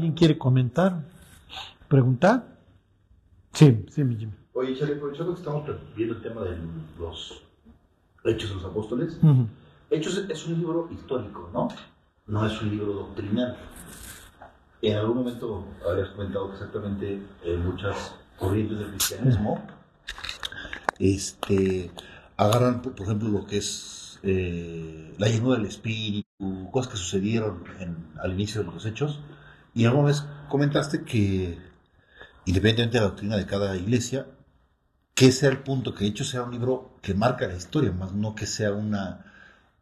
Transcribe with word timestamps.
¿alguien 0.00 0.14
quiere 0.14 0.38
comentar? 0.38 1.04
¿Preguntar? 1.86 2.56
Sí, 3.52 3.84
sí, 3.90 4.02
mi 4.02 4.16
Jimmy. 4.16 4.32
Oye, 4.54 4.74
Charlie, 4.74 4.94
aprovechando 4.94 5.34
que 5.34 5.40
estamos 5.40 5.68
viendo 5.94 6.14
el 6.14 6.22
tema 6.22 6.40
de 6.40 6.56
los 6.98 7.42
Hechos 8.24 8.48
de 8.48 8.56
los 8.56 8.64
Apóstoles, 8.64 9.20
Hechos 9.90 10.24
es 10.26 10.46
un 10.46 10.58
libro 10.58 10.88
histórico, 10.90 11.50
¿no? 11.52 11.68
No 12.26 12.46
es 12.46 12.62
un 12.62 12.70
libro 12.70 12.94
doctrinal. 12.94 13.58
En 14.80 14.96
algún 14.96 15.18
momento 15.18 15.66
habrías 15.86 16.08
comentado 16.08 16.48
que 16.48 16.54
exactamente 16.54 17.22
en 17.44 17.66
muchas 17.66 18.14
corrientes 18.38 18.78
del 18.78 18.88
cristianismo 18.88 19.62
este, 20.98 21.90
agarran, 22.38 22.80
por 22.80 23.02
ejemplo, 23.02 23.28
lo 23.28 23.44
que 23.44 23.58
es 23.58 24.18
eh, 24.22 25.12
la 25.18 25.28
llenura 25.28 25.58
del 25.58 25.66
espíritu, 25.66 26.70
cosas 26.72 26.92
que 26.92 26.96
sucedieron 26.96 27.64
al 28.22 28.32
inicio 28.32 28.62
de 28.62 28.72
los 28.72 28.86
hechos, 28.86 29.20
y 29.74 29.84
alguna 29.84 30.08
vez 30.08 30.24
comentaste 30.48 31.04
que, 31.04 31.58
independientemente 32.44 32.98
de 32.98 33.04
la 33.04 33.10
doctrina 33.10 33.36
de 33.36 33.46
cada 33.46 33.76
iglesia, 33.76 34.26
que 35.14 35.32
sea 35.32 35.50
el 35.50 35.58
punto, 35.58 35.94
que 35.94 36.04
de 36.04 36.10
hecho 36.10 36.24
sea 36.24 36.42
un 36.42 36.52
libro 36.52 36.98
que 37.02 37.14
marca 37.14 37.46
la 37.46 37.54
historia, 37.54 37.92
más 37.92 38.12
no 38.12 38.34
que 38.34 38.46
sea 38.46 38.72
una, 38.72 39.24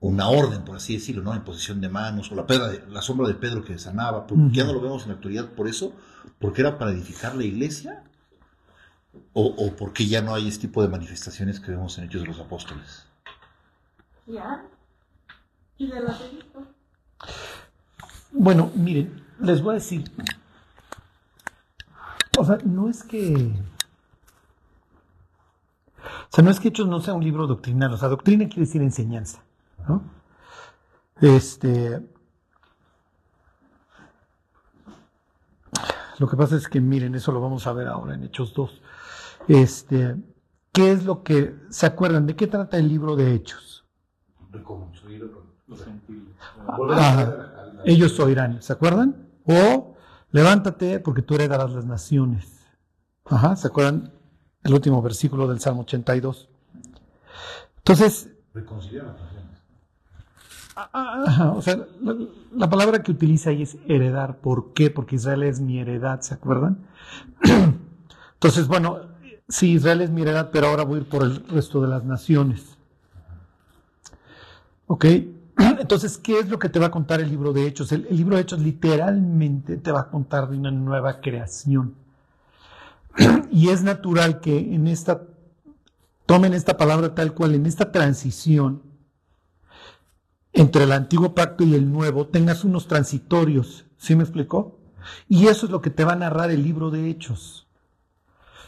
una 0.00 0.28
orden, 0.28 0.64
por 0.64 0.76
así 0.76 0.94
decirlo, 0.94 1.22
¿no? 1.22 1.34
En 1.34 1.42
posición 1.42 1.80
de 1.80 1.88
manos, 1.88 2.30
o 2.30 2.34
la, 2.34 2.46
pedra 2.46 2.72
la 2.88 3.02
sombra 3.02 3.28
de 3.28 3.34
Pedro 3.34 3.64
que 3.64 3.78
sanaba, 3.78 4.26
porque 4.26 4.56
ya 4.56 4.64
no 4.64 4.72
lo 4.72 4.80
vemos 4.80 5.02
en 5.02 5.08
la 5.08 5.14
actualidad 5.14 5.46
por 5.50 5.68
eso, 5.68 5.92
porque 6.38 6.60
era 6.62 6.78
para 6.78 6.90
edificar 6.90 7.34
la 7.34 7.44
iglesia, 7.44 8.02
o, 9.32 9.46
o 9.46 9.76
porque 9.76 10.06
ya 10.06 10.22
no 10.22 10.34
hay 10.34 10.48
este 10.48 10.66
tipo 10.66 10.82
de 10.82 10.88
manifestaciones 10.88 11.60
que 11.60 11.70
vemos 11.70 11.98
en 11.98 12.04
Hechos 12.04 12.22
de 12.22 12.28
los 12.28 12.38
Apóstoles. 12.38 13.06
Ya. 14.26 14.64
¿Y 15.78 15.86
de 15.86 16.00
los 16.00 16.16
Bueno, 18.32 18.70
miren, 18.74 19.27
les 19.40 19.62
voy 19.62 19.72
a 19.72 19.74
decir, 19.74 20.04
o 22.38 22.44
sea, 22.44 22.58
no 22.64 22.88
es 22.88 23.02
que... 23.02 23.52
O 26.30 26.30
sea, 26.30 26.44
no 26.44 26.50
es 26.50 26.60
que 26.60 26.68
Hechos 26.68 26.86
no 26.86 27.00
sea 27.00 27.14
un 27.14 27.24
libro 27.24 27.46
doctrinal, 27.46 27.92
o 27.92 27.96
sea, 27.96 28.08
doctrina 28.08 28.46
quiere 28.46 28.62
decir 28.62 28.82
enseñanza. 28.82 29.42
¿no? 29.88 30.02
Este, 31.20 32.00
lo 36.18 36.28
que 36.28 36.36
pasa 36.36 36.56
es 36.56 36.68
que, 36.68 36.80
miren, 36.80 37.14
eso 37.14 37.32
lo 37.32 37.40
vamos 37.40 37.66
a 37.66 37.72
ver 37.72 37.88
ahora 37.88 38.14
en 38.14 38.24
Hechos 38.24 38.54
2. 38.54 38.82
Este, 39.48 40.16
¿Qué 40.72 40.92
es 40.92 41.04
lo 41.04 41.22
que 41.22 41.56
se 41.70 41.86
acuerdan? 41.86 42.26
¿De 42.26 42.36
qué 42.36 42.46
trata 42.46 42.76
el 42.78 42.88
libro 42.88 43.16
de 43.16 43.34
Hechos? 43.34 43.84
ellos 47.84 48.18
oirán, 48.20 48.62
¿se 48.62 48.72
acuerdan? 48.72 49.27
O 49.48 49.96
levántate 50.30 51.00
porque 51.00 51.22
tú 51.22 51.34
heredarás 51.34 51.72
las 51.72 51.86
naciones. 51.86 52.66
Ajá, 53.24 53.56
¿se 53.56 53.66
acuerdan? 53.66 54.12
El 54.62 54.74
último 54.74 55.00
versículo 55.00 55.48
del 55.48 55.60
Salmo 55.60 55.82
82. 55.82 56.48
Entonces, 57.78 58.28
o 61.54 61.62
sea, 61.62 61.86
la, 62.52 62.70
palabra 62.70 63.02
que 63.02 63.10
utiliza 63.10 63.50
ahí 63.50 63.62
es 63.62 63.78
heredar. 63.88 64.38
¿Por 64.38 64.74
qué? 64.74 64.90
Porque 64.90 65.16
Israel 65.16 65.42
es 65.44 65.60
mi 65.60 65.78
heredad, 65.78 66.20
¿se 66.20 66.34
acuerdan? 66.34 66.86
Entonces, 68.34 68.68
bueno, 68.68 69.00
sí, 69.48 69.72
Israel 69.72 70.02
es 70.02 70.10
mi 70.10 70.22
heredad, 70.22 70.50
pero 70.52 70.68
ahora 70.68 70.84
voy 70.84 70.98
a 70.98 71.02
ir 71.02 71.08
por 71.08 71.22
el 71.22 71.46
resto 71.48 71.80
de 71.80 71.88
las 71.88 72.04
naciones. 72.04 72.76
¿Ok? 74.86 75.06
Entonces, 75.58 76.18
¿qué 76.18 76.38
es 76.38 76.48
lo 76.48 76.58
que 76.58 76.68
te 76.68 76.78
va 76.78 76.86
a 76.86 76.90
contar 76.90 77.20
el 77.20 77.28
libro 77.28 77.52
de 77.52 77.66
Hechos? 77.66 77.92
El, 77.92 78.06
el 78.08 78.16
libro 78.16 78.36
de 78.36 78.42
Hechos 78.42 78.60
literalmente 78.60 79.76
te 79.76 79.92
va 79.92 80.00
a 80.00 80.10
contar 80.10 80.48
de 80.48 80.56
una 80.56 80.70
nueva 80.70 81.20
creación. 81.20 81.94
Y 83.50 83.70
es 83.70 83.82
natural 83.82 84.40
que 84.40 84.58
en 84.58 84.86
esta, 84.86 85.22
tomen 86.26 86.54
esta 86.54 86.76
palabra 86.76 87.14
tal 87.14 87.34
cual, 87.34 87.54
en 87.54 87.66
esta 87.66 87.90
transición, 87.90 88.82
entre 90.52 90.84
el 90.84 90.92
antiguo 90.92 91.34
pacto 91.34 91.64
y 91.64 91.74
el 91.74 91.90
nuevo 91.90 92.26
tengas 92.26 92.64
unos 92.64 92.88
transitorios. 92.88 93.86
¿Sí 93.96 94.16
me 94.16 94.22
explicó? 94.22 94.78
Y 95.28 95.46
eso 95.46 95.66
es 95.66 95.72
lo 95.72 95.80
que 95.80 95.90
te 95.90 96.04
va 96.04 96.12
a 96.12 96.16
narrar 96.16 96.50
el 96.50 96.62
libro 96.62 96.90
de 96.90 97.08
Hechos. 97.08 97.66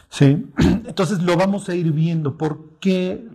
¿Sí? 0.09 0.47
Entonces 0.57 1.21
lo 1.21 1.37
vamos 1.37 1.69
a 1.69 1.75
ir 1.75 1.91
viendo. 1.91 2.37
¿Por 2.37 2.79
qué, 2.79 3.27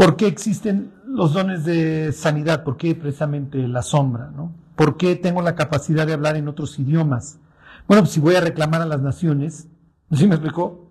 ¿Por 0.00 0.16
qué 0.16 0.28
existen 0.28 0.94
los 1.04 1.34
dones 1.34 1.66
de 1.66 2.12
sanidad? 2.12 2.64
¿Por 2.64 2.78
qué 2.78 2.94
precisamente 2.94 3.68
la 3.68 3.82
sombra? 3.82 4.30
¿no? 4.34 4.50
¿Por 4.74 4.96
qué 4.96 5.14
tengo 5.14 5.42
la 5.42 5.54
capacidad 5.54 6.06
de 6.06 6.14
hablar 6.14 6.36
en 6.36 6.48
otros 6.48 6.78
idiomas? 6.78 7.38
Bueno, 7.86 8.04
pues 8.04 8.12
si 8.12 8.18
voy 8.18 8.34
a 8.34 8.40
reclamar 8.40 8.80
a 8.80 8.86
las 8.86 9.02
naciones, 9.02 9.68
¿sí 10.10 10.26
me 10.26 10.36
explicó? 10.36 10.88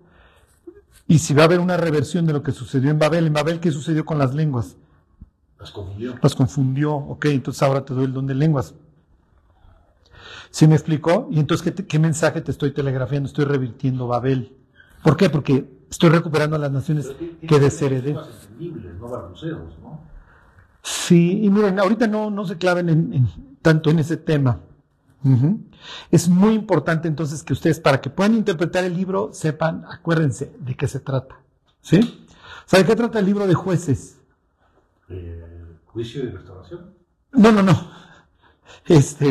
Y 1.08 1.18
si 1.18 1.34
va 1.34 1.42
a 1.42 1.46
haber 1.46 1.58
una 1.58 1.76
reversión 1.76 2.24
de 2.24 2.32
lo 2.32 2.44
que 2.44 2.52
sucedió 2.52 2.88
en 2.88 3.00
Babel, 3.00 3.26
en 3.26 3.32
Babel, 3.32 3.58
¿qué 3.58 3.72
sucedió 3.72 4.04
con 4.04 4.16
las 4.16 4.32
lenguas? 4.32 4.76
Las 5.58 5.72
confundió. 5.72 6.14
Las 6.22 6.36
confundió, 6.36 6.94
ok, 6.94 7.24
entonces 7.24 7.64
ahora 7.64 7.84
te 7.84 7.94
doy 7.94 8.04
el 8.04 8.12
don 8.12 8.28
de 8.28 8.36
lenguas. 8.36 8.76
¿Sí 10.52 10.68
me 10.68 10.76
explicó? 10.76 11.26
Y 11.32 11.40
entonces, 11.40 11.74
¿qué, 11.88 11.98
mensaje 11.98 12.42
te 12.42 12.52
estoy 12.52 12.70
telegrafiando? 12.70 13.26
Estoy 13.26 13.46
revirtiendo 13.46 14.06
Babel. 14.06 14.56
¿Por 15.02 15.16
qué? 15.16 15.28
Porque 15.28 15.79
estoy 15.90 16.10
recuperando 16.10 16.56
a 16.56 16.58
las 16.58 16.70
naciones 16.70 17.12
que 17.46 17.58
desheredé. 17.58 18.14
¿no? 18.14 20.00
Sí, 20.82 21.40
y 21.42 21.50
miren, 21.50 21.78
ahorita 21.78 22.06
no, 22.06 22.30
no 22.30 22.46
se 22.46 22.56
claven 22.56 22.88
en, 22.88 23.28
tanto 23.60 23.90
en 23.90 23.98
ese 23.98 24.16
tema. 24.16 24.60
Es 26.10 26.28
muy 26.28 26.54
importante 26.54 27.08
entonces 27.08 27.42
que 27.42 27.52
ustedes, 27.52 27.78
para 27.80 28.00
que 28.00 28.08
puedan 28.08 28.34
interpretar 28.34 28.84
el 28.84 28.96
libro, 28.96 29.30
sepan, 29.32 29.84
acuérdense 29.90 30.52
de 30.58 30.74
qué 30.74 30.88
se 30.88 31.00
trata. 31.00 31.36
¿Sí? 31.82 32.26
¿de 32.70 32.84
qué 32.84 32.94
trata 32.94 33.18
el 33.18 33.26
libro 33.26 33.46
de 33.48 33.54
jueces? 33.54 34.18
Eh, 35.08 35.44
juicio 35.86 36.22
y 36.22 36.28
restauración. 36.28 36.94
No, 37.32 37.50
no, 37.50 37.62
no. 37.62 37.90
Este, 38.86 39.28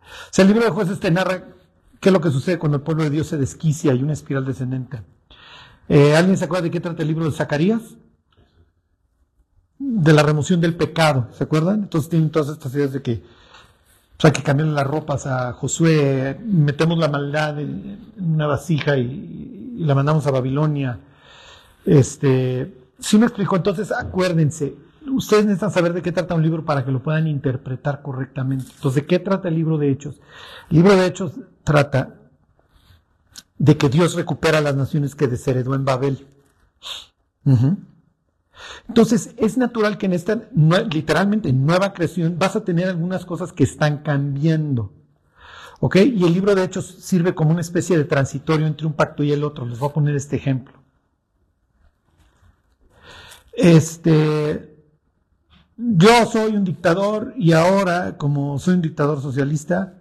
o 0.00 0.32
sea, 0.32 0.42
el 0.42 0.48
libro 0.48 0.64
de 0.64 0.70
jueces 0.70 0.98
te 0.98 1.10
narra 1.10 1.44
qué 2.00 2.08
es 2.08 2.12
lo 2.12 2.20
que 2.20 2.30
sucede 2.30 2.58
cuando 2.58 2.78
el 2.78 2.82
pueblo 2.82 3.04
de 3.04 3.10
Dios 3.10 3.26
se 3.26 3.36
desquicia 3.36 3.94
y 3.94 4.02
una 4.02 4.14
espiral 4.14 4.44
descendente. 4.44 5.02
Eh, 5.88 6.14
¿Alguien 6.14 6.36
se 6.36 6.44
acuerda 6.44 6.64
de 6.64 6.70
qué 6.70 6.80
trata 6.80 7.02
el 7.02 7.08
libro 7.08 7.24
de 7.24 7.32
Zacarías? 7.32 7.96
De 9.78 10.12
la 10.12 10.22
remoción 10.22 10.60
del 10.60 10.76
pecado, 10.76 11.28
¿se 11.32 11.44
acuerdan? 11.44 11.84
Entonces 11.84 12.10
tienen 12.10 12.30
todas 12.30 12.48
estas 12.48 12.74
ideas 12.74 12.92
de 12.92 13.02
que 13.02 13.22
o 14.18 14.20
sea, 14.20 14.32
que 14.32 14.42
cambian 14.42 14.74
las 14.74 14.84
ropas 14.84 15.28
a 15.28 15.52
Josué, 15.52 16.36
metemos 16.44 16.98
la 16.98 17.06
maldad 17.06 17.60
en 17.60 18.12
una 18.18 18.48
vasija 18.48 18.96
y, 18.96 19.76
y 19.78 19.84
la 19.84 19.94
mandamos 19.94 20.26
a 20.26 20.32
Babilonia. 20.32 20.98
Este, 21.84 22.74
sí 22.98 23.16
me 23.16 23.26
explico, 23.26 23.54
entonces 23.54 23.92
acuérdense, 23.92 24.74
ustedes 25.06 25.44
necesitan 25.44 25.70
saber 25.70 25.92
de 25.92 26.02
qué 26.02 26.10
trata 26.10 26.34
un 26.34 26.42
libro 26.42 26.64
para 26.64 26.84
que 26.84 26.90
lo 26.90 27.00
puedan 27.00 27.28
interpretar 27.28 28.02
correctamente. 28.02 28.66
Entonces, 28.74 29.02
¿de 29.02 29.06
qué 29.06 29.20
trata 29.20 29.48
el 29.48 29.54
libro 29.54 29.78
de 29.78 29.90
Hechos? 29.90 30.20
El 30.68 30.78
libro 30.78 30.96
de 30.96 31.06
Hechos 31.06 31.32
trata 31.62 32.17
de 33.58 33.76
que 33.76 33.88
Dios 33.88 34.14
recupera 34.14 34.60
las 34.60 34.76
naciones 34.76 35.14
que 35.14 35.26
desheredó 35.26 35.74
en 35.74 35.84
Babel. 35.84 36.26
Entonces, 38.88 39.34
es 39.36 39.56
natural 39.56 39.98
que 39.98 40.06
en 40.06 40.12
esta, 40.12 40.48
literalmente, 40.90 41.52
nueva 41.52 41.92
creación, 41.92 42.38
vas 42.38 42.56
a 42.56 42.64
tener 42.64 42.88
algunas 42.88 43.24
cosas 43.24 43.52
que 43.52 43.64
están 43.64 43.98
cambiando. 43.98 44.92
¿Ok? 45.80 45.96
Y 45.96 46.24
el 46.24 46.32
libro 46.32 46.54
de 46.54 46.64
Hechos 46.64 46.86
sirve 46.86 47.34
como 47.34 47.50
una 47.50 47.60
especie 47.60 47.96
de 47.96 48.04
transitorio 48.04 48.66
entre 48.66 48.86
un 48.86 48.94
pacto 48.94 49.22
y 49.22 49.32
el 49.32 49.44
otro. 49.44 49.64
Les 49.64 49.78
voy 49.78 49.90
a 49.90 49.92
poner 49.92 50.16
este 50.16 50.36
ejemplo. 50.36 50.74
Este, 53.52 54.76
yo 55.76 56.26
soy 56.26 56.56
un 56.56 56.64
dictador 56.64 57.34
y 57.36 57.52
ahora, 57.52 58.16
como 58.16 58.58
soy 58.58 58.74
un 58.74 58.82
dictador 58.82 59.20
socialista, 59.20 59.97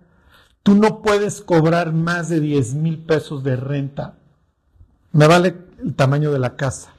tú 0.67 0.75
no 0.75 1.01
puedes 1.01 1.39
cobrar 1.39 1.93
más 1.93 2.27
de 2.27 2.41
10 2.41 2.73
mil 2.73 2.97
pesos 2.97 3.41
de 3.41 3.55
renta. 3.55 4.15
Me 5.13 5.25
vale 5.25 5.55
el 5.81 5.95
tamaño 5.95 6.29
de 6.29 6.39
la 6.39 6.57
casa. 6.57 6.91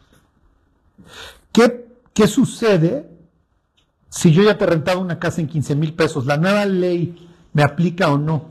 ¿Qué, 1.52 1.86
¿Qué 2.14 2.28
sucede 2.28 3.10
si 4.08 4.32
yo 4.32 4.42
ya 4.42 4.56
te 4.56 4.64
rentaba 4.64 5.02
una 5.02 5.18
casa 5.18 5.42
en 5.42 5.48
15 5.48 5.76
mil 5.76 5.92
pesos? 5.92 6.24
¿La 6.24 6.38
nueva 6.38 6.64
ley 6.64 7.28
me 7.52 7.62
aplica 7.62 8.08
o 8.08 8.16
no? 8.16 8.46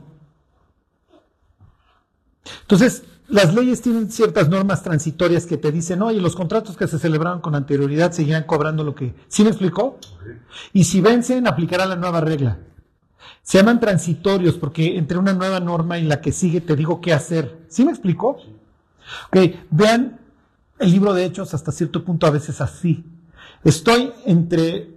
Entonces, 2.60 3.02
las 3.26 3.52
leyes 3.52 3.82
tienen 3.82 4.12
ciertas 4.12 4.48
normas 4.48 4.84
transitorias 4.84 5.46
que 5.46 5.56
te 5.56 5.72
dicen, 5.72 6.00
oye, 6.00 6.20
los 6.20 6.36
contratos 6.36 6.76
que 6.76 6.86
se 6.86 7.00
celebraron 7.00 7.40
con 7.40 7.56
anterioridad 7.56 8.12
seguirán 8.12 8.44
cobrando 8.44 8.84
lo 8.84 8.94
que... 8.94 9.16
¿Sí 9.26 9.42
me 9.42 9.50
explicó? 9.50 9.98
Y 10.72 10.84
si 10.84 11.00
vencen, 11.00 11.48
aplicará 11.48 11.86
la 11.86 11.96
nueva 11.96 12.20
regla. 12.20 12.60
Se 13.42 13.58
llaman 13.58 13.80
transitorios 13.80 14.56
porque 14.56 14.98
entre 14.98 15.18
una 15.18 15.32
nueva 15.32 15.60
norma 15.60 15.98
y 15.98 16.04
la 16.04 16.20
que 16.20 16.32
sigue 16.32 16.60
te 16.60 16.76
digo 16.76 17.00
qué 17.00 17.12
hacer. 17.12 17.64
¿Sí 17.68 17.84
me 17.84 17.90
explicó? 17.90 18.38
Ok, 19.28 19.38
vean 19.70 20.20
el 20.78 20.90
libro 20.92 21.14
de 21.14 21.24
Hechos 21.24 21.54
hasta 21.54 21.72
cierto 21.72 22.04
punto 22.04 22.26
a 22.26 22.30
veces 22.30 22.60
así. 22.60 23.04
Estoy 23.64 24.12
entre, 24.24 24.90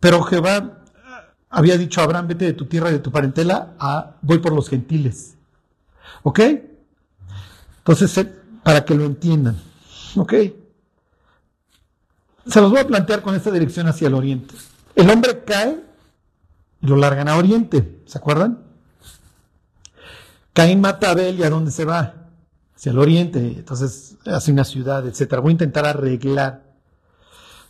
pero 0.00 0.22
Jehová 0.22 0.82
había 1.48 1.78
dicho 1.78 2.00
a 2.00 2.04
Abraham, 2.04 2.28
vete 2.28 2.46
de 2.46 2.52
tu 2.52 2.66
tierra 2.66 2.90
y 2.90 2.94
de 2.94 2.98
tu 2.98 3.12
parentela, 3.12 3.74
a 3.78 4.16
voy 4.22 4.38
por 4.38 4.52
los 4.52 4.68
gentiles. 4.68 5.36
¿Ok? 6.22 6.40
Entonces, 7.78 8.16
eh, 8.18 8.32
para 8.62 8.84
que 8.84 8.94
lo 8.94 9.04
entiendan. 9.04 9.56
¿Ok? 10.16 10.34
Se 12.46 12.60
los 12.60 12.70
voy 12.70 12.80
a 12.80 12.86
plantear 12.86 13.22
con 13.22 13.34
esta 13.34 13.50
dirección 13.50 13.86
hacia 13.86 14.08
el 14.08 14.14
oriente. 14.14 14.54
El 14.94 15.10
hombre 15.10 15.42
cae 15.44 15.91
lo 16.82 16.96
largan 16.96 17.28
a 17.28 17.36
oriente. 17.36 18.02
¿Se 18.06 18.18
acuerdan? 18.18 18.60
Caín 20.52 20.80
mata 20.80 21.08
a 21.08 21.10
Abel 21.12 21.38
y 21.38 21.42
a 21.42 21.50
dónde 21.50 21.70
se 21.70 21.84
va? 21.84 22.14
Hacia 22.76 22.92
el 22.92 22.98
oriente. 22.98 23.38
Entonces 23.38 24.16
hace 24.26 24.52
una 24.52 24.64
ciudad, 24.64 25.06
etcétera. 25.06 25.40
Voy 25.40 25.50
a 25.50 25.52
intentar 25.52 25.86
arreglar. 25.86 26.62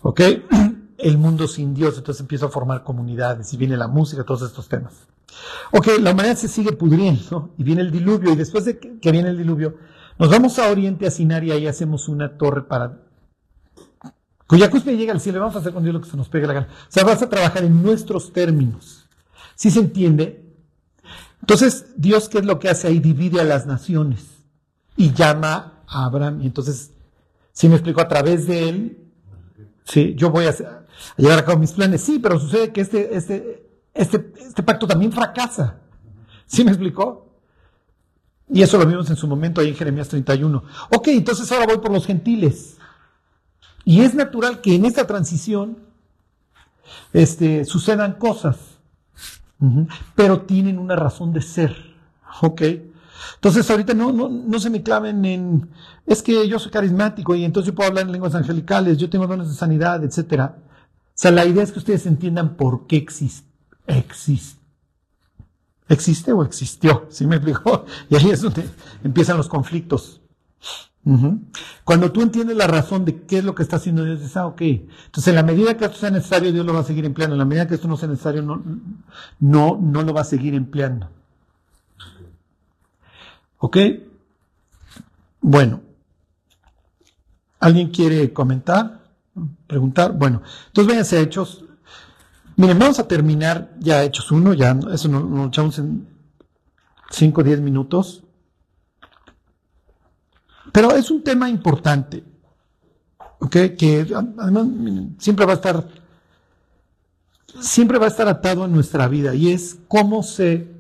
¿Ok? 0.03 0.21
El 0.99 1.19
mundo 1.19 1.49
sin 1.49 1.75
Dios. 1.75 1.99
Entonces 1.99 2.21
empiezo 2.21 2.47
a 2.47 2.51
formar 2.51 2.85
comunidades 2.85 3.53
y 3.53 3.57
viene 3.57 3.77
la 3.77 3.89
música, 3.89 4.25
todos 4.25 4.43
estos 4.43 4.69
temas. 4.69 4.93
Ok, 5.73 5.89
la 6.01 6.13
humanidad 6.13 6.37
se 6.37 6.49
sigue 6.49 6.73
pudriendo 6.73 7.51
y 7.59 7.65
viene 7.65 7.81
el 7.83 7.91
diluvio. 7.91 8.33
Y 8.33 8.37
después 8.37 8.65
de 8.65 8.79
que 8.79 9.11
viene 9.11 9.31
el 9.31 9.39
diluvio, 9.39 9.77
nos 10.19 10.31
vamos 10.31 10.59
a 10.59 10.71
Oriente, 10.71 11.07
a 11.07 11.11
Sinar, 11.11 11.43
y 11.45 11.51
ahí 11.53 11.67
hacemos 11.67 12.09
una 12.09 12.37
torre 12.37 12.63
para 12.63 13.01
cuya 14.47 14.71
cúspide 14.71 14.97
llega 14.97 15.13
al 15.13 15.21
cielo. 15.21 15.41
Vamos 15.41 15.57
a 15.57 15.61
hacer 15.61 15.73
con 15.73 15.83
Dios 15.83 15.95
lo 15.95 16.01
que 16.01 16.11
se 16.11 16.17
nos 16.17 16.29
pegue 16.29 16.47
la 16.47 16.53
gana. 16.53 16.69
O 16.71 16.93
sea, 16.93 17.05
vas 17.05 17.23
a 17.23 17.29
trabajar 17.29 17.65
en 17.65 17.83
nuestros 17.83 18.33
términos. 18.33 19.02
¿Sí 19.63 19.71
se 19.71 19.79
entiende? 19.79 20.45
Entonces, 21.41 21.87
Dios, 21.95 22.29
¿qué 22.29 22.39
es 22.39 22.45
lo 22.45 22.59
que 22.59 22.69
hace 22.69 22.89
ahí? 22.89 22.99
Divide 22.99 23.41
a 23.41 23.45
las 23.45 23.65
naciones 23.65 24.25
y 24.97 25.13
llama 25.13 25.85
a 25.87 26.07
Abraham. 26.07 26.41
Y 26.43 26.47
entonces, 26.47 26.91
si 27.53 27.69
me 27.69 27.77
explico, 27.77 28.01
a 28.01 28.09
través 28.09 28.49
de 28.49 28.69
él, 28.69 28.99
sí, 29.85 30.17
yo 30.17 30.33
voy 30.33 30.47
a, 30.47 30.85
llevar 31.17 31.39
a 31.39 31.45
cabo 31.45 31.61
mis 31.61 31.71
planes. 31.71 32.01
Sí, 32.01 32.19
pero 32.19 32.41
sucede 32.41 32.73
que 32.73 32.81
este, 32.81 33.17
este, 33.17 33.71
este, 33.95 34.33
este 34.37 34.65
pacto 34.65 34.89
también 34.89 35.13
fracasa. 35.13 35.79
¿Sí 36.45 36.65
me 36.65 36.73
explicó? 36.73 37.33
Y 38.49 38.63
eso 38.63 38.79
lo 38.79 38.85
vimos 38.85 39.09
en 39.11 39.17
su 39.17 39.29
momento 39.29 39.61
ahí 39.61 39.69
en 39.69 39.77
Jeremías 39.77 40.09
31. 40.09 40.61
Ok, 40.91 41.07
entonces 41.07 41.53
ahora 41.53 41.67
voy 41.67 41.79
por 41.79 41.93
los 41.93 42.05
gentiles. 42.05 42.79
Y 43.85 44.01
es 44.01 44.13
natural 44.13 44.61
que 44.61 44.75
en 44.75 44.87
esta 44.87 45.07
transición 45.07 45.79
este, 47.13 47.65
sucedan 47.65 48.15
cosas, 48.15 48.72
pero 50.15 50.43
tienen 50.43 50.79
una 50.79 50.97
razón 50.97 51.33
de 51.33 51.43
ser. 51.43 51.77
Ok. 52.41 52.63
Entonces 53.35 53.71
ahorita 53.71 53.95
no, 53.95 54.13
no, 54.13 54.29
no, 54.29 54.59
se 54.59 54.71
me 54.71 54.83
claven 54.83 55.25
en, 55.25 55.69
es 56.07 56.23
que 56.23 56.49
yo 56.49 56.59
soy 56.59 56.73
carismático 56.73 57.35
y 57.35 57.45
entonces 57.45 57.69
yo 57.69 57.75
puedo 57.75 57.89
hablar 57.89 58.07
en 58.07 58.13
lenguas 58.13 58.35
angelicales, 58.35 58.99
yo 58.99 59.09
tengo 59.09 59.27
dones 59.27 59.49
de 59.49 59.55
sanidad, 59.55 60.03
etc. 60.03 60.41
O 60.41 60.55
sea, 61.15 61.31
la 61.31 61.45
idea 61.45 61.63
es 61.63 61.73
que 61.73 61.79
ustedes 61.79 62.07
entiendan 62.07 62.57
por 62.57 62.87
qué 62.87 62.97
existe. 62.97 63.49
existe 63.87 64.63
¿Existe 65.89 66.33
o 66.33 66.43
existió? 66.43 67.07
¿Sí 67.11 67.27
me 67.27 67.37
explico? 67.37 67.85
Y 68.09 68.17
ahí 68.17 68.31
es 68.31 68.41
donde 68.41 68.69
empiezan 69.05 69.37
los 69.37 69.49
conflictos. 69.49 70.21
Cuando 71.85 72.13
tú 72.13 72.23
entiendes 72.23 72.57
la 72.57 72.67
razón 72.67 73.05
de 73.05 73.23
qué 73.23 73.39
es 73.39 73.45
lo 73.45 73.55
que 73.55 73.63
está 73.63 73.77
haciendo 73.77 74.05
Dios, 74.05 74.21
dices, 74.21 74.37
ah, 74.37 74.47
ok. 74.47 74.61
Entonces, 74.61 75.29
en 75.29 75.35
la 75.35 75.43
medida 75.43 75.77
que 75.77 75.85
esto 75.85 75.99
sea 75.99 76.11
necesario, 76.11 76.53
Dios 76.53 76.65
lo 76.65 76.73
va 76.73 76.81
a 76.81 76.85
seguir 76.85 77.05
empleando. 77.05 77.35
En 77.35 77.41
la 77.41 77.45
medida 77.45 77.67
que 77.67 77.75
esto 77.75 77.89
no 77.89 77.97
sea 77.97 78.09
necesario, 78.09 78.43
no, 78.43 78.63
no, 79.41 79.79
no 79.81 80.03
lo 80.03 80.15
va 80.15 80.21
a 80.21 80.25
seguir 80.25 80.55
empleando. 80.55 81.09
¿Ok? 83.59 83.77
Bueno. 85.41 85.81
¿Alguien 87.59 87.91
quiere 87.91 88.33
comentar? 88.33 89.03
¿Preguntar? 89.67 90.13
Bueno, 90.13 90.43
entonces 90.69 90.89
váyanse 90.89 91.17
a 91.17 91.21
Hechos 91.21 91.65
Miren, 92.57 92.79
vamos 92.79 92.99
a 92.99 93.09
terminar 93.09 93.73
ya 93.81 94.05
hechos 94.05 94.31
uno, 94.31 94.53
ya 94.53 94.79
eso 94.93 95.09
nos, 95.09 95.25
nos 95.25 95.49
echamos 95.49 95.79
en 95.79 96.07
5 97.11 97.41
o 97.41 97.45
10 97.45 97.61
minutos. 97.61 98.22
Pero 100.73 100.93
es 100.93 101.11
un 101.11 101.23
tema 101.23 101.49
importante, 101.51 102.25
¿ok? 103.39 103.57
Que 103.79 104.07
además 104.39 104.67
siempre 105.19 105.45
va 105.45 105.53
a 105.53 105.57
estar, 105.57 105.89
siempre 107.61 107.99
va 107.99 108.07
a 108.07 108.09
estar 108.09 108.27
atado 108.27 108.65
en 108.65 108.73
nuestra 108.73 109.07
vida 109.07 109.35
y 109.35 109.53
es 109.53 109.79
cómo 109.87 110.23
sé 110.23 110.73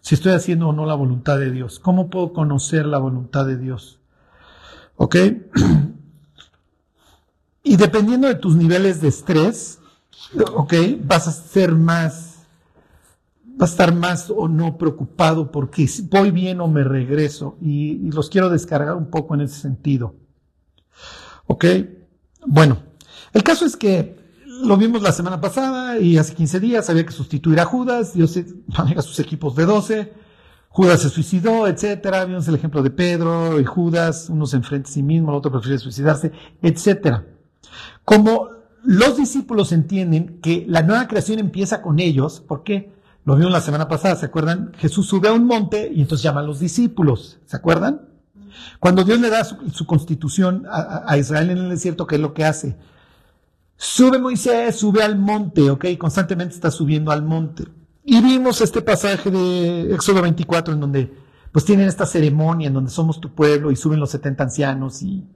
si 0.00 0.14
estoy 0.14 0.32
haciendo 0.32 0.68
o 0.68 0.72
no 0.72 0.86
la 0.86 0.94
voluntad 0.94 1.38
de 1.38 1.50
Dios, 1.50 1.80
cómo 1.80 2.08
puedo 2.08 2.32
conocer 2.32 2.86
la 2.86 2.98
voluntad 2.98 3.44
de 3.44 3.58
Dios, 3.58 3.98
¿ok? 4.96 5.16
Y 7.68 7.76
dependiendo 7.76 8.28
de 8.28 8.36
tus 8.36 8.54
niveles 8.54 9.00
de 9.00 9.08
estrés, 9.08 9.80
ok, 10.54 10.72
vas 11.02 11.26
a 11.26 11.32
ser 11.32 11.72
más, 11.72 12.25
vas 13.56 13.70
a 13.70 13.72
estar 13.72 13.94
más 13.94 14.30
o 14.30 14.48
no 14.48 14.76
preocupado 14.76 15.50
porque 15.50 15.88
voy 16.10 16.30
bien 16.30 16.60
o 16.60 16.68
me 16.68 16.84
regreso 16.84 17.56
y, 17.60 18.10
los 18.10 18.28
quiero 18.28 18.50
descargar 18.50 18.94
un 18.94 19.10
poco 19.10 19.34
en 19.34 19.42
ese 19.42 19.60
sentido. 19.60 20.14
Ok, 21.46 21.64
bueno, 22.46 22.78
el 23.32 23.42
caso 23.42 23.64
es 23.64 23.76
que 23.76 24.16
lo 24.62 24.76
vimos 24.76 25.02
la 25.02 25.12
semana 25.12 25.40
pasada 25.40 25.98
y 25.98 26.18
hace 26.18 26.34
15 26.34 26.60
días 26.60 26.90
había 26.90 27.06
que 27.06 27.12
sustituir 27.12 27.60
a 27.60 27.64
Judas, 27.64 28.14
Dios 28.14 28.38
maneja 28.66 29.02
sus 29.02 29.18
equipos 29.20 29.56
de 29.56 29.64
12, 29.64 30.12
Judas 30.68 31.00
se 31.00 31.08
suicidó, 31.08 31.66
etcétera, 31.66 32.24
vimos 32.26 32.46
el 32.48 32.56
ejemplo 32.56 32.82
de 32.82 32.90
Pedro 32.90 33.58
y 33.58 33.64
Judas, 33.64 34.28
uno 34.28 34.44
se 34.44 34.56
enfrenta 34.56 34.90
a 34.90 34.92
sí 34.92 35.02
mismo, 35.02 35.30
el 35.30 35.38
otro 35.38 35.50
prefiere 35.50 35.78
suicidarse, 35.78 36.32
etcétera. 36.60 37.24
Como 38.04 38.50
los 38.82 39.16
discípulos 39.16 39.72
entienden 39.72 40.40
que 40.40 40.66
la 40.68 40.82
nueva 40.82 41.08
creación 41.08 41.38
empieza 41.38 41.80
con 41.80 41.98
ellos, 41.98 42.40
¿por 42.40 42.62
qué? 42.62 42.95
Lo 43.26 43.34
vimos 43.34 43.50
la 43.50 43.60
semana 43.60 43.88
pasada, 43.88 44.14
¿se 44.14 44.26
acuerdan? 44.26 44.72
Jesús 44.78 45.08
sube 45.08 45.28
a 45.28 45.32
un 45.32 45.46
monte 45.46 45.90
y 45.92 46.00
entonces 46.00 46.22
llama 46.22 46.40
a 46.40 46.44
los 46.44 46.60
discípulos, 46.60 47.40
¿se 47.44 47.56
acuerdan? 47.56 48.02
Cuando 48.78 49.02
Dios 49.02 49.18
le 49.18 49.28
da 49.28 49.42
su, 49.42 49.84
constitución 49.84 50.64
a, 50.70 51.18
Israel 51.18 51.50
en 51.50 51.58
el 51.58 51.70
desierto, 51.70 52.06
¿qué 52.06 52.14
es 52.14 52.20
lo 52.20 52.32
que 52.32 52.44
hace? 52.44 52.76
Sube 53.76 54.20
Moisés, 54.20 54.76
sube 54.76 55.02
al 55.02 55.18
monte, 55.18 55.68
¿ok? 55.70 55.86
Constantemente 55.98 56.54
está 56.54 56.70
subiendo 56.70 57.10
al 57.10 57.24
monte. 57.24 57.64
Y 58.04 58.22
vimos 58.22 58.60
este 58.60 58.80
pasaje 58.80 59.28
de 59.28 59.92
Éxodo 59.92 60.22
24 60.22 60.74
en 60.74 60.80
donde 60.80 61.12
pues 61.50 61.64
tienen 61.64 61.88
esta 61.88 62.06
ceremonia 62.06 62.68
en 62.68 62.74
donde 62.74 62.90
somos 62.92 63.20
tu 63.20 63.34
pueblo 63.34 63.72
y 63.72 63.76
suben 63.76 63.98
los 63.98 64.10
70 64.10 64.44
ancianos 64.44 65.02
y, 65.02 65.26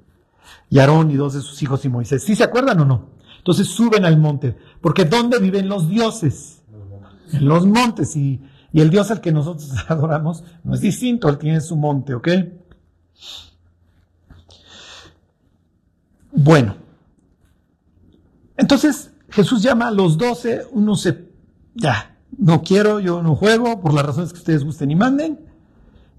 y 0.69 0.79
Aarón 0.79 1.11
y 1.11 1.17
dos 1.17 1.35
de 1.35 1.41
sus 1.41 1.61
hijos 1.61 1.85
y 1.85 1.89
Moisés. 1.89 2.23
¿Sí 2.23 2.37
se 2.37 2.45
acuerdan 2.45 2.79
o 2.79 2.85
no? 2.85 3.09
Entonces 3.39 3.67
suben 3.67 4.05
al 4.05 4.17
monte, 4.17 4.57
porque 4.81 5.05
¿dónde 5.05 5.41
viven 5.41 5.69
los 5.69 5.89
dioses? 5.89 6.60
En 7.33 7.49
los 7.49 7.67
montes. 7.67 8.17
Y, 8.17 8.41
el 8.73 8.91
Dios 8.91 9.11
al 9.11 9.21
que 9.21 9.33
nosotros 9.33 9.73
adoramos 9.89 10.45
no 10.63 10.75
es 10.75 10.81
distinto, 10.81 11.29
él 11.29 11.39
tiene 11.39 11.61
su 11.61 11.77
monte, 11.77 12.15
¿ok? 12.15 12.29
Bueno, 16.33 16.77
entonces 18.57 19.11
Jesús 19.31 19.63
llama 19.63 19.89
a 19.89 19.91
los 19.91 20.17
doce, 20.17 20.63
uno 20.71 20.95
se, 20.95 21.29
ya, 21.75 22.17
no 22.39 22.63
quiero, 22.63 23.01
yo 23.01 23.23
no 23.23 23.35
juego, 23.35 23.81
por 23.81 23.93
las 23.93 24.07
razones 24.07 24.33
que 24.33 24.39
ustedes 24.39 24.63
gusten 24.63 24.93
y 24.93 24.95
manden, 24.95 25.41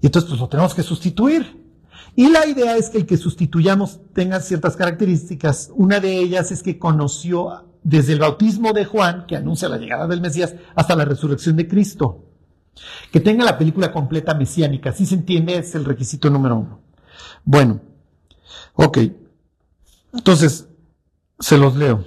y 0.02 0.06
entonces 0.06 0.28
pues 0.28 0.40
lo 0.40 0.48
tenemos 0.48 0.74
que 0.74 0.82
sustituir. 0.82 1.62
Y 2.14 2.28
la 2.28 2.46
idea 2.46 2.76
es 2.76 2.90
que 2.90 2.98
el 2.98 3.06
que 3.06 3.16
sustituyamos 3.16 4.00
tenga 4.12 4.40
ciertas 4.40 4.76
características. 4.76 5.70
Una 5.74 5.98
de 5.98 6.18
ellas 6.18 6.52
es 6.52 6.62
que 6.62 6.78
conoció 6.78 7.71
desde 7.84 8.12
el 8.12 8.20
bautismo 8.20 8.72
de 8.72 8.84
Juan, 8.84 9.26
que 9.26 9.36
anuncia 9.36 9.68
la 9.68 9.78
llegada 9.78 10.06
del 10.06 10.20
Mesías, 10.20 10.54
hasta 10.74 10.96
la 10.96 11.04
resurrección 11.04 11.56
de 11.56 11.68
Cristo. 11.68 12.24
Que 13.10 13.20
tenga 13.20 13.44
la 13.44 13.58
película 13.58 13.92
completa 13.92 14.34
mesiánica. 14.34 14.92
Si 14.92 15.04
se 15.04 15.16
entiende, 15.16 15.56
es 15.58 15.74
el 15.74 15.84
requisito 15.84 16.30
número 16.30 16.56
uno. 16.56 16.80
Bueno, 17.44 17.80
ok. 18.74 18.98
Entonces, 20.14 20.68
se 21.38 21.58
los 21.58 21.76
leo. 21.76 22.04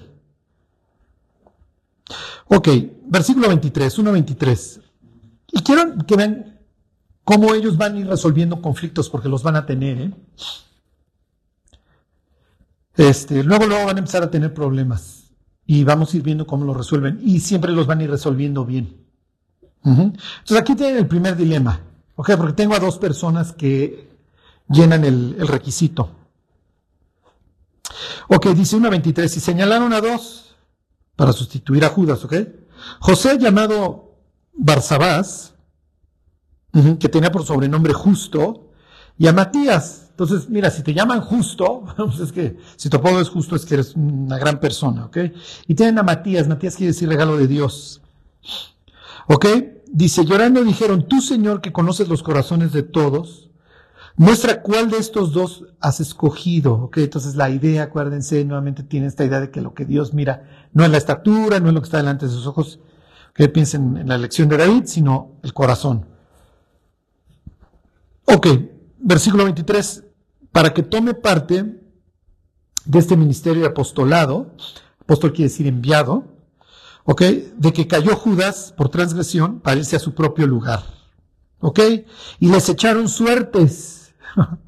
Ok, 2.48 2.70
versículo 3.08 3.48
23, 3.48 4.00
1.23. 4.00 4.82
Y 5.52 5.62
quiero 5.62 5.98
que 6.06 6.16
vean 6.16 6.60
cómo 7.24 7.54
ellos 7.54 7.78
van 7.78 7.96
a 7.96 8.00
ir 8.00 8.08
resolviendo 8.08 8.62
conflictos 8.62 9.10
porque 9.10 9.30
los 9.30 9.44
van 9.44 9.56
a 9.56 9.66
tener. 9.66 10.00
¿eh? 10.00 10.14
Este, 12.96 13.44
luego, 13.44 13.66
luego 13.66 13.86
van 13.86 13.98
a 13.98 14.00
empezar 14.00 14.24
a 14.24 14.32
tener 14.32 14.54
problemas 14.54 15.25
y 15.66 15.84
vamos 15.84 16.14
a 16.14 16.18
ir 16.18 16.24
viendo 16.24 16.46
cómo 16.46 16.66
los 16.66 16.78
resuelven 16.78 17.20
y 17.24 17.40
siempre 17.40 17.72
los 17.72 17.88
van 17.88 18.00
a 18.00 18.04
ir 18.04 18.10
resolviendo 18.10 18.66
bien. 18.66 19.06
Entonces 19.84 20.58
aquí 20.58 20.76
tienen 20.76 20.98
el 20.98 21.08
primer 21.08 21.36
dilema. 21.36 21.80
Porque 22.16 22.36
tengo 22.56 22.76
a 22.76 22.80
dos 22.80 22.98
personas 22.98 23.52
que 23.52 24.10
llenan 24.70 25.04
el, 25.04 25.48
requisito. 25.48 26.10
Ok, 28.30 28.48
dice 28.48 28.78
1.23, 28.78 29.26
y 29.26 29.40
señalaron 29.40 29.94
a 29.94 30.02
dos 30.02 30.56
para 31.16 31.34
sustituir 31.34 31.86
a 31.86 31.90
Judas, 31.90 32.24
¿ok? 32.26 32.34
José 33.00 33.38
llamado 33.38 34.16
Barsabás, 34.54 35.54
que 37.00 37.10
tenía 37.10 37.32
por 37.32 37.46
sobrenombre 37.46 37.94
Justo, 37.94 38.72
y 39.18 39.28
a 39.28 39.34
Matías. 39.34 40.05
Entonces, 40.16 40.50
mira, 40.50 40.72
si 40.72 40.82
te 40.82 40.94
llaman 40.94 41.20
Justo, 41.20 41.84
pues 41.98 42.20
es 42.22 42.32
que 42.32 42.58
si 42.78 42.90
tu 42.90 42.96
apodo 42.96 43.20
es 43.20 43.28
Justo 43.28 43.58
es 43.58 43.66
que 43.66 43.74
eres 43.74 43.96
una 43.96 44.38
gran 44.38 44.62
persona, 44.62 45.06
¿ok? 45.08 45.18
Y 45.68 45.76
tienen 45.76 46.00
a 46.00 46.04
Matías, 46.04 46.48
Matías 46.48 46.78
quiere 46.78 46.94
decir 46.94 47.10
regalo 47.10 47.36
de 47.36 47.48
Dios. 47.48 48.02
¿Ok? 49.28 49.46
Dice, 49.92 50.24
llorando 50.24 50.64
dijeron, 50.64 51.06
tú 51.06 51.20
Señor 51.20 51.60
que 51.60 51.74
conoces 51.74 52.08
los 52.08 52.24
corazones 52.24 52.72
de 52.72 52.84
todos, 52.84 53.50
muestra 54.16 54.62
cuál 54.62 54.90
de 54.90 55.00
estos 55.00 55.34
dos 55.34 55.66
has 55.82 56.00
escogido. 56.00 56.76
¿Ok? 56.76 57.00
Entonces 57.00 57.36
la 57.36 57.50
idea, 57.50 57.84
acuérdense, 57.84 58.46
nuevamente 58.46 58.84
tiene 58.84 59.08
esta 59.08 59.26
idea 59.26 59.42
de 59.42 59.52
que 59.52 59.60
lo 59.60 59.74
que 59.74 59.84
Dios 59.84 60.14
mira 60.14 60.70
no 60.72 60.86
es 60.86 60.92
la 60.92 60.98
estatura, 60.98 61.60
no 61.60 61.68
es 61.68 61.74
lo 61.74 61.82
que 61.82 61.88
está 61.88 61.98
delante 61.98 62.26
de 62.26 62.32
sus 62.32 62.48
ojos, 62.48 62.80
que 63.34 63.50
piensen 63.50 63.98
en 63.98 64.08
la 64.08 64.16
elección 64.16 64.48
de 64.48 64.56
David, 64.56 64.84
sino 64.86 65.34
el 65.44 65.54
corazón. 65.54 66.06
Ok, 68.24 68.48
versículo 69.00 69.44
23, 69.44 70.05
para 70.56 70.74
que 70.74 70.84
tome 70.84 71.14
parte 71.14 71.82
de 72.86 73.00
este 73.00 73.18
ministerio 73.18 73.64
de 73.64 73.68
apostolado, 73.68 74.56
apóstol 75.02 75.34
quiere 75.34 75.50
decir 75.50 75.68
enviado, 75.68 76.24
¿ok? 77.04 77.22
De 77.58 77.74
que 77.74 77.88
cayó 77.88 78.16
Judas 78.16 78.74
por 78.78 78.88
transgresión 78.88 79.60
para 79.60 79.76
irse 79.76 79.98
a 79.98 80.00
su 80.00 80.16
propio 80.16 80.48
lugar, 80.48 80.82
¿ok? 81.60 81.80
Y 82.40 82.48
les 82.48 82.70
echaron 82.70 83.10
suertes, 83.10 84.14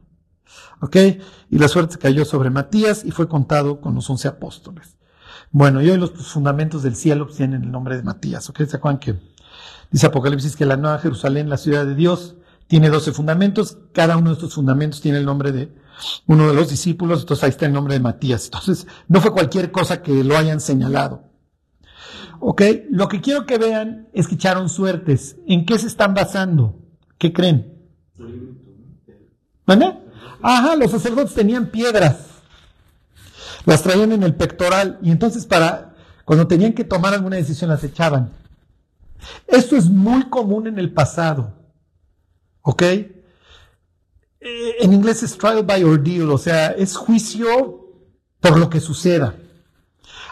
¿ok? 0.82 0.98
Y 1.52 1.58
la 1.58 1.70
suerte 1.70 1.98
cayó 1.98 2.26
sobre 2.26 2.50
Matías 2.50 3.06
y 3.06 3.12
fue 3.12 3.30
contado 3.30 3.80
con 3.80 3.96
los 3.96 4.10
once 4.10 4.28
apóstoles. 4.28 4.98
Bueno, 5.52 5.82
y 5.82 5.90
hoy 5.90 5.98
los 5.98 6.12
fundamentos 6.12 6.84
del 6.84 6.98
cielo 6.98 7.28
tienen 7.28 7.64
el 7.64 7.72
nombre 7.72 7.96
de 7.96 8.04
Matías, 8.04 8.50
¿ok? 8.50 8.66
¿Se 8.66 8.76
acuerdan 8.76 9.00
que 9.00 9.22
dice 9.90 10.08
Apocalipsis 10.08 10.58
que 10.58 10.66
la 10.66 10.76
Nueva 10.76 11.00
Jerusalén, 11.00 11.48
la 11.48 11.56
ciudad 11.56 11.86
de 11.86 11.96
Dios, 11.96 12.36
tiene 12.68 12.90
doce 12.90 13.12
fundamentos, 13.12 13.78
cada 13.94 14.18
uno 14.18 14.30
de 14.30 14.34
estos 14.36 14.54
fundamentos 14.54 15.02
tiene 15.02 15.18
el 15.20 15.26
nombre 15.26 15.52
de 15.52 15.72
uno 16.28 16.48
de 16.48 16.54
los 16.54 16.70
discípulos, 16.70 17.22
entonces 17.22 17.44
ahí 17.44 17.50
está 17.50 17.66
el 17.66 17.74
nombre 17.74 17.96
de 17.96 18.00
Matías. 18.00 18.46
Entonces, 18.46 18.88
no 19.08 19.22
fue 19.22 19.32
cualquier 19.32 19.72
cosa 19.72 20.02
que 20.02 20.24
lo 20.24 20.38
hayan 20.38 20.60
señalado. 20.60 21.24
Ok, 22.40 22.62
lo 22.92 23.08
que 23.08 23.22
quiero 23.22 23.46
que 23.46 23.58
vean 23.58 24.10
es 24.14 24.28
que 24.28 24.36
echaron 24.36 24.70
suertes. 24.70 25.38
¿En 25.48 25.66
qué 25.66 25.80
se 25.80 25.88
están 25.88 26.14
basando? 26.14 26.80
¿Qué 27.18 27.34
creen? 27.34 27.74
¿Vale? 29.66 30.00
Ajá, 30.42 30.76
los 30.76 30.92
sacerdotes 30.92 31.34
tenían 31.34 31.72
piedras. 31.72 32.28
Las 33.66 33.82
traían 33.82 34.12
en 34.12 34.24
el 34.24 34.36
pectoral 34.36 35.00
y 35.02 35.12
entonces 35.12 35.46
para 35.46 35.96
cuando 36.26 36.48
tenían 36.48 36.74
que 36.74 36.84
tomar 36.84 37.14
alguna 37.14 37.38
decisión 37.38 37.70
las 37.70 37.84
echaban. 37.84 38.32
Esto 39.48 39.76
es 39.76 39.90
muy 39.90 40.30
común 40.30 40.68
en 40.68 40.78
el 40.78 40.94
pasado. 40.94 41.57
¿Ok? 42.70 42.82
Eh, 42.82 43.16
en 44.42 44.92
inglés 44.92 45.24
es 45.24 45.38
trial 45.38 45.64
by 45.64 45.86
ordeal, 45.86 46.30
o 46.32 46.38
sea, 46.38 46.72
es 46.72 46.98
juicio 46.98 47.94
por 48.42 48.60
lo 48.60 48.70
que 48.70 48.82
suceda. 48.82 49.38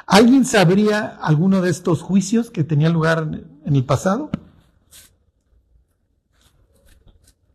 ¿Alguien 0.05 0.43
sabría 0.43 1.15
alguno 1.21 1.61
de 1.61 1.69
estos 1.69 2.01
juicios 2.01 2.51
que 2.51 2.65
tenían 2.65 2.91
lugar 2.91 3.19
en 3.65 3.75
el 3.75 3.85
pasado? 3.85 4.31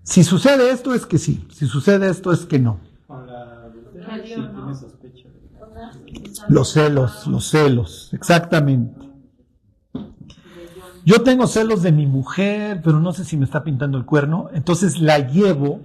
Si 0.03 0.25
sucede 0.25 0.71
esto 0.71 0.95
es 0.95 1.05
que 1.05 1.19
sí, 1.19 1.47
si 1.53 1.67
sucede 1.67 2.09
esto 2.09 2.33
es 2.33 2.47
que 2.47 2.59
no. 2.59 2.81
Los 6.49 6.73
celos, 6.73 7.27
los 7.27 7.51
celos, 7.51 8.09
exactamente. 8.15 9.00
Yo 11.11 11.23
tengo 11.23 11.49
celos 11.49 11.83
de 11.83 11.91
mi 11.91 12.07
mujer, 12.07 12.83
pero 12.85 13.01
no 13.01 13.13
sé 13.13 13.25
si 13.25 13.37
me 13.37 13.45
está 13.45 13.65
pintando 13.65 13.99
el 13.99 14.05
cuerno, 14.05 14.49
entonces 14.55 15.01
la 15.01 15.19
llevo, 15.19 15.81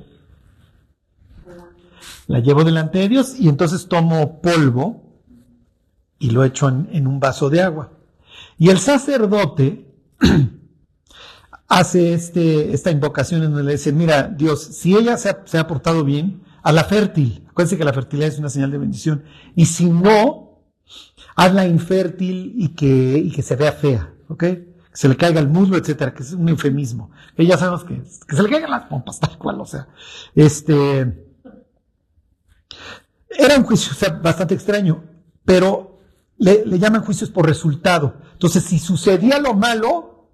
la 2.28 2.42
llevo 2.42 2.64
delante 2.64 3.00
de 3.00 3.10
Dios 3.10 3.34
y 3.40 3.50
entonces 3.50 3.88
tomo 3.88 4.40
polvo 4.40 5.02
y 6.20 6.30
lo 6.30 6.44
echo 6.44 6.70
en, 6.70 7.08
un 7.08 7.20
vaso 7.20 7.50
de 7.50 7.64
agua. 7.64 7.94
Y 8.60 8.70
el 8.70 8.78
sacerdote 8.78 9.96
hace 11.68 12.14
este, 12.14 12.76
esta 12.76 12.92
invocación 12.92 13.42
en 13.42 13.50
donde 13.50 13.64
le 13.64 13.72
dice, 13.72 13.94
mira, 13.94 14.28
Dios, 14.28 14.62
si 14.62 14.96
ella 14.96 15.18
se 15.18 15.58
ha, 15.58 15.68
portado 15.68 16.04
bien, 16.04 16.44
a 16.62 16.72
fértil, 16.84 17.44
acuérdense 17.50 17.80
que 17.80 17.84
la 17.84 17.94
fertilidad 17.94 18.28
es 18.28 18.38
una 18.38 18.50
señal 18.50 18.70
de 18.70 18.78
bendición, 18.78 19.24
y 19.56 19.66
si 19.66 19.90
no, 19.90 20.62
hazla 21.36 21.66
infértil 21.66 22.54
y 22.58 22.76
que, 22.76 23.18
y 23.18 23.32
que 23.32 23.42
se 23.42 23.56
vea 23.56 23.72
fea, 23.72 24.14
¿ok? 24.28 24.44
Se 24.96 25.10
le 25.10 25.18
caiga 25.18 25.42
el 25.42 25.50
muslo, 25.50 25.78
etcétera, 25.78 26.14
que 26.14 26.24
es 26.24 26.32
un 26.32 26.48
eufemismo. 26.50 27.12
Que 27.36 27.46
ya 27.46 27.58
sabemos 27.58 27.84
que, 27.84 28.02
se 28.06 28.42
le 28.42 28.50
caigan 28.50 28.72
las 28.72 28.86
pompas, 28.86 29.20
tal 29.20 29.38
cual, 29.38 29.60
o 29.60 29.66
sea, 29.66 29.88
este, 30.34 31.02
era 33.30 33.58
un 33.58 33.64
juicio 33.64 33.94
bastante 34.22 34.54
extraño, 34.56 35.04
pero 35.44 36.00
le, 36.38 36.80
llaman 36.80 37.04
juicios 37.04 37.30
por 37.30 37.46
resultado. 37.46 38.16
Entonces, 38.34 38.64
si 38.64 38.80
sucedía 38.80 39.40
lo 39.40 39.54
malo, 39.54 40.30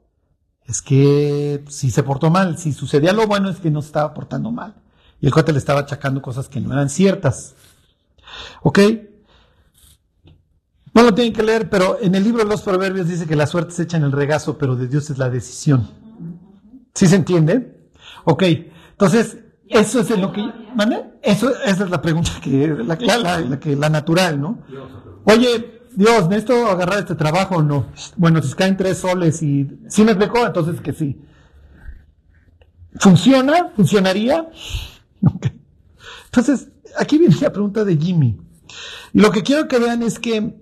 es 0.65 0.81
que 0.81 1.63
si 1.67 1.91
se 1.91 2.03
portó 2.03 2.29
mal. 2.29 2.57
Si 2.57 2.71
sucedía 2.71 3.13
lo 3.13 3.27
bueno, 3.27 3.49
es 3.49 3.59
que 3.59 3.71
no 3.71 3.81
se 3.81 3.87
estaba 3.87 4.13
portando 4.13 4.51
mal. 4.51 4.75
Y 5.19 5.27
el 5.27 5.33
cuate 5.33 5.51
le 5.51 5.59
estaba 5.59 5.81
achacando 5.81 6.21
cosas 6.21 6.49
que 6.49 6.61
no 6.61 6.71
eran 6.71 6.89
ciertas. 6.89 7.55
¿Ok? 8.61 8.79
No 10.93 11.03
lo 11.03 11.13
tienen 11.13 11.33
que 11.33 11.43
leer, 11.43 11.69
pero 11.69 11.97
en 12.01 12.15
el 12.15 12.23
libro 12.23 12.43
de 12.43 12.49
los 12.49 12.61
Proverbios 12.61 13.07
dice 13.07 13.25
que 13.25 13.35
la 13.35 13.47
suerte 13.47 13.71
se 13.71 13.83
echa 13.83 13.97
en 13.97 14.03
el 14.03 14.11
regazo, 14.11 14.57
pero 14.57 14.75
de 14.75 14.87
Dios 14.87 15.09
es 15.09 15.17
la 15.17 15.29
decisión. 15.29 15.89
¿Sí 16.93 17.07
se 17.07 17.15
entiende? 17.15 17.89
Ok, 18.25 18.43
entonces, 18.91 19.37
eso 19.67 20.01
es 20.01 20.11
en 20.11 20.21
lo 20.21 20.33
que... 20.33 20.41
¿Mande? 20.75 21.11
Eso, 21.21 21.49
esa 21.63 21.85
es 21.85 21.89
la 21.89 22.01
pregunta 22.01 22.31
que, 22.41 22.67
la, 22.67 22.95
la, 23.17 23.59
que, 23.59 23.75
la 23.75 23.89
natural, 23.89 24.39
¿no? 24.39 24.59
Oye, 25.23 25.81
Dios, 25.95 26.27
¿necesito 26.27 26.67
agarrar 26.67 26.99
este 26.99 27.15
trabajo 27.15 27.57
o 27.57 27.63
no? 27.63 27.87
Bueno, 28.17 28.41
si 28.41 28.53
caen 28.53 28.75
tres 28.75 28.97
soles 28.97 29.41
y 29.41 29.69
si 29.87 30.03
me 30.03 30.11
explicó, 30.11 30.45
entonces 30.45 30.81
que 30.81 30.93
sí. 30.93 31.21
¿Funciona? 32.99 33.71
¿Funcionaría? 33.75 34.49
Entonces, 36.25 36.69
aquí 36.97 37.17
viene 37.17 37.35
la 37.41 37.51
pregunta 37.51 37.83
de 37.83 37.97
Jimmy. 37.97 38.39
Y 39.13 39.19
lo 39.19 39.31
que 39.31 39.43
quiero 39.43 39.67
que 39.67 39.79
vean 39.79 40.03
es 40.03 40.19
que 40.19 40.55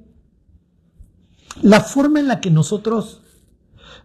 la 1.61 1.81
forma 1.81 2.19
en 2.19 2.27
la 2.27 2.39
que 2.39 2.51
nosotros 2.51 3.21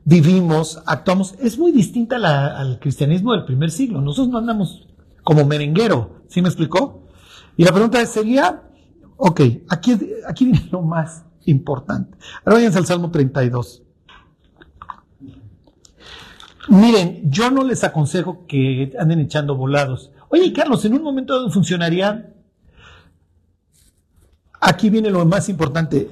vivimos, 0.05 0.83
actuamos, 0.87 1.35
es 1.41 1.59
muy 1.59 1.73
distinta 1.73 2.17
al 2.59 2.79
cristianismo 2.79 3.33
del 3.33 3.45
primer 3.45 3.71
siglo. 3.71 4.01
Nosotros 4.01 4.29
no 4.29 4.39
andamos 4.39 4.87
como 5.23 5.45
merenguero, 5.45 6.23
¿sí 6.29 6.43
me 6.43 6.49
explicó? 6.49 7.07
Y 7.57 7.65
la 7.65 7.73
pregunta 7.73 8.05
sería, 8.05 8.65
Ok, 9.17 9.41
aquí, 9.69 9.99
aquí 10.27 10.45
viene 10.45 10.69
lo 10.71 10.83
más 10.83 11.25
importante. 11.45 12.17
Ahora 12.45 12.57
váyanse 12.57 12.79
al 12.79 12.87
Salmo 12.87 13.11
32. 13.11 13.83
Miren, 16.69 17.31
yo 17.31 17.51
no 17.51 17.63
les 17.63 17.85
aconsejo 17.85 18.47
que 18.47 18.93
anden 18.99 19.21
echando 19.21 19.55
volados. 19.57 20.11
Oye, 20.31 20.53
Carlos, 20.53 20.85
en 20.85 20.95
un 20.95 21.03
momento 21.03 21.49
funcionaría. 21.51 22.35
Aquí 24.61 24.91
viene 24.91 25.11
lo 25.11 25.25
más 25.27 25.49
importante. 25.49 26.11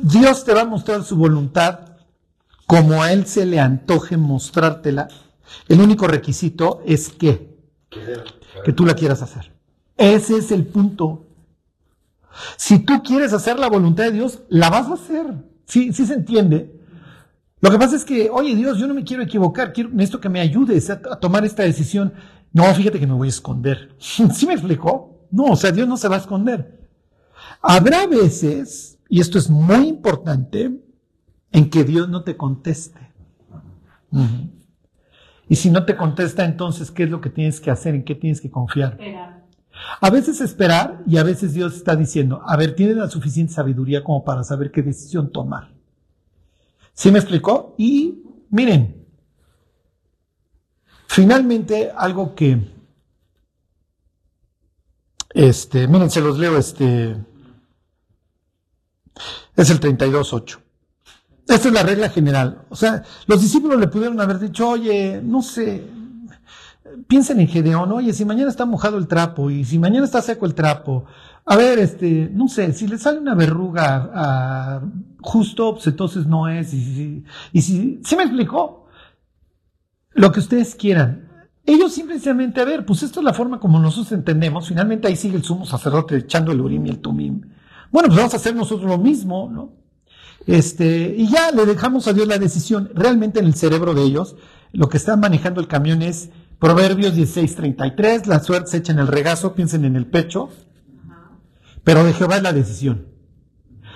Dios 0.00 0.44
te 0.44 0.54
va 0.54 0.62
a 0.62 0.66
mostrar 0.66 1.04
su 1.04 1.16
voluntad 1.16 1.80
como 2.66 3.02
a 3.02 3.12
Él 3.12 3.26
se 3.26 3.46
le 3.46 3.60
antoje 3.60 4.16
mostrártela. 4.16 5.08
El 5.68 5.80
único 5.80 6.06
requisito 6.06 6.82
es 6.86 7.10
que, 7.10 7.56
que 8.64 8.72
tú 8.72 8.84
la 8.86 8.94
quieras 8.94 9.22
hacer. 9.22 9.52
Ese 9.96 10.36
es 10.38 10.50
el 10.50 10.66
punto. 10.66 11.26
Si 12.56 12.80
tú 12.80 13.02
quieres 13.02 13.32
hacer 13.32 13.58
la 13.58 13.68
voluntad 13.68 14.04
de 14.04 14.12
Dios, 14.12 14.42
la 14.48 14.70
vas 14.70 14.88
a 14.88 14.94
hacer. 14.94 15.26
Sí, 15.66 15.92
sí 15.92 16.06
se 16.06 16.14
entiende. 16.14 16.80
Lo 17.60 17.70
que 17.70 17.78
pasa 17.78 17.96
es 17.96 18.04
que, 18.04 18.28
oye 18.30 18.54
Dios, 18.54 18.78
yo 18.78 18.86
no 18.86 18.94
me 18.94 19.04
quiero 19.04 19.22
equivocar, 19.22 19.72
quiero 19.72 19.90
esto 19.98 20.20
que 20.20 20.28
me 20.28 20.40
ayudes 20.40 20.90
a, 20.90 21.00
tomar 21.00 21.44
esta 21.44 21.62
decisión. 21.62 22.12
No, 22.52 22.64
fíjate 22.74 23.00
que 23.00 23.06
me 23.06 23.14
voy 23.14 23.28
a 23.28 23.30
esconder. 23.30 23.94
¿Sí 23.98 24.46
me 24.46 24.54
explicó? 24.54 25.26
No, 25.30 25.44
o 25.44 25.56
sea, 25.56 25.72
Dios 25.72 25.88
no 25.88 25.96
se 25.96 26.08
va 26.08 26.16
a 26.16 26.20
esconder. 26.20 26.88
Habrá 27.62 28.06
veces, 28.06 28.93
y 29.14 29.20
esto 29.20 29.38
es 29.38 29.48
muy 29.48 29.86
importante, 29.86 30.76
en 31.52 31.70
que 31.70 31.84
Dios 31.84 32.08
no 32.08 32.24
te 32.24 32.36
conteste. 32.36 32.98
Y 35.48 35.54
si 35.54 35.70
no 35.70 35.84
te 35.84 35.94
contesta, 35.94 36.44
entonces, 36.44 36.90
¿qué 36.90 37.04
es 37.04 37.10
lo 37.10 37.20
que 37.20 37.30
tienes 37.30 37.60
que 37.60 37.70
hacer? 37.70 37.94
¿En 37.94 38.02
qué 38.02 38.16
tienes 38.16 38.40
que 38.40 38.50
confiar? 38.50 38.98
A 40.00 40.10
veces 40.10 40.40
esperar 40.40 41.00
y 41.06 41.18
a 41.18 41.22
veces 41.22 41.54
Dios 41.54 41.76
está 41.76 41.94
diciendo, 41.94 42.42
a 42.44 42.56
ver, 42.56 42.74
tienes 42.74 42.96
la 42.96 43.08
suficiente 43.08 43.52
sabiduría 43.52 44.02
como 44.02 44.24
para 44.24 44.42
saber 44.42 44.72
qué 44.72 44.82
decisión 44.82 45.30
tomar. 45.30 45.72
¿Sí 46.92 47.12
me 47.12 47.20
explicó? 47.20 47.76
Y 47.78 48.20
miren, 48.50 49.06
finalmente 51.06 51.92
algo 51.96 52.34
que, 52.34 52.68
este, 55.30 55.86
miren, 55.86 56.10
se 56.10 56.20
los 56.20 56.36
leo, 56.36 56.58
este, 56.58 57.16
es 59.56 59.70
el 59.70 59.80
32.8. 59.80 60.58
Esta 61.46 61.68
es 61.68 61.74
la 61.74 61.82
regla 61.82 62.08
general. 62.08 62.62
O 62.70 62.76
sea, 62.76 63.02
los 63.26 63.40
discípulos 63.40 63.78
le 63.78 63.88
pudieron 63.88 64.20
haber 64.20 64.38
dicho, 64.38 64.68
oye, 64.68 65.20
no 65.22 65.42
sé, 65.42 65.84
piensen 67.06 67.40
en 67.40 67.48
Gedeón, 67.48 67.92
oye, 67.92 68.12
si 68.12 68.24
mañana 68.24 68.50
está 68.50 68.64
mojado 68.64 68.96
el 68.96 69.06
trapo 69.06 69.50
y 69.50 69.64
si 69.64 69.78
mañana 69.78 70.06
está 70.06 70.22
seco 70.22 70.46
el 70.46 70.54
trapo, 70.54 71.04
a 71.46 71.56
ver, 71.56 71.78
este, 71.78 72.30
no 72.32 72.48
sé, 72.48 72.72
si 72.72 72.86
le 72.86 72.98
sale 72.98 73.18
una 73.18 73.34
verruga 73.34 74.10
a 74.14 74.82
justo, 75.20 75.74
pues 75.74 75.86
entonces 75.86 76.26
no 76.26 76.48
es. 76.48 76.72
Y, 76.72 77.24
y, 77.52 77.62
si, 77.62 78.00
¿sí 78.02 78.16
me 78.16 78.22
explicó? 78.22 78.86
Lo 80.12 80.32
que 80.32 80.40
ustedes 80.40 80.74
quieran. 80.74 81.28
Ellos 81.66 81.92
simplemente, 81.92 82.60
a 82.60 82.64
ver, 82.64 82.86
pues 82.86 83.02
esto 83.02 83.20
es 83.20 83.24
la 83.24 83.34
forma 83.34 83.58
como 83.58 83.78
nosotros 83.78 84.12
entendemos. 84.12 84.68
Finalmente 84.68 85.08
ahí 85.08 85.16
sigue 85.16 85.36
el 85.36 85.44
sumo 85.44 85.66
sacerdote 85.66 86.16
echando 86.16 86.52
el 86.52 86.60
urim 86.60 86.86
y 86.86 86.90
el 86.90 87.00
tumim. 87.00 87.42
Bueno, 87.94 88.08
pues 88.08 88.16
vamos 88.16 88.34
a 88.34 88.38
hacer 88.38 88.56
nosotros 88.56 88.90
lo 88.90 88.98
mismo, 88.98 89.48
¿no? 89.52 89.72
Este, 90.48 91.14
y 91.16 91.28
ya 91.28 91.52
le 91.52 91.64
dejamos 91.64 92.08
a 92.08 92.12
Dios 92.12 92.26
la 92.26 92.38
decisión. 92.38 92.90
Realmente 92.92 93.38
en 93.38 93.44
el 93.46 93.54
cerebro 93.54 93.94
de 93.94 94.02
ellos, 94.02 94.34
lo 94.72 94.88
que 94.88 94.96
están 94.96 95.20
manejando 95.20 95.60
el 95.60 95.68
camión 95.68 96.02
es 96.02 96.30
Proverbios 96.58 97.14
16:33, 97.14 98.26
la 98.26 98.40
suerte 98.40 98.72
se 98.72 98.78
echa 98.78 98.92
en 98.92 98.98
el 98.98 99.06
regazo, 99.06 99.54
piensen 99.54 99.84
en 99.84 99.94
el 99.94 100.06
pecho, 100.06 100.48
pero 101.84 102.02
de 102.02 102.12
Jehová 102.14 102.38
es 102.38 102.42
la 102.42 102.52
decisión. 102.52 103.06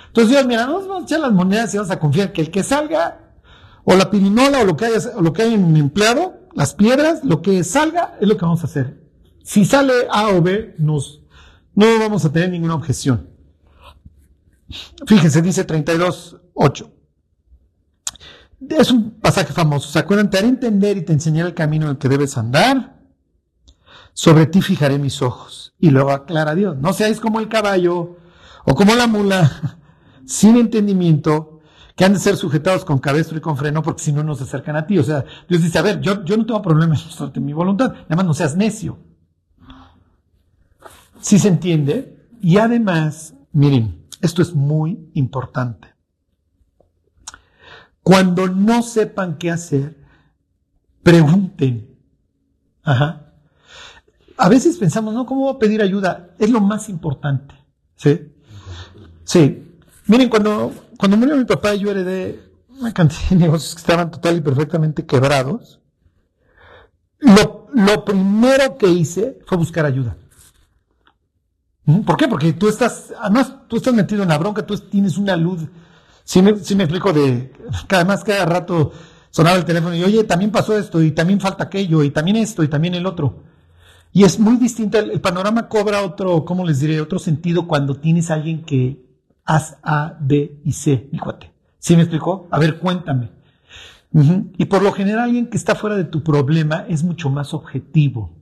Entonces 0.07 0.31
Dios, 0.31 0.47
mira, 0.47 0.67
nos 0.67 0.87
vamos 0.87 1.03
a 1.03 1.05
echar 1.05 1.19
las 1.19 1.33
monedas 1.33 1.75
y 1.75 1.79
vamos 1.79 1.91
a 1.91 1.99
confiar 1.99 2.33
que 2.33 2.43
el 2.43 2.53
que 2.53 2.63
salga, 2.63 3.35
o 3.83 3.97
la 3.97 4.13
pirinola, 4.13 4.61
o 4.61 4.65
lo 4.65 4.77
que 4.77 4.85
haya, 4.85 5.01
o 5.17 5.23
lo 5.23 5.33
que 5.33 5.43
hayan 5.43 5.77
empleado, 5.77 6.35
las 6.55 6.73
piedras, 6.73 7.25
lo 7.25 7.43
que 7.43 7.65
salga 7.65 8.17
es 8.21 8.29
lo 8.29 8.37
que 8.37 8.45
vamos 8.45 8.63
a 8.63 8.69
hacer. 8.69 9.03
Si 9.43 9.65
sale 9.65 9.93
A 10.09 10.29
o 10.29 10.41
B, 10.41 10.77
nos, 10.79 11.25
no 11.75 11.99
vamos 11.99 12.25
a 12.25 12.31
tener 12.31 12.51
ninguna 12.51 12.77
objeción. 12.77 13.28
Fíjense, 15.07 15.43
dice 15.43 15.67
32.8. 15.67 16.91
Es 18.69 18.91
un 18.91 19.13
pasaje 19.13 19.53
famoso. 19.53 19.89
¿Se 19.89 19.99
acuerdan? 19.99 20.31
Te 20.31 20.39
haré 20.39 20.49
entender 20.49 20.97
y 20.97 21.05
te 21.05 21.13
enseñaré 21.13 21.49
el 21.49 21.55
camino 21.55 21.87
en 21.87 21.93
el 21.93 21.99
que 21.99 22.09
debes 22.09 22.37
andar. 22.37 22.99
Sobre 24.13 24.47
ti 24.47 24.61
fijaré 24.61 24.99
mis 24.99 25.23
ojos. 25.23 25.75
Y 25.79 25.91
luego 25.91 26.11
aclara 26.11 26.55
Dios. 26.55 26.77
No 26.77 26.93
seáis 26.93 27.21
como 27.21 27.41
el 27.41 27.49
caballo 27.49 28.17
o 28.65 28.75
como 28.75 28.95
la 28.95 29.07
mula, 29.07 29.79
sin 30.27 30.57
entendimiento, 30.57 31.61
que 31.97 32.05
han 32.05 32.13
de 32.13 32.19
ser 32.19 32.37
sujetados 32.37 32.85
con 32.85 32.99
cabestro 32.99 33.39
y 33.39 33.41
con 33.41 33.57
freno, 33.57 33.83
porque 33.83 34.03
si 34.03 34.13
no, 34.13 34.23
no 34.23 34.35
se 34.35 34.45
acercan 34.45 34.77
a 34.77 34.87
ti. 34.87 34.99
O 34.99 35.05
sea, 35.05 35.25
Dios 35.49 35.63
dice, 35.63 35.79
a 35.79 35.83
ver, 35.83 36.01
yo, 36.01 36.25
yo 36.25 36.37
no 36.37 36.45
tengo 36.45 36.61
problema 36.61 36.97
en 37.35 37.45
mi 37.45 37.53
voluntad. 37.53 37.95
Además, 38.07 38.27
no 38.27 38.35
seas 38.35 38.57
necio. 38.57 38.99
Si 41.21 41.39
se 41.39 41.49
entiende. 41.49 42.17
Y 42.41 42.59
además, 42.59 43.35
miren, 43.53 43.98
esto 44.21 44.43
es 44.43 44.55
muy 44.55 45.11
importante. 45.15 45.89
Cuando 48.03 48.49
no 48.49 48.83
sepan 48.83 49.39
qué 49.39 49.51
hacer, 49.51 49.97
pregunten. 51.03 51.97
Ajá. 52.83 53.35
A 54.37 54.49
veces 54.49 54.79
pensamos, 54.79 55.13
¿no? 55.13 55.27
¿Cómo 55.27 55.43
voy 55.43 55.57
a 55.57 55.59
pedir 55.59 55.83
ayuda? 55.83 56.31
Es 56.39 56.51
lo 56.51 56.61
más 56.61 56.89
importante. 56.89 57.55
¿Sí? 57.97 58.33
Sí. 59.25 59.79
Miren, 60.07 60.29
cuando, 60.29 60.73
cuando 60.97 61.17
murió 61.17 61.37
mi 61.37 61.45
papá, 61.45 61.75
yo 61.75 61.91
heredé 61.91 62.49
una 62.81 62.93
cantidad 62.95 63.29
de 63.31 63.37
negocios 63.45 63.75
que 63.75 63.81
estaban 63.81 64.11
total 64.11 64.37
y 64.37 64.41
perfectamente 64.41 65.05
quebrados. 65.05 65.81
Lo, 67.19 67.67
lo 67.75 68.05
primero 68.05 68.79
que 68.79 68.89
hice 68.89 69.39
fue 69.47 69.59
buscar 69.59 69.85
ayuda. 69.85 70.17
¿Por 72.05 72.19
qué? 72.19 72.29
Porque 72.29 72.53
tú 72.53 72.69
estás, 72.69 73.15
además, 73.19 73.53
tú 73.67 73.77
estás 73.77 73.95
metido 73.95 74.23
en 74.23 74.29
la 74.29 74.37
bronca, 74.37 74.67
tú 74.67 74.77
tienes 74.77 75.17
una 75.17 75.37
luz. 75.37 75.63
Sí 76.23 76.43
me, 76.43 76.53
me 76.53 76.85
explico 76.85 77.15
de, 77.15 77.51
que 77.89 77.97
además 77.97 78.23
cada 78.25 78.45
rato 78.45 78.93
sonaba 79.31 79.57
el 79.57 79.65
teléfono 79.65 79.95
y, 79.95 80.03
oye, 80.03 80.25
también 80.25 80.51
pasó 80.51 80.77
esto, 80.77 81.03
y 81.03 81.13
también 81.13 81.41
falta 81.41 81.65
aquello, 81.65 82.03
y 82.03 82.11
también 82.11 82.37
esto, 82.37 82.63
y 82.63 82.69
también 82.69 82.95
el 82.95 83.07
otro. 83.07 83.43
Y 84.13 84.25
es 84.25 84.39
muy 84.39 84.57
distinto, 84.57 84.99
el, 84.99 85.19
panorama 85.23 85.69
cobra 85.69 86.03
otro, 86.03 86.45
¿cómo 86.45 86.67
les 86.67 86.81
diré? 86.81 87.01
Otro 87.01 87.19
sentido 87.19 87.67
cuando 87.67 87.95
tienes 87.95 88.31
a 88.31 88.35
alguien 88.35 88.65
que 88.65 89.03
haz 89.47 89.79
A, 89.83 90.19
B 90.21 90.61
y 90.65 90.73
C, 90.73 91.09
mi 91.11 91.19
cuate. 91.19 91.51
¿Sí 91.79 91.97
me 91.97 92.03
explicó? 92.03 92.49
A 92.51 92.59
ver, 92.59 92.79
cuéntame. 92.79 93.31
Y 94.13 94.65
por 94.67 94.83
lo 94.83 94.93
general 94.93 95.25
alguien 95.25 95.49
que 95.49 95.57
está 95.57 95.75
fuera 95.75 95.97
de 95.97 96.05
tu 96.05 96.23
problema 96.23 96.85
es 96.89 97.03
mucho 97.03 97.31
más 97.31 97.55
objetivo. 97.55 98.38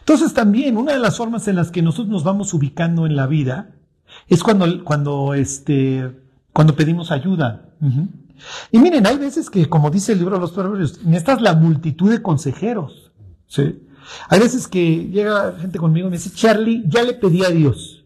Entonces 0.00 0.34
también 0.34 0.76
una 0.76 0.92
de 0.92 0.98
las 0.98 1.16
formas 1.16 1.48
en 1.48 1.56
las 1.56 1.70
que 1.70 1.82
nosotros 1.82 2.08
nos 2.08 2.24
vamos 2.24 2.52
ubicando 2.54 3.06
en 3.06 3.16
la 3.16 3.26
vida 3.26 3.70
es 4.28 4.42
cuando, 4.42 4.84
cuando, 4.84 5.34
este, 5.34 6.10
cuando 6.52 6.74
pedimos 6.74 7.10
ayuda. 7.10 7.70
Y 8.70 8.78
miren, 8.78 9.06
hay 9.06 9.16
veces 9.16 9.50
que, 9.50 9.68
como 9.68 9.90
dice 9.90 10.12
el 10.12 10.18
libro 10.18 10.36
de 10.36 10.40
los 10.40 10.52
proverbios, 10.52 11.04
necesitas 11.04 11.40
la 11.40 11.54
multitud 11.54 12.10
de 12.10 12.22
consejeros. 12.22 13.12
¿sí? 13.46 13.86
Hay 14.28 14.40
veces 14.40 14.68
que 14.68 15.08
llega 15.08 15.54
gente 15.58 15.78
conmigo 15.78 16.08
y 16.08 16.10
me 16.10 16.16
dice, 16.16 16.30
Charlie, 16.34 16.84
ya 16.86 17.02
le 17.02 17.14
pedí 17.14 17.44
a 17.44 17.50
Dios. 17.50 18.04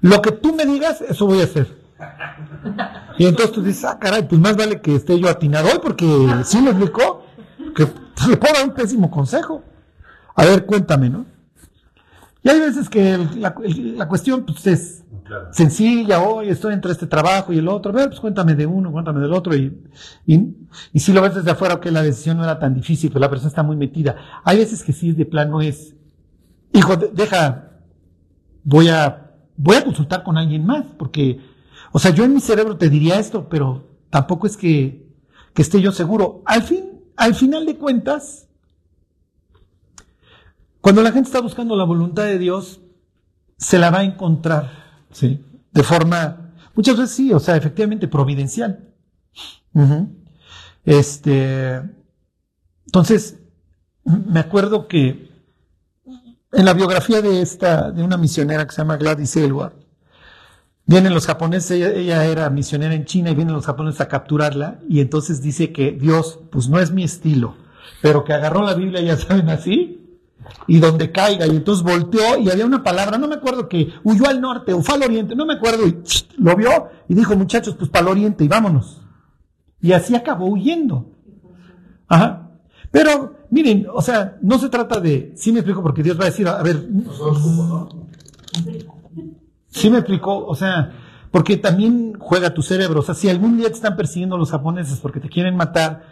Lo 0.00 0.22
que 0.22 0.32
tú 0.32 0.54
me 0.54 0.64
digas, 0.64 1.00
eso 1.00 1.26
voy 1.26 1.40
a 1.40 1.44
hacer. 1.44 1.80
Y 3.18 3.26
entonces 3.26 3.52
tú 3.52 3.62
dices, 3.62 3.84
ah, 3.84 3.98
caray, 3.98 4.26
pues 4.26 4.40
más 4.40 4.56
vale 4.56 4.80
que 4.80 4.96
esté 4.96 5.18
yo 5.18 5.28
atinado 5.28 5.68
hoy 5.68 5.78
porque 5.82 6.06
sí 6.44 6.60
me 6.60 6.70
explicó 6.70 7.24
que 7.74 7.86
le 8.28 8.36
puedo 8.36 8.54
dar 8.54 8.64
un 8.64 8.74
pésimo 8.74 9.10
consejo. 9.10 9.62
A 10.40 10.46
ver, 10.46 10.64
cuéntame, 10.64 11.10
¿no? 11.10 11.26
Y 12.42 12.48
hay 12.48 12.60
veces 12.60 12.88
que 12.88 13.18
la, 13.36 14.08
cuestión 14.08 14.46
pues, 14.46 14.66
es 14.66 15.04
sencilla, 15.52 16.22
hoy 16.22 16.48
estoy 16.48 16.72
entre 16.72 16.92
este 16.92 17.06
trabajo 17.06 17.52
y 17.52 17.58
el 17.58 17.68
otro, 17.68 17.92
a 17.92 17.94
ver, 17.94 18.08
pues 18.08 18.20
cuéntame 18.20 18.54
de 18.54 18.64
uno, 18.64 18.90
cuéntame 18.90 19.20
del 19.20 19.34
otro, 19.34 19.54
y, 19.54 19.78
y, 20.24 20.98
si 20.98 21.12
lo 21.12 21.20
ves 21.20 21.34
desde 21.34 21.50
afuera, 21.50 21.78
que 21.78 21.90
la 21.90 22.02
decisión 22.02 22.38
no 22.38 22.44
era 22.44 22.58
tan 22.58 22.72
difícil, 22.72 23.10
pero 23.10 23.20
la 23.20 23.28
persona 23.28 23.48
está 23.48 23.62
muy 23.62 23.76
metida. 23.76 24.16
Hay 24.42 24.56
veces 24.56 24.82
que 24.82 24.94
sí, 24.94 25.12
de 25.12 25.26
plano 25.26 25.60
es, 25.60 25.94
hijo, 26.72 26.96
deja, 26.96 27.72
voy 28.64 28.88
a, 28.88 29.32
voy 29.58 29.76
a 29.76 29.84
consultar 29.84 30.22
con 30.22 30.38
alguien 30.38 30.64
más, 30.64 30.86
porque, 30.98 31.38
o 31.92 31.98
sea, 31.98 32.12
yo 32.12 32.24
en 32.24 32.32
mi 32.32 32.40
cerebro 32.40 32.78
te 32.78 32.88
diría 32.88 33.18
esto, 33.18 33.46
pero 33.50 33.90
tampoco 34.08 34.46
es 34.46 34.56
que, 34.56 35.06
que 35.52 35.60
esté 35.60 35.82
yo 35.82 35.92
seguro. 35.92 36.42
Al 36.46 36.62
fin, 36.62 37.02
al 37.16 37.34
final 37.34 37.66
de 37.66 37.76
cuentas, 37.76 38.48
cuando 40.80 41.02
la 41.02 41.12
gente 41.12 41.28
está 41.28 41.40
buscando 41.40 41.76
la 41.76 41.84
voluntad 41.84 42.24
de 42.24 42.38
Dios, 42.38 42.80
se 43.56 43.78
la 43.78 43.90
va 43.90 43.98
a 43.98 44.04
encontrar, 44.04 44.70
¿sí? 45.10 45.44
De 45.72 45.82
forma, 45.82 46.52
muchas 46.74 46.96
veces 46.96 47.14
sí, 47.14 47.32
o 47.32 47.38
sea, 47.38 47.56
efectivamente 47.56 48.08
providencial. 48.08 48.88
Este, 50.84 51.82
entonces, 52.86 53.38
me 54.04 54.40
acuerdo 54.40 54.88
que 54.88 55.30
en 56.52 56.64
la 56.64 56.72
biografía 56.72 57.20
de 57.20 57.42
esta, 57.42 57.90
de 57.90 58.02
una 58.02 58.16
misionera 58.16 58.66
que 58.66 58.72
se 58.72 58.78
llama 58.78 58.96
Gladys 58.96 59.36
Elward, 59.36 59.74
vienen 60.86 61.14
los 61.14 61.26
japoneses, 61.26 61.70
ella, 61.70 61.90
ella, 61.90 62.24
era 62.24 62.50
misionera 62.50 62.94
en 62.94 63.04
China 63.04 63.30
y 63.30 63.34
vienen 63.34 63.54
los 63.54 63.66
japoneses 63.66 64.00
a 64.00 64.08
capturarla 64.08 64.80
y 64.88 65.00
entonces 65.00 65.42
dice 65.42 65.72
que 65.72 65.92
Dios, 65.92 66.40
pues 66.50 66.68
no 66.68 66.80
es 66.80 66.90
mi 66.90 67.04
estilo, 67.04 67.54
pero 68.02 68.24
que 68.24 68.32
agarró 68.32 68.62
la 68.62 68.74
Biblia, 68.74 69.00
ya 69.02 69.16
saben 69.16 69.50
así, 69.50 69.99
y 70.66 70.78
donde 70.78 71.12
caiga. 71.12 71.46
Y 71.46 71.56
entonces 71.56 71.84
volteó 71.84 72.38
y 72.38 72.50
había 72.50 72.66
una 72.66 72.82
palabra, 72.82 73.18
no 73.18 73.28
me 73.28 73.36
acuerdo 73.36 73.68
que 73.68 73.92
huyó 74.04 74.28
al 74.28 74.40
norte 74.40 74.72
o 74.72 74.82
fue 74.82 74.96
al 74.96 75.02
oriente, 75.04 75.34
no 75.34 75.46
me 75.46 75.54
acuerdo, 75.54 75.86
y 75.86 75.98
lo 76.38 76.56
vio 76.56 76.88
y 77.08 77.14
dijo, 77.14 77.36
muchachos, 77.36 77.74
pues 77.78 77.90
para 77.90 78.06
el 78.06 78.12
oriente 78.12 78.44
y 78.44 78.48
vámonos. 78.48 79.00
Y 79.80 79.92
así 79.92 80.14
acabó 80.14 80.46
huyendo. 80.46 81.10
Ajá. 82.08 82.50
Pero, 82.90 83.36
miren, 83.50 83.86
o 83.92 84.02
sea, 84.02 84.38
no 84.42 84.58
se 84.58 84.68
trata 84.68 85.00
de, 85.00 85.32
sí 85.36 85.52
me 85.52 85.60
explico, 85.60 85.82
porque 85.82 86.02
Dios 86.02 86.18
va 86.18 86.24
a 86.24 86.30
decir, 86.30 86.46
a 86.48 86.62
ver, 86.62 86.88
sí 89.68 89.90
me 89.90 89.98
explicó, 89.98 90.44
o 90.46 90.54
sea, 90.54 90.92
porque 91.30 91.56
también 91.56 92.14
juega 92.18 92.52
tu 92.52 92.62
cerebro. 92.62 93.00
O 93.00 93.02
sea, 93.02 93.14
si 93.14 93.28
algún 93.28 93.56
día 93.56 93.68
te 93.68 93.74
están 93.74 93.96
persiguiendo 93.96 94.36
los 94.36 94.50
japoneses 94.50 94.98
porque 94.98 95.20
te 95.20 95.28
quieren 95.28 95.56
matar, 95.56 96.02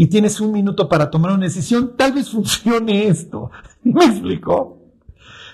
y 0.00 0.06
tienes 0.06 0.40
un 0.40 0.52
minuto 0.52 0.88
para 0.88 1.10
tomar 1.10 1.32
una 1.32 1.44
decisión, 1.44 1.96
tal 1.96 2.12
vez 2.12 2.30
funcione 2.30 3.08
esto. 3.08 3.50
¿Me 3.82 4.04
explicó? 4.04 4.78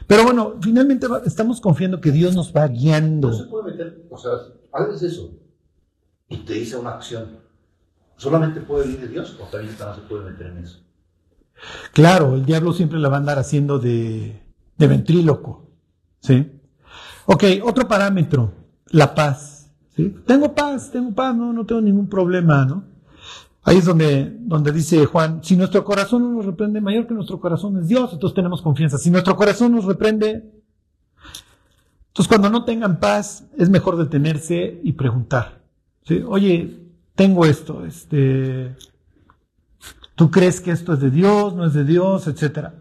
Pero 0.07 0.23
bueno, 0.23 0.57
finalmente 0.61 1.07
estamos 1.25 1.63
confiando 1.63 1.99
que 1.99 2.13
Dios 2.13 2.35
nos 2.35 2.55
va 2.55 2.69
guiando. 2.69 3.29
No 3.29 3.35
se 3.35 3.45
puede 3.45 3.73
meter, 3.73 4.07
o 4.11 4.19
sea, 4.19 4.33
haces 4.71 5.03
eso 5.03 5.31
y 6.29 6.37
te 6.45 6.53
dice 6.53 6.77
una 6.77 6.91
acción. 6.91 7.39
¿Solamente 8.17 8.61
puede 8.61 8.85
venir 8.85 9.01
de 9.01 9.09
Dios 9.09 9.37
o 9.41 9.45
también 9.45 9.75
se 9.75 10.01
puede 10.09 10.31
meter 10.31 10.49
en 10.49 10.59
eso? 10.59 10.81
Claro, 11.95 12.35
el 12.35 12.45
diablo 12.45 12.75
siempre 12.75 12.99
la 12.99 13.09
va 13.09 13.17
a 13.17 13.21
andar 13.21 13.39
haciendo 13.39 13.79
de, 13.79 14.43
de 14.77 14.87
ventríloco. 14.87 15.71
¿Sí? 16.21 16.53
Ok, 17.25 17.45
otro 17.63 17.89
parámetro, 17.89 18.53
la 18.91 19.15
paz. 19.15 19.73
¿sí? 19.97 20.15
Tengo 20.27 20.55
paz, 20.55 20.91
tengo 20.91 21.15
paz, 21.15 21.35
no, 21.35 21.55
no 21.55 21.65
tengo 21.65 21.81
ningún 21.81 22.11
problema, 22.11 22.67
¿no? 22.67 22.94
Ahí 23.65 23.79
es 23.79 23.87
donde, 23.87 24.37
donde 24.41 24.73
dice 24.73 25.07
Juan, 25.07 25.43
si 25.43 25.57
nuestro 25.57 25.85
corazón 25.85 26.23
no 26.23 26.31
nos 26.31 26.45
reprende, 26.45 26.83
mayor 26.83 27.07
que 27.07 27.15
nuestro 27.15 27.41
corazón 27.41 27.79
es 27.79 27.89
Dios, 27.89 28.13
entonces 28.13 28.35
tenemos 28.35 28.61
confianza. 28.61 28.99
Si 28.99 29.11
nuestro 29.11 29.37
corazón 29.37 29.73
nos 29.73 29.87
reprende, 29.87 30.45
entonces 32.09 32.29
cuando 32.29 32.51
no 32.51 32.65
tengan 32.65 33.01
paz, 33.01 33.47
es 33.57 33.71
mejor 33.71 33.97
detenerse 33.97 34.81
y 34.83 34.93
preguntar. 34.93 35.63
Oye, 36.29 36.79
tengo 37.15 37.47
esto, 37.47 37.87
este, 37.87 38.77
¿tú 40.15 40.31
crees 40.31 40.61
que 40.61 40.71
esto 40.71 40.93
es 40.93 41.01
de 41.01 41.11
Dios, 41.11 41.55
no 41.55 41.65
es 41.65 41.73
de 41.73 41.85
Dios, 41.85 42.27
etcétera? 42.27 42.75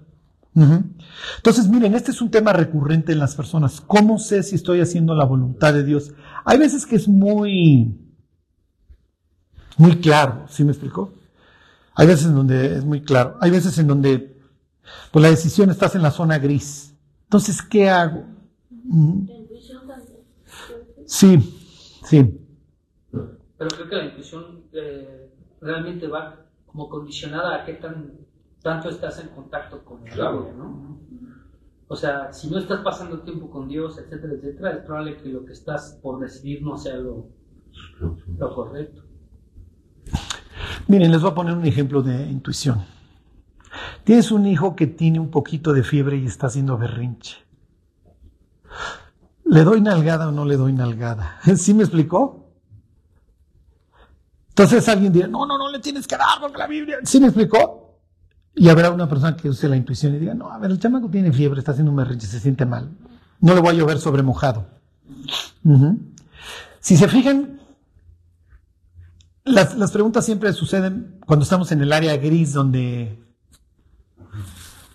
Entonces, 0.56 1.67
miren, 1.67 1.96
este 1.96 2.12
es 2.12 2.22
un 2.22 2.30
tema 2.30 2.54
recurrente 2.54 3.12
en 3.12 3.19
las 3.19 3.36
personas. 3.36 3.82
¿Cómo 3.82 4.19
sé 4.19 4.43
si 4.43 4.56
estoy 4.56 4.82
haciendo 4.82 5.15
la 5.15 5.26
voluntad 5.26 5.74
de 5.74 5.84
Dios? 5.84 6.13
Hay 6.46 6.60
veces 6.60 6.86
que 6.86 6.96
es 6.96 7.08
muy, 7.08 8.03
muy 9.78 9.98
claro, 9.98 10.46
¿sí 10.50 10.64
me 10.64 10.72
explicó? 10.72 11.12
Hay 11.96 12.08
veces 12.08 12.28
en 12.28 12.36
donde 12.36 12.78
es 12.78 12.84
muy 12.84 13.02
claro. 13.02 13.38
Hay 13.40 13.52
veces 13.52 13.78
en 13.78 13.88
donde, 13.88 14.36
pues 15.12 15.24
la 15.24 15.30
decisión 15.30 15.70
estás 15.70 15.96
en 15.96 16.02
la 16.02 16.12
zona 16.12 16.40
gris. 16.40 16.96
Entonces, 17.26 17.62
¿qué 17.62 17.90
hago? 17.90 18.24
La 18.70 19.34
intuición 19.34 19.88
también. 19.88 20.20
Sí, 21.06 22.00
sí. 22.06 22.40
Pero 23.12 23.70
creo 23.70 23.90
que 23.90 23.96
la 23.96 24.06
intuición 24.06 24.64
eh, 24.74 25.30
realmente 25.62 26.08
va 26.08 26.46
como 26.66 26.90
condicionada 26.90 27.62
a 27.62 27.66
qué 27.66 27.74
tan 27.74 28.24
tanto 28.64 28.90
estás 28.90 29.20
en 29.20 29.28
contacto 29.28 29.84
con 29.84 30.08
el 30.08 30.14
Claro. 30.14 30.52
¿no? 30.58 30.98
O 31.88 31.96
sea, 31.96 32.32
si 32.34 32.50
no 32.50 32.58
estás 32.58 32.80
pasando 32.80 33.20
tiempo 33.22 33.52
con 33.52 33.68
Dios, 33.68 34.00
etcétera, 34.00 34.34
etcétera, 34.34 34.72
es 34.72 34.86
probable 34.86 35.18
que 35.18 35.30
lo 35.30 35.46
que 35.46 35.52
estás 35.52 36.00
por 36.02 36.20
decidir 36.20 36.64
no 36.64 36.78
sea 36.78 36.96
lo, 36.96 37.28
lo 38.40 38.56
correcto. 38.56 39.04
Miren, 40.88 41.12
les 41.12 41.22
voy 41.22 41.32
a 41.32 41.36
poner 41.36 41.56
un 41.56 41.65
ejemplo 41.65 42.02
de 42.02 42.30
intuición. 42.30 42.84
Tienes 44.04 44.32
un 44.32 44.46
hijo 44.46 44.76
que 44.76 44.88
tiene 44.88 45.19
un 45.19 45.30
poquito 45.30 45.74
de 45.74 45.84
fiebre 45.84 46.17
y 46.17 46.26
está 46.26 46.48
haciendo 46.48 46.78
berrinche. 46.78 47.38
¿Le 49.46 49.63
doy 49.63 49.82
nalgada 49.82 50.30
o 50.30 50.32
no 50.32 50.46
le 50.46 50.58
doy 50.58 50.74
nalgada? 50.74 51.39
¿Sí 51.56 51.74
me 51.74 51.84
explicó? 51.84 52.52
Entonces 54.50 54.88
alguien 54.88 55.12
dirá, 55.12 55.28
no, 55.28 55.46
no, 55.46 55.58
no 55.58 55.72
le 55.72 55.80
tienes 55.80 56.06
que 56.06 56.15
dar 56.15 56.39
porque 56.39 56.58
la 56.58 56.67
Biblia. 56.67 56.98
¿Sí 57.04 57.19
me 57.19 57.28
explicó? 57.28 58.00
Y 58.56 58.69
habrá 58.69 58.91
una 58.91 59.10
persona 59.10 59.36
que 59.36 59.50
use 59.50 59.67
la 59.67 59.76
intuición 59.76 60.13
y 60.13 60.19
diga, 60.19 60.36
no, 60.36 60.52
a 60.52 60.60
ver, 60.60 60.69
el 60.69 60.80
chamaco 60.80 61.10
tiene 61.10 61.32
fiebre, 61.32 61.60
está 61.60 61.72
haciendo 61.72 61.91
un 61.91 61.98
berrinche, 61.98 62.28
se 62.28 62.39
siente 62.39 62.65
mal. 62.65 62.91
No 63.39 63.56
le 63.56 63.62
voy 63.62 63.72
a 63.72 63.74
llover 63.74 63.98
sobre 63.98 64.22
mojado. 64.22 64.67
Si 66.80 66.96
se 66.96 67.08
fijan, 67.08 67.53
las, 69.45 69.91
preguntas 69.91 70.25
siempre 70.25 70.53
suceden 70.53 71.19
cuando 71.25 71.43
estamos 71.43 71.71
en 71.71 71.82
el 71.82 71.91
área 71.93 72.17
gris 72.17 72.53
donde 72.53 73.19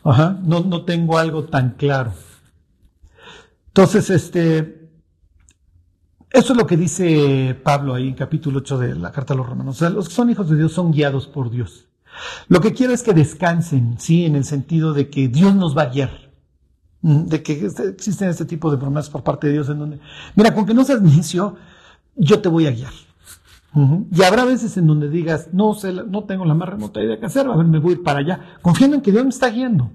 no, 0.05 0.61
no 0.61 0.85
tengo 0.85 1.19
algo 1.19 1.45
tan 1.45 1.71
claro. 1.73 2.13
Entonces, 3.69 4.11
este, 4.11 4.91
eso 6.31 6.53
es 6.53 6.59
lo 6.59 6.67
que 6.67 6.77
dice 6.77 7.59
Pablo 7.63 7.95
ahí 7.95 8.09
en 8.09 8.15
capítulo 8.15 8.59
8 8.59 8.79
de 8.79 8.95
la 8.95 9.13
carta 9.13 9.35
a 9.35 9.37
los 9.37 9.47
romanos. 9.47 9.77
O 9.77 9.79
sea, 9.79 9.91
los 9.91 10.09
que 10.09 10.15
son 10.15 10.31
hijos 10.31 10.49
de 10.49 10.57
Dios 10.57 10.73
son 10.73 10.93
guiados 10.93 11.27
por 11.27 11.51
Dios. 11.51 11.87
Lo 12.49 12.61
que 12.61 12.73
quiero 12.73 12.93
es 12.93 13.03
que 13.03 13.13
descansen, 13.13 13.97
sí, 13.99 14.25
en 14.25 14.35
el 14.35 14.45
sentido 14.45 14.93
de 14.95 15.11
que 15.11 15.29
Dios 15.29 15.55
nos 15.55 15.77
va 15.77 15.83
a 15.83 15.91
guiar. 15.91 16.33
Mm, 17.03 17.27
De 17.27 17.43
que 17.43 17.67
este- 17.67 17.89
existen 17.89 18.29
este 18.29 18.45
tipo 18.45 18.71
de 18.71 18.79
promesas 18.79 19.11
por 19.11 19.23
parte 19.23 19.47
de 19.47 19.53
Dios 19.53 19.69
en 19.69 19.79
donde, 19.79 20.01
mira, 20.35 20.53
con 20.55 20.67
que 20.67 20.75
no 20.75 20.85
seas 20.85 21.01
necio, 21.01 21.57
yo 22.17 22.41
te 22.41 22.49
voy 22.49 22.67
a 22.67 22.73
guiar. 22.73 22.93
Ujú. 23.75 24.07
Y 24.11 24.23
habrá 24.23 24.45
veces 24.45 24.77
en 24.77 24.87
donde 24.87 25.09
digas, 25.09 25.51
no 25.53 25.75
sé, 25.75 25.93
no 25.93 26.25
tengo 26.25 26.45
la 26.45 26.55
más 26.55 26.69
remota 26.69 27.03
idea 27.03 27.19
que 27.21 27.27
hacer, 27.27 27.47
a 27.47 27.57
ver, 27.57 27.67
me 27.67 27.79
voy 27.79 27.93
a 27.93 27.97
ir 27.97 28.03
para 28.03 28.21
allá, 28.21 28.41
confiando 28.63 28.97
en 28.97 29.03
que 29.03 29.13
Dios 29.13 29.23
me 29.25 29.31
está 29.31 29.51
guiando. 29.51 29.91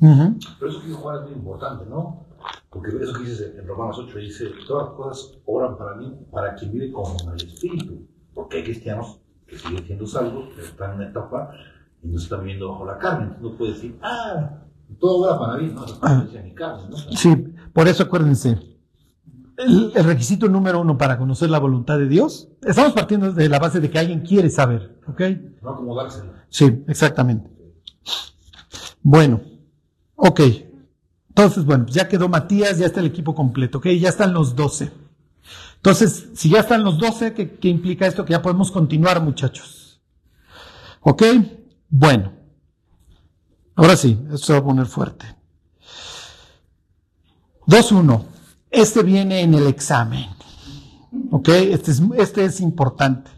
Pero 0.00 0.70
eso 0.70 0.80
que 0.80 0.86
dijo 0.88 0.98
Juan 1.00 1.16
es 1.24 1.30
muy 1.30 1.38
importante, 1.38 1.84
¿no? 1.88 2.24
Porque 2.70 2.90
eso 3.00 3.12
que 3.14 3.28
dice 3.30 3.56
en 3.58 3.66
Romanos 3.66 3.98
8 3.98 4.18
dice, 4.18 4.46
todas 4.66 4.88
las 4.88 4.94
cosas 4.96 5.38
obran 5.46 5.76
para 5.76 5.96
mí, 5.96 6.12
para 6.30 6.54
quien 6.54 6.72
vive 6.72 6.92
con 6.92 7.04
el 7.32 7.36
Espíritu. 7.46 8.06
Porque 8.34 8.58
hay 8.58 8.64
cristianos 8.64 9.20
que 9.46 9.58
siguen 9.58 9.84
siendo 9.84 10.06
salvos, 10.06 10.50
que 10.54 10.62
están 10.62 10.90
en 10.92 10.96
una 10.98 11.08
etapa 11.08 11.50
y 12.02 12.08
no 12.08 12.18
están 12.18 12.40
viviendo 12.40 12.70
bajo 12.70 12.84
la 12.86 12.98
carne. 12.98 13.24
Entonces 13.24 13.42
no 13.50 13.56
puede 13.58 13.72
decir, 13.72 13.98
ah, 14.02 14.50
todo 15.00 15.24
obra 15.24 15.38
para 15.38 15.56
mí, 15.62 15.72
no, 15.74 15.84
Ah. 16.02 16.24
no 16.24 16.88
¿no? 16.90 16.96
Sí, 16.96 17.34
por 17.72 17.88
eso 17.88 18.04
acuérdense, 18.04 18.58
el, 19.58 19.92
el 19.94 20.04
requisito 20.04 20.48
número 20.48 20.80
uno 20.80 20.96
para 20.96 21.18
conocer 21.18 21.50
la 21.50 21.58
voluntad 21.58 21.98
de 21.98 22.08
Dios, 22.08 22.48
estamos 22.62 22.92
partiendo 22.92 23.32
de 23.32 23.48
la 23.48 23.58
base 23.58 23.80
de 23.80 23.90
que 23.90 23.98
alguien 23.98 24.20
quiere 24.20 24.50
saber, 24.50 24.98
¿ok? 25.06 25.20
No 25.62 25.70
acomodársela. 25.70 26.44
Sí, 26.48 26.84
exactamente. 26.86 27.50
Bueno, 29.02 29.40
ok. 30.16 30.40
Entonces, 31.28 31.64
bueno, 31.64 31.84
pues 31.84 31.94
ya 31.94 32.08
quedó 32.08 32.28
Matías, 32.28 32.78
ya 32.78 32.86
está 32.86 33.00
el 33.00 33.06
equipo 33.06 33.34
completo, 33.34 33.78
¿ok? 33.78 33.86
Ya 33.88 34.08
están 34.08 34.32
los 34.32 34.56
12. 34.56 34.90
Entonces, 35.76 36.30
si 36.34 36.50
ya 36.50 36.60
están 36.60 36.82
los 36.82 36.98
12, 36.98 37.34
¿qué, 37.34 37.58
qué 37.58 37.68
implica 37.68 38.06
esto? 38.06 38.24
Que 38.24 38.32
ya 38.32 38.42
podemos 38.42 38.72
continuar, 38.72 39.22
muchachos. 39.22 40.00
¿Ok? 41.00 41.22
Bueno. 41.88 42.32
Ahora 43.76 43.96
sí, 43.96 44.18
esto 44.24 44.38
se 44.38 44.52
va 44.54 44.58
a 44.58 44.64
poner 44.64 44.86
fuerte. 44.86 45.26
2-1. 47.68 48.24
Este 48.70 49.02
viene 49.02 49.40
en 49.40 49.54
el 49.54 49.66
examen. 49.66 50.26
¿Ok? 51.30 51.48
Este 51.48 51.90
es, 51.90 52.02
este 52.16 52.44
es 52.44 52.60
importante. 52.60 53.30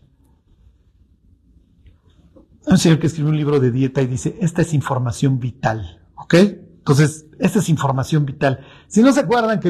Un 2.66 2.78
señor 2.78 2.98
que 2.98 3.06
escribe 3.06 3.30
un 3.30 3.36
libro 3.36 3.58
de 3.58 3.70
dieta 3.70 4.02
y 4.02 4.06
dice, 4.06 4.36
esta 4.40 4.62
es 4.62 4.74
información 4.74 5.40
vital, 5.40 6.00
¿ok? 6.14 6.34
Entonces, 6.34 7.26
esta 7.38 7.58
es 7.58 7.68
información 7.68 8.26
vital. 8.26 8.60
Si 8.86 9.02
no 9.02 9.12
se 9.12 9.20
acuerdan 9.20 9.60
que 9.60 9.68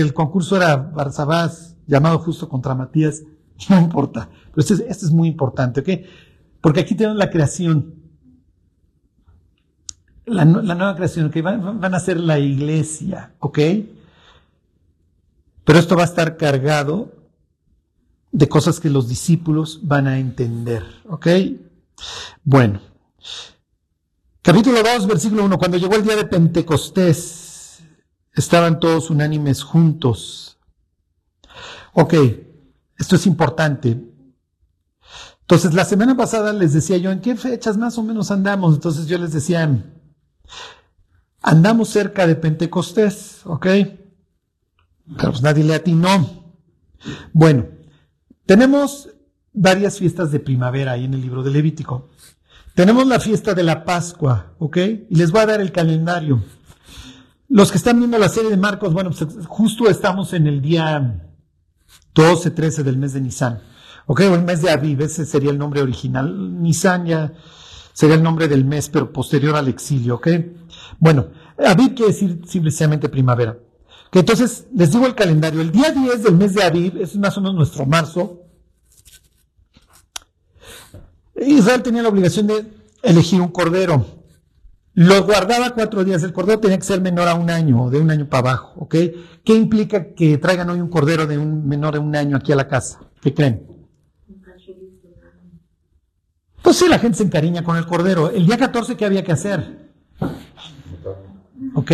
el, 0.00 0.12
concurso 0.14 0.56
era 0.56 0.76
Barzabás, 0.76 1.76
llamado 1.86 2.18
justo 2.18 2.48
contra 2.48 2.74
Matías, 2.74 3.22
no 3.70 3.78
importa. 3.78 4.28
Pero 4.50 4.60
este 4.60 4.74
es, 4.74 4.80
este 4.80 5.06
es 5.06 5.12
muy 5.12 5.28
importante, 5.28 5.80
¿ok? 5.80 6.06
Porque 6.60 6.80
aquí 6.80 6.94
tenemos 6.94 7.16
la 7.18 7.30
creación. 7.30 7.94
La, 10.26 10.44
nu- 10.44 10.62
la 10.62 10.74
nueva 10.74 10.96
creación, 10.96 11.30
que 11.30 11.40
van, 11.42 11.80
van 11.80 11.94
a 11.94 12.00
ser 12.00 12.18
la 12.18 12.38
iglesia, 12.38 13.34
¿ok? 13.38 13.58
Pero 15.64 15.78
esto 15.78 15.96
va 15.96 16.02
a 16.02 16.06
estar 16.06 16.36
cargado 16.36 17.12
de 18.30 18.48
cosas 18.48 18.80
que 18.80 18.90
los 18.90 19.08
discípulos 19.08 19.80
van 19.82 20.06
a 20.06 20.18
entender, 20.18 20.84
¿ok? 21.08 21.26
Bueno, 22.42 22.80
capítulo 24.42 24.82
2, 24.82 25.06
versículo 25.06 25.44
1. 25.44 25.58
Cuando 25.58 25.78
llegó 25.78 25.94
el 25.94 26.02
día 26.02 26.16
de 26.16 26.26
Pentecostés, 26.26 27.80
estaban 28.32 28.80
todos 28.80 29.08
unánimes 29.08 29.62
juntos. 29.62 30.58
Ok, 31.92 32.14
esto 32.98 33.16
es 33.16 33.26
importante. 33.26 33.98
Entonces, 35.42 35.74
la 35.74 35.84
semana 35.84 36.16
pasada 36.16 36.52
les 36.52 36.72
decía 36.72 36.96
yo 36.96 37.10
en 37.10 37.20
qué 37.20 37.36
fechas 37.36 37.76
más 37.76 37.96
o 37.98 38.02
menos 38.02 38.30
andamos. 38.30 38.74
Entonces 38.74 39.06
yo 39.06 39.16
les 39.18 39.32
decía, 39.32 39.84
andamos 41.40 41.88
cerca 41.90 42.26
de 42.26 42.34
Pentecostés, 42.34 43.42
¿ok? 43.44 43.66
Pero 45.16 45.30
pues 45.30 45.42
nadie 45.42 45.64
le 45.64 45.74
atinó. 45.74 46.54
Bueno, 47.32 47.66
tenemos 48.46 49.10
varias 49.52 49.98
fiestas 49.98 50.32
de 50.32 50.40
primavera 50.40 50.92
ahí 50.92 51.04
en 51.04 51.14
el 51.14 51.20
libro 51.20 51.42
de 51.42 51.50
Levítico. 51.50 52.08
Tenemos 52.74 53.06
la 53.06 53.20
fiesta 53.20 53.54
de 53.54 53.62
la 53.62 53.84
Pascua, 53.84 54.54
¿ok? 54.58 54.76
Y 55.08 55.16
les 55.16 55.30
voy 55.30 55.42
a 55.42 55.46
dar 55.46 55.60
el 55.60 55.70
calendario. 55.70 56.42
Los 57.48 57.70
que 57.70 57.78
están 57.78 57.98
viendo 57.98 58.18
la 58.18 58.28
serie 58.28 58.50
de 58.50 58.56
Marcos, 58.56 58.92
bueno, 58.92 59.10
pues 59.10 59.46
justo 59.46 59.88
estamos 59.88 60.32
en 60.32 60.46
el 60.46 60.60
día 60.60 61.30
12, 62.14 62.50
13 62.50 62.82
del 62.82 62.96
mes 62.96 63.12
de 63.12 63.20
Nisan. 63.20 63.60
¿Ok? 64.06 64.20
O 64.30 64.34
el 64.34 64.42
mes 64.42 64.60
de 64.60 64.70
Aviv, 64.70 65.02
ese 65.02 65.24
sería 65.24 65.50
el 65.50 65.58
nombre 65.58 65.82
original. 65.82 66.60
Nisan 66.60 67.06
ya 67.06 67.32
sería 67.92 68.16
el 68.16 68.22
nombre 68.22 68.48
del 68.48 68.64
mes, 68.64 68.88
pero 68.88 69.12
posterior 69.12 69.56
al 69.56 69.68
exilio, 69.68 70.16
¿ok? 70.16 70.28
Bueno, 70.98 71.28
Aviv 71.64 71.94
quiere 71.94 72.12
decir 72.12 72.40
simplemente 72.46 73.08
primavera. 73.08 73.56
Entonces, 74.14 74.66
les 74.72 74.92
digo 74.92 75.06
el 75.06 75.14
calendario. 75.14 75.60
El 75.60 75.72
día 75.72 75.90
10 75.90 76.22
del 76.22 76.36
mes 76.36 76.54
de 76.54 76.62
Aviv, 76.62 77.00
es 77.00 77.16
más 77.16 77.36
o 77.36 77.40
menos 77.40 77.56
nuestro 77.56 77.84
marzo, 77.84 78.42
Israel 81.36 81.82
tenía 81.82 82.02
la 82.02 82.08
obligación 82.08 82.46
de 82.46 82.64
elegir 83.02 83.40
un 83.40 83.48
cordero. 83.48 84.06
Lo 84.94 85.24
guardaba 85.24 85.70
cuatro 85.70 86.04
días. 86.04 86.22
El 86.22 86.32
cordero 86.32 86.60
tenía 86.60 86.78
que 86.78 86.84
ser 86.84 87.00
menor 87.00 87.26
a 87.26 87.34
un 87.34 87.50
año 87.50 87.82
o 87.82 87.90
de 87.90 87.98
un 87.98 88.08
año 88.10 88.28
para 88.28 88.50
abajo. 88.50 88.80
¿ok? 88.80 88.94
¿Qué 89.42 89.54
implica 89.54 90.14
que 90.14 90.38
traigan 90.38 90.70
hoy 90.70 90.80
un 90.80 90.88
cordero 90.88 91.26
de 91.26 91.36
un 91.36 91.66
menor 91.66 91.94
de 91.94 91.98
un 91.98 92.14
año 92.14 92.36
aquí 92.36 92.52
a 92.52 92.56
la 92.56 92.68
casa? 92.68 93.00
¿Qué 93.20 93.34
creen? 93.34 93.66
Pues 96.62 96.76
sí, 96.76 96.88
la 96.88 97.00
gente 97.00 97.18
se 97.18 97.24
encariña 97.24 97.64
con 97.64 97.76
el 97.76 97.84
cordero. 97.84 98.30
El 98.30 98.46
día 98.46 98.56
14, 98.56 98.96
¿qué 98.96 99.04
había 99.04 99.24
que 99.24 99.32
hacer? 99.32 99.90
¿Ok? 101.74 101.92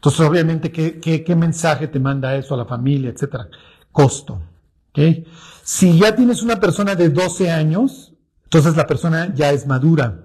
Entonces, 0.00 0.20
obviamente, 0.22 0.72
¿qué, 0.72 0.98
qué, 0.98 1.22
qué 1.22 1.36
mensaje 1.36 1.86
te 1.86 2.00
manda 2.00 2.34
eso 2.34 2.54
a 2.54 2.56
la 2.56 2.64
familia, 2.64 3.10
etcétera? 3.10 3.48
Costo. 3.92 4.40
¿Ok? 4.90 5.26
Si 5.62 5.98
ya 5.98 6.16
tienes 6.16 6.42
una 6.42 6.58
persona 6.58 6.94
de 6.94 7.10
12 7.10 7.50
años, 7.50 8.14
entonces 8.44 8.76
la 8.76 8.86
persona 8.86 9.32
ya 9.34 9.52
es 9.52 9.66
madura. 9.66 10.24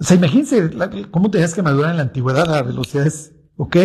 O 0.00 0.04
sea, 0.04 0.16
imagínense 0.16 0.70
la- 0.74 0.90
cómo 1.12 1.30
tenías 1.30 1.54
que 1.54 1.62
madurar 1.62 1.92
en 1.92 1.98
la 1.98 2.02
antigüedad 2.02 2.52
a 2.54 2.62
velocidades, 2.62 3.32
¿ok? 3.56 3.76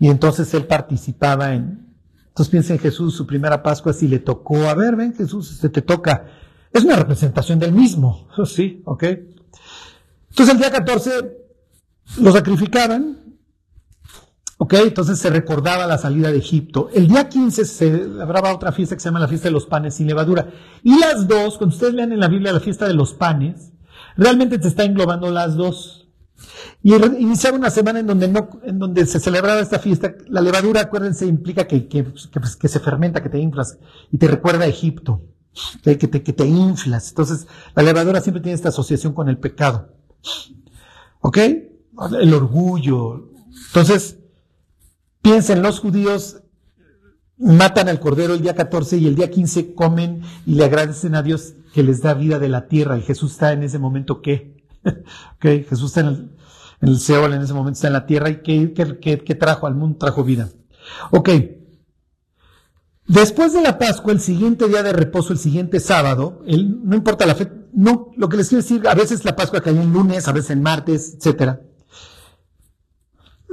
Y 0.00 0.08
entonces 0.08 0.52
él 0.54 0.64
participaba 0.66 1.52
en... 1.54 1.86
Entonces 2.28 2.50
piensa 2.50 2.72
en 2.72 2.78
Jesús, 2.78 3.14
su 3.14 3.26
primera 3.26 3.62
Pascua, 3.62 3.92
si 3.92 4.08
le 4.08 4.20
tocó, 4.20 4.56
a 4.68 4.74
ver, 4.74 4.96
ven 4.96 5.14
Jesús, 5.14 5.58
se 5.58 5.68
te 5.68 5.82
toca. 5.82 6.24
Es 6.72 6.82
una 6.82 6.96
representación 6.96 7.58
del 7.58 7.72
mismo, 7.72 8.26
sí, 8.46 8.80
¿ok? 8.86 9.02
Entonces 10.30 10.54
el 10.54 10.58
día 10.58 10.70
14 10.70 11.10
lo 12.20 12.32
sacrificaban, 12.32 13.18
¿ok? 14.58 14.74
Entonces 14.74 15.18
se 15.18 15.30
recordaba 15.30 15.86
la 15.86 15.98
salida 15.98 16.30
de 16.30 16.38
Egipto. 16.38 16.90
El 16.92 17.08
día 17.08 17.28
15 17.28 17.64
se 17.64 17.74
celebraba 17.74 18.52
otra 18.52 18.72
fiesta 18.72 18.94
que 18.94 19.00
se 19.00 19.08
llama 19.08 19.20
la 19.20 19.28
fiesta 19.28 19.48
de 19.48 19.52
los 19.52 19.66
panes 19.66 19.94
sin 19.94 20.06
levadura. 20.06 20.50
Y 20.82 20.98
las 20.98 21.26
dos, 21.26 21.56
cuando 21.56 21.74
ustedes 21.74 21.94
lean 21.94 22.12
en 22.12 22.20
la 22.20 22.28
Biblia 22.28 22.52
la 22.52 22.60
fiesta 22.60 22.86
de 22.86 22.94
los 22.94 23.14
panes, 23.14 23.72
realmente 24.16 24.58
te 24.58 24.68
está 24.68 24.84
englobando 24.84 25.30
las 25.30 25.54
dos. 25.54 26.08
Y 26.82 26.94
iniciaba 26.94 27.56
una 27.56 27.70
semana 27.70 28.00
en 28.00 28.06
donde, 28.06 28.28
no, 28.28 28.48
en 28.62 28.78
donde 28.78 29.06
se 29.06 29.20
celebraba 29.20 29.60
esta 29.60 29.78
fiesta. 29.78 30.14
La 30.28 30.40
levadura, 30.40 30.82
acuérdense, 30.82 31.26
implica 31.26 31.66
que, 31.66 31.88
que, 31.88 32.04
que, 32.04 32.40
pues, 32.40 32.58
se 32.60 32.80
fermenta, 32.80 33.22
que 33.22 33.28
te 33.28 33.38
inflas 33.38 33.78
y 34.12 34.18
te 34.18 34.28
recuerda 34.28 34.64
a 34.64 34.68
Egipto, 34.68 35.22
que 35.82 35.96
te, 35.96 36.22
que 36.22 36.32
te 36.32 36.46
inflas. 36.46 37.08
Entonces, 37.10 37.46
la 37.74 37.82
levadura 37.82 38.20
siempre 38.20 38.42
tiene 38.42 38.54
esta 38.54 38.68
asociación 38.68 39.12
con 39.12 39.28
el 39.28 39.38
pecado. 39.38 39.92
¿Ok? 41.20 41.38
El 42.20 42.32
orgullo. 42.34 43.30
Entonces, 43.68 44.17
piensen, 45.28 45.62
los 45.62 45.78
judíos 45.80 46.38
matan 47.36 47.88
al 47.90 48.00
cordero 48.00 48.32
el 48.32 48.40
día 48.40 48.54
14 48.54 48.96
y 48.96 49.06
el 49.06 49.14
día 49.14 49.30
15 49.30 49.74
comen 49.74 50.22
y 50.46 50.54
le 50.54 50.64
agradecen 50.64 51.14
a 51.14 51.22
Dios 51.22 51.52
que 51.74 51.82
les 51.82 52.00
da 52.00 52.14
vida 52.14 52.38
de 52.38 52.48
la 52.48 52.66
tierra. 52.66 52.96
Y 52.96 53.02
Jesús 53.02 53.32
está 53.32 53.52
en 53.52 53.62
ese 53.62 53.78
momento, 53.78 54.14
ok, 54.22 54.24
Jesús 55.40 55.84
está 55.90 56.00
en 56.00 56.30
el, 56.80 56.98
Seol, 56.98 57.34
en 57.34 57.42
ese 57.42 57.52
momento 57.52 57.76
está 57.76 57.88
en 57.88 57.92
la 57.92 58.06
tierra. 58.06 58.30
¿Y 58.30 58.36
qué 58.40 59.36
trajo 59.38 59.66
al 59.66 59.74
mundo? 59.74 59.98
Trajo 59.98 60.24
vida. 60.24 60.48
Ok. 61.10 61.28
Después 63.06 63.52
de 63.52 63.60
la 63.60 63.78
Pascua, 63.78 64.14
el 64.14 64.20
siguiente 64.20 64.66
día 64.66 64.82
de 64.82 64.94
reposo, 64.94 65.34
el 65.34 65.38
siguiente 65.38 65.78
sábado, 65.80 66.42
el, 66.46 66.86
no 66.88 66.96
importa 66.96 67.26
la 67.26 67.34
fe, 67.34 67.50
no, 67.74 68.12
lo 68.16 68.28
que 68.30 68.38
les 68.38 68.48
quiero 68.48 68.62
decir, 68.62 68.88
a 68.88 68.94
veces 68.94 69.26
la 69.26 69.36
Pascua 69.36 69.60
cae 69.60 69.78
en 69.78 69.92
lunes, 69.92 70.26
a 70.26 70.32
veces 70.32 70.50
en 70.50 70.62
martes, 70.62 71.16
etcétera. 71.16 71.60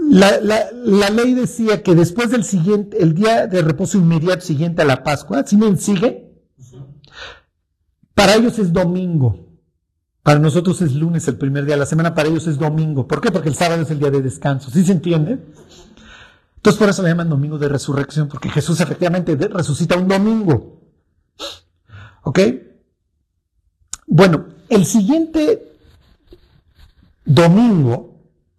La, 0.10 1.10
ley 1.10 1.34
decía 1.34 1.84
que 1.84 1.96
después 1.96 2.30
del 2.30 2.44
siguiente, 2.44 3.02
el 3.02 3.14
día 3.14 3.48
de 3.48 3.62
reposo 3.62 3.98
inmediato 3.98 4.42
siguiente 4.42 4.82
a 4.82 4.86
la 4.86 5.04
Pascua, 5.04 5.46
si 5.46 5.58
me 5.58 5.76
sigue, 5.78 6.32
para 8.14 8.36
ellos 8.36 8.60
es 8.60 8.72
domingo. 8.72 9.46
Para 10.24 10.40
nosotros 10.40 10.82
es 10.82 10.94
lunes 10.94 11.28
el 11.28 11.38
primer 11.38 11.66
día 11.66 11.76
de 11.76 11.80
la 11.80 11.86
semana, 11.86 12.16
para 12.16 12.30
ellos 12.30 12.48
es 12.48 12.58
domingo. 12.58 13.08
¿Por 13.08 13.22
qué? 13.22 13.32
Porque 13.32 13.50
el 13.50 13.56
sábado 13.56 13.82
es 13.82 13.92
el 13.92 14.00
día 14.00 14.10
de 14.10 14.22
descanso. 14.22 14.72
¿Sí 14.72 14.84
se 14.84 14.92
entiende? 14.92 15.40
Entonces 16.56 16.80
por 16.80 16.90
eso 16.90 17.04
le 17.04 17.10
llaman 17.10 17.30
domingo 17.30 17.60
de 17.60 17.70
resurrección, 17.70 18.28
porque 18.28 18.50
Jesús 18.50 18.80
efectivamente 18.80 19.36
resucita 19.36 19.98
un 19.98 20.08
domingo. 20.08 20.82
¿Ok? 22.24 22.40
Bueno, 24.08 24.48
el 24.70 24.86
siguiente 24.86 25.78
domingo, 27.24 28.15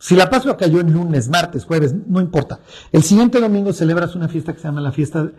si 0.07 0.15
la 0.15 0.31
Pascua 0.31 0.57
cayó 0.57 0.79
en 0.79 0.93
lunes, 0.93 1.29
martes, 1.29 1.65
jueves, 1.65 1.93
no 2.07 2.21
importa. 2.21 2.61
El 2.93 3.03
siguiente 3.03 3.41
domingo 3.41 3.73
celebras 3.73 4.15
una 4.15 4.29
fiesta 4.29 4.53
que 4.53 4.61
se 4.61 4.69
llama 4.69 4.81
la 4.81 4.93
fiesta 4.93 5.33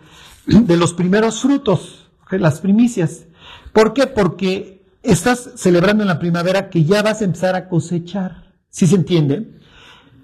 de 0.45 0.75
los 0.75 0.93
primeros 0.93 1.39
frutos, 1.39 2.09
las 2.29 2.59
primicias. 2.59 3.27
¿Por 3.71 3.93
qué? 3.93 4.07
Porque 4.07 4.85
estás 5.03 5.51
celebrando 5.55 6.03
en 6.03 6.09
la 6.09 6.19
primavera 6.19 6.69
que 6.69 6.83
ya 6.83 7.01
vas 7.01 7.21
a 7.21 7.23
empezar 7.23 7.55
a 7.55 7.69
cosechar. 7.69 8.55
¿Sí 8.69 8.87
se 8.87 8.95
entiende? 8.95 9.57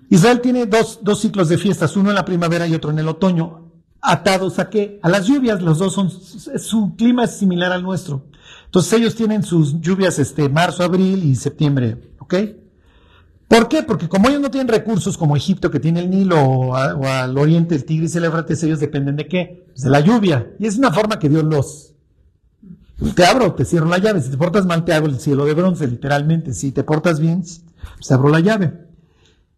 Israel 0.10 0.42
tiene 0.42 0.66
dos, 0.66 1.00
dos 1.04 1.22
ciclos 1.22 1.48
de 1.48 1.58
fiestas, 1.58 1.96
uno 1.96 2.10
en 2.10 2.16
la 2.16 2.26
primavera 2.26 2.68
y 2.68 2.76
otro 2.76 2.92
en 2.92 3.00
el 3.00 3.08
otoño, 3.08 3.72
atados 4.02 4.60
a 4.60 4.70
qué? 4.70 5.00
A 5.04 5.08
las 5.08 5.26
lluvias, 5.26 5.62
los 5.62 5.78
dos 5.78 5.94
son, 5.94 6.12
su 6.12 6.98
clima 6.98 7.24
es 7.24 7.38
similar 7.38 7.72
al 7.72 7.84
nuestro. 7.84 8.26
Entonces 8.66 8.92
ellos 8.92 9.16
tienen 9.16 9.44
sus 9.44 9.80
lluvias 9.80 10.20
este, 10.20 10.50
marzo, 10.50 10.84
abril 10.84 11.24
y 11.24 11.38
septiembre, 11.38 12.12
¿ok? 12.20 12.34
¿Por 13.48 13.68
qué? 13.68 13.84
Porque 13.84 14.10
como 14.10 14.30
ellos 14.30 14.42
no 14.42 14.50
tienen 14.50 14.68
recursos 14.68 15.18
como 15.18 15.36
Egipto 15.36 15.70
que 15.70 15.80
tiene 15.80 16.00
el 16.00 16.10
Nilo 16.10 16.42
o, 16.42 16.76
al 16.76 17.38
oriente 17.38 17.76
el 17.76 17.86
Tigris 17.86 18.16
y 18.16 18.18
el 18.18 18.26
Éufrates, 18.26 18.64
ellos 18.64 18.80
dependen 18.80 19.16
de 19.16 19.28
qué? 19.28 19.66
Pues 19.68 19.82
de 19.82 19.90
la 19.90 20.00
lluvia. 20.00 20.52
Y 20.60 20.66
es 20.66 20.78
una 20.78 20.92
forma 20.92 21.20
que 21.20 21.30
Dios 21.30 21.44
los... 21.44 21.94
Te 23.16 23.26
abro, 23.26 23.54
te 23.54 23.66
cierro 23.66 23.88
la 23.88 23.98
llave. 23.98 24.22
Si 24.22 24.30
te 24.30 24.38
portas 24.38 24.66
mal, 24.66 24.86
te 24.86 24.94
hago 24.94 25.08
el 25.08 25.20
cielo 25.20 25.46
de 25.46 25.54
bronce, 25.54 25.88
literalmente. 25.88 26.54
Si 26.54 26.72
te 26.72 26.84
portas 26.84 27.20
bien, 27.20 27.42
pues 27.42 28.12
abro 28.12 28.30
la 28.30 28.40
llave. 28.40 28.74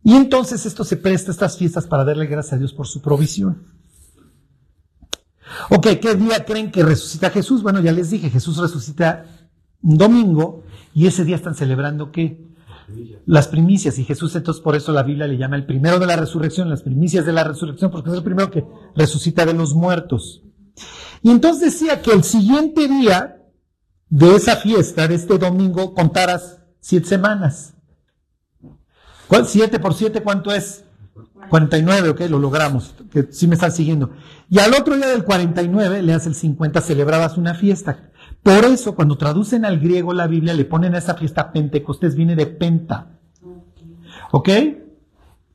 Y 0.03 0.13
entonces 0.13 0.65
esto 0.65 0.83
se 0.83 0.97
presta 0.97 1.31
estas 1.31 1.57
fiestas 1.57 1.87
para 1.87 2.03
darle 2.03 2.25
gracias 2.27 2.53
a 2.53 2.57
Dios 2.57 2.73
por 2.73 2.87
su 2.87 3.01
provisión. 3.01 3.63
Ok, 5.69 5.87
¿qué 6.01 6.15
día 6.15 6.43
creen 6.45 6.71
que 6.71 6.83
resucita 6.83 7.29
Jesús? 7.29 7.63
Bueno, 7.63 7.79
ya 7.79 7.91
les 7.91 8.09
dije, 8.09 8.29
Jesús 8.29 8.57
resucita 8.57 9.25
un 9.81 9.97
domingo 9.97 10.63
y 10.93 11.07
ese 11.07 11.23
día 11.23 11.35
están 11.35 11.55
celebrando 11.55 12.11
qué? 12.11 12.54
Las 13.25 13.47
primicias. 13.47 13.97
Y 13.99 14.03
Jesús 14.03 14.35
entonces 14.35 14.61
por 14.61 14.75
eso 14.75 14.91
la 14.91 15.03
Biblia 15.03 15.27
le 15.27 15.37
llama 15.37 15.55
el 15.55 15.65
primero 15.65 15.99
de 15.99 16.05
la 16.05 16.15
resurrección, 16.15 16.69
las 16.69 16.83
primicias 16.83 17.25
de 17.25 17.33
la 17.33 17.43
resurrección, 17.43 17.91
porque 17.91 18.09
es 18.09 18.15
el 18.15 18.23
primero 18.23 18.51
que 18.51 18.65
resucita 18.95 19.45
de 19.45 19.53
los 19.53 19.73
muertos. 19.73 20.43
Y 21.21 21.31
entonces 21.31 21.73
decía 21.73 22.01
que 22.01 22.11
el 22.11 22.23
siguiente 22.23 22.87
día 22.87 23.43
de 24.09 24.35
esa 24.35 24.57
fiesta, 24.57 25.07
de 25.07 25.15
este 25.15 25.37
domingo, 25.37 25.93
contaras 25.93 26.59
siete 26.79 27.07
semanas. 27.07 27.73
¿Cuál? 29.27 29.47
Siete 29.47 29.79
por 29.79 29.93
siete, 29.93 30.21
¿cuánto 30.21 30.51
es? 30.51 30.83
49, 31.49 32.09
ok, 32.09 32.21
lo 32.29 32.39
logramos, 32.39 32.95
que 33.11 33.27
sí 33.31 33.47
me 33.47 33.55
están 33.55 33.71
siguiendo. 33.71 34.11
Y 34.49 34.59
al 34.59 34.73
otro 34.73 34.95
día 34.95 35.07
del 35.07 35.23
49, 35.23 36.01
le 36.01 36.13
hace 36.13 36.29
el 36.29 36.35
50, 36.35 36.81
celebrabas 36.81 37.37
una 37.37 37.53
fiesta. 37.53 38.11
Por 38.45 38.63
eso, 38.63 38.93
cuando 38.93 39.17
traducen 39.17 39.65
al 39.65 39.79
griego 39.79 40.13
la 40.13 40.27
Biblia, 40.27 40.53
le 40.53 40.65
ponen 40.65 40.93
a 40.93 40.99
esa 40.99 41.15
fiesta 41.15 41.51
Pentecostés, 41.51 42.13
viene 42.13 42.35
de 42.35 42.45
penta. 42.45 43.17
¿Ok? 44.31 44.49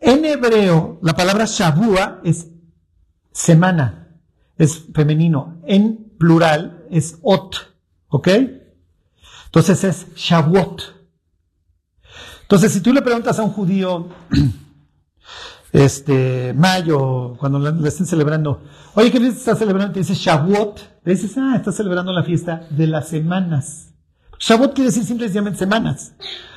En 0.00 0.24
hebreo, 0.24 0.98
la 1.00 1.14
palabra 1.14 1.44
Shavua 1.44 2.20
es 2.24 2.48
semana, 3.30 4.16
es 4.58 4.86
femenino. 4.92 5.60
En 5.68 6.16
plural 6.18 6.84
es 6.90 7.20
ot. 7.22 7.76
¿Ok? 8.08 8.28
Entonces 9.44 9.84
es 9.84 10.12
Shavuot. 10.16 10.82
Entonces, 12.42 12.72
si 12.72 12.80
tú 12.80 12.92
le 12.92 13.02
preguntas 13.02 13.38
a 13.38 13.44
un 13.44 13.52
judío, 13.52 14.08
este, 15.72 16.52
mayo, 16.54 17.36
cuando 17.38 17.58
le 17.58 17.88
estén 17.88 18.06
celebrando, 18.06 18.62
oye, 18.94 19.10
¿qué 19.10 19.18
fiesta 19.18 19.38
estás 19.38 19.58
celebrando? 19.58 19.92
Te 19.92 20.00
dice 20.00 20.14
Shavuot. 20.14 21.00
Le 21.04 21.14
dices, 21.14 21.36
ah, 21.38 21.54
estás 21.56 21.76
celebrando 21.76 22.12
la 22.12 22.22
fiesta 22.22 22.66
de 22.70 22.86
las 22.86 23.08
semanas. 23.08 23.94
Shavuot 24.38 24.74
quiere 24.74 24.90
decir 24.90 25.04
simplemente 25.04 25.58
semanas. 25.58 26.14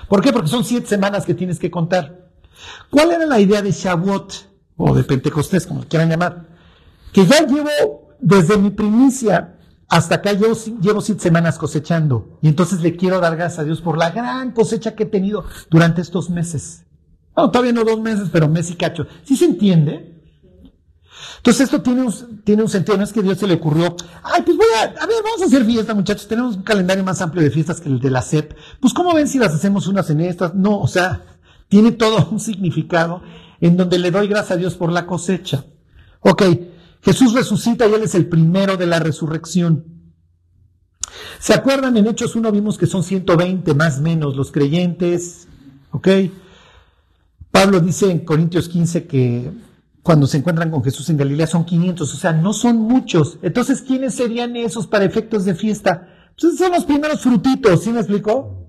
¿Por 0.07 0.21
qué? 0.21 0.31
Porque 0.31 0.49
son 0.49 0.63
siete 0.63 0.87
semanas 0.87 1.25
que 1.25 1.33
tienes 1.33 1.59
que 1.59 1.69
contar. 1.69 2.29
¿Cuál 2.89 3.11
era 3.11 3.25
la 3.25 3.39
idea 3.39 3.61
de 3.61 3.71
Shavuot? 3.71 4.33
O 4.77 4.95
de 4.95 5.03
Pentecostés, 5.03 5.67
como 5.67 5.83
quieran 5.83 6.09
llamar. 6.09 6.47
Que 7.11 7.25
ya 7.25 7.45
llevo, 7.45 7.69
desde 8.19 8.57
mi 8.57 8.71
primicia 8.71 9.57
hasta 9.87 10.15
acá, 10.15 10.33
yo 10.33 10.53
llevo 10.81 11.01
siete 11.01 11.21
semanas 11.21 11.59
cosechando. 11.59 12.39
Y 12.41 12.47
entonces 12.47 12.81
le 12.81 12.95
quiero 12.95 13.19
dar 13.19 13.35
gracias 13.35 13.59
a 13.59 13.63
Dios 13.63 13.81
por 13.81 13.97
la 13.97 14.09
gran 14.09 14.51
cosecha 14.51 14.95
que 14.95 15.03
he 15.03 15.05
tenido 15.05 15.45
durante 15.69 16.01
estos 16.01 16.31
meses. 16.31 16.85
No, 17.35 17.49
todavía 17.49 17.73
no 17.73 17.83
dos 17.83 17.99
meses, 17.99 18.29
pero 18.31 18.47
mes 18.47 18.69
y 18.69 18.75
cacho. 18.75 19.07
¿Sí 19.23 19.35
se 19.35 19.45
entiende? 19.45 20.13
Entonces 21.37 21.65
esto 21.65 21.81
tiene 21.81 22.03
un, 22.03 22.41
tiene 22.43 22.63
un 22.63 22.69
sentido, 22.69 22.97
no 22.97 23.03
es 23.03 23.11
que 23.11 23.21
Dios 23.21 23.37
se 23.37 23.47
le 23.47 23.55
ocurrió, 23.55 23.95
ay, 24.23 24.43
pues 24.43 24.55
voy 24.55 24.65
a, 24.77 24.83
a 24.83 25.05
ver, 25.05 25.17
vamos 25.23 25.41
a 25.41 25.45
hacer 25.45 25.65
fiesta, 25.65 25.93
muchachos, 25.93 26.27
tenemos 26.27 26.55
un 26.55 26.63
calendario 26.63 27.03
más 27.03 27.21
amplio 27.21 27.43
de 27.43 27.51
fiestas 27.51 27.81
que 27.81 27.89
el 27.89 27.99
de 27.99 28.09
la 28.09 28.21
SEP, 28.21 28.53
pues 28.79 28.93
¿cómo 28.93 29.13
ven 29.13 29.27
si 29.27 29.39
las 29.39 29.53
hacemos 29.53 29.87
unas 29.87 30.09
en 30.09 30.21
estas? 30.21 30.55
No, 30.55 30.79
o 30.79 30.87
sea, 30.87 31.21
tiene 31.67 31.91
todo 31.91 32.29
un 32.31 32.39
significado 32.39 33.21
en 33.59 33.75
donde 33.75 33.99
le 33.99 34.11
doy 34.11 34.27
gracias 34.27 34.51
a 34.51 34.55
Dios 34.55 34.75
por 34.75 34.91
la 34.91 35.05
cosecha. 35.05 35.65
Ok, 36.21 36.43
Jesús 37.01 37.33
resucita 37.33 37.87
y 37.87 37.93
Él 37.93 38.03
es 38.03 38.15
el 38.15 38.27
primero 38.27 38.77
de 38.77 38.85
la 38.85 38.99
resurrección. 38.99 39.85
¿Se 41.39 41.53
acuerdan? 41.53 41.97
En 41.97 42.07
Hechos 42.07 42.35
1 42.35 42.51
vimos 42.51 42.77
que 42.77 42.87
son 42.87 43.03
120 43.03 43.73
más 43.73 43.99
menos 43.99 44.35
los 44.37 44.51
creyentes, 44.51 45.47
¿ok? 45.91 46.07
Pablo 47.53 47.79
dice 47.79 48.09
en 48.09 48.25
Corintios 48.25 48.67
15 48.67 49.05
que 49.05 49.51
cuando 50.01 50.25
se 50.25 50.37
encuentran 50.37 50.71
con 50.71 50.83
Jesús 50.83 51.07
en 51.11 51.17
Galilea 51.17 51.45
son 51.45 51.65
500, 51.65 52.11
o 52.11 52.17
sea, 52.17 52.33
no 52.33 52.51
son 52.51 52.77
muchos. 52.77 53.37
Entonces, 53.43 53.83
¿quiénes 53.83 54.15
serían 54.15 54.55
esos 54.55 54.87
para 54.87 55.05
efectos 55.05 55.45
de 55.45 55.53
fiesta? 55.53 56.31
Pues 56.41 56.57
son 56.57 56.71
los 56.71 56.83
primeros 56.83 57.21
frutitos, 57.21 57.83
¿sí 57.83 57.91
me 57.91 57.99
explicó? 57.99 58.65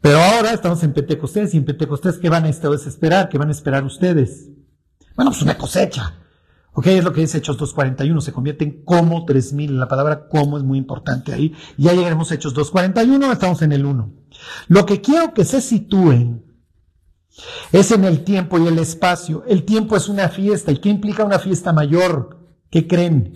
Pero 0.00 0.18
ahora 0.20 0.52
estamos 0.52 0.80
en 0.84 0.92
Pentecostés 0.92 1.52
y 1.52 1.56
en 1.56 1.64
Pentecostés, 1.64 2.18
¿qué 2.18 2.28
van 2.28 2.44
a 2.44 2.48
esperar? 2.48 3.28
¿Qué 3.28 3.38
van 3.38 3.48
a 3.48 3.52
esperar 3.52 3.82
ustedes? 3.82 4.50
Bueno, 5.16 5.32
pues 5.32 5.42
una 5.42 5.58
cosecha. 5.58 6.14
Ok, 6.74 6.86
es 6.86 7.02
lo 7.02 7.12
que 7.12 7.22
dice 7.22 7.38
Hechos 7.38 7.58
2.41, 7.58 8.20
se 8.20 8.32
convierte 8.32 8.64
en 8.64 8.84
como 8.84 9.26
3.000, 9.26 9.70
la 9.70 9.88
palabra 9.88 10.28
como 10.28 10.58
es 10.58 10.62
muy 10.62 10.78
importante 10.78 11.32
ahí. 11.32 11.56
Ya 11.76 11.92
llegaremos 11.92 12.30
a 12.30 12.36
Hechos 12.36 12.54
2.41, 12.54 13.32
estamos 13.32 13.62
en 13.62 13.72
el 13.72 13.84
1. 13.84 14.12
Lo 14.68 14.86
que 14.86 15.00
quiero 15.00 15.34
que 15.34 15.44
se 15.44 15.60
sitúen 15.60 16.49
es 17.72 17.90
en 17.90 18.04
el 18.04 18.24
tiempo 18.24 18.58
y 18.58 18.66
el 18.66 18.78
espacio. 18.78 19.44
El 19.46 19.64
tiempo 19.64 19.96
es 19.96 20.08
una 20.08 20.28
fiesta. 20.28 20.72
¿Y 20.72 20.78
qué 20.78 20.88
implica 20.88 21.24
una 21.24 21.38
fiesta 21.38 21.72
mayor? 21.72 22.38
¿Qué 22.70 22.86
creen? 22.86 23.34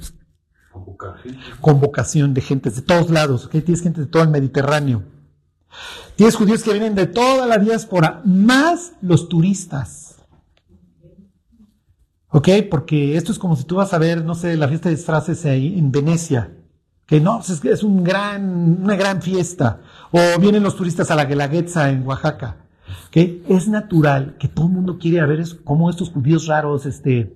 Convocación. 0.72 1.38
Convocación 1.60 2.34
de 2.34 2.40
gentes 2.40 2.76
de 2.76 2.82
todos 2.82 3.10
lados. 3.10 3.46
¿ok? 3.46 3.52
Tienes 3.52 3.82
gente 3.82 4.00
de 4.00 4.06
todo 4.06 4.22
el 4.22 4.30
Mediterráneo. 4.30 5.04
Tienes 6.16 6.36
judíos 6.36 6.62
que 6.62 6.72
vienen 6.72 6.94
de 6.94 7.06
toda 7.06 7.46
la 7.46 7.58
diáspora, 7.58 8.22
más 8.24 8.92
los 9.02 9.28
turistas. 9.28 10.16
¿Ok? 12.28 12.48
Porque 12.70 13.16
esto 13.16 13.32
es 13.32 13.38
como 13.38 13.56
si 13.56 13.64
tú 13.64 13.76
vas 13.76 13.92
a 13.94 13.98
ver, 13.98 14.24
no 14.24 14.34
sé, 14.34 14.56
la 14.56 14.68
fiesta 14.68 14.88
de 14.88 14.96
disfraces 14.96 15.44
ahí 15.44 15.78
en 15.78 15.90
Venecia. 15.92 16.56
Que 17.06 17.20
no, 17.20 17.38
pues 17.38 17.50
es, 17.50 17.64
es 17.64 17.82
un 17.82 18.02
gran, 18.02 18.82
una 18.82 18.96
gran 18.96 19.22
fiesta. 19.22 19.80
O 20.10 20.40
vienen 20.40 20.62
los 20.62 20.76
turistas 20.76 21.10
a 21.10 21.16
la 21.16 21.26
Guelaguetza 21.26 21.90
en 21.90 22.06
Oaxaca. 22.06 22.63
Es 23.12 23.68
natural 23.68 24.36
que 24.38 24.48
todo 24.48 24.66
el 24.66 24.72
mundo 24.72 24.98
quiere 24.98 25.24
ver 25.24 25.44
cómo 25.62 25.88
estos 25.88 26.10
judíos 26.10 26.46
raros, 26.46 26.84
este, 26.84 27.32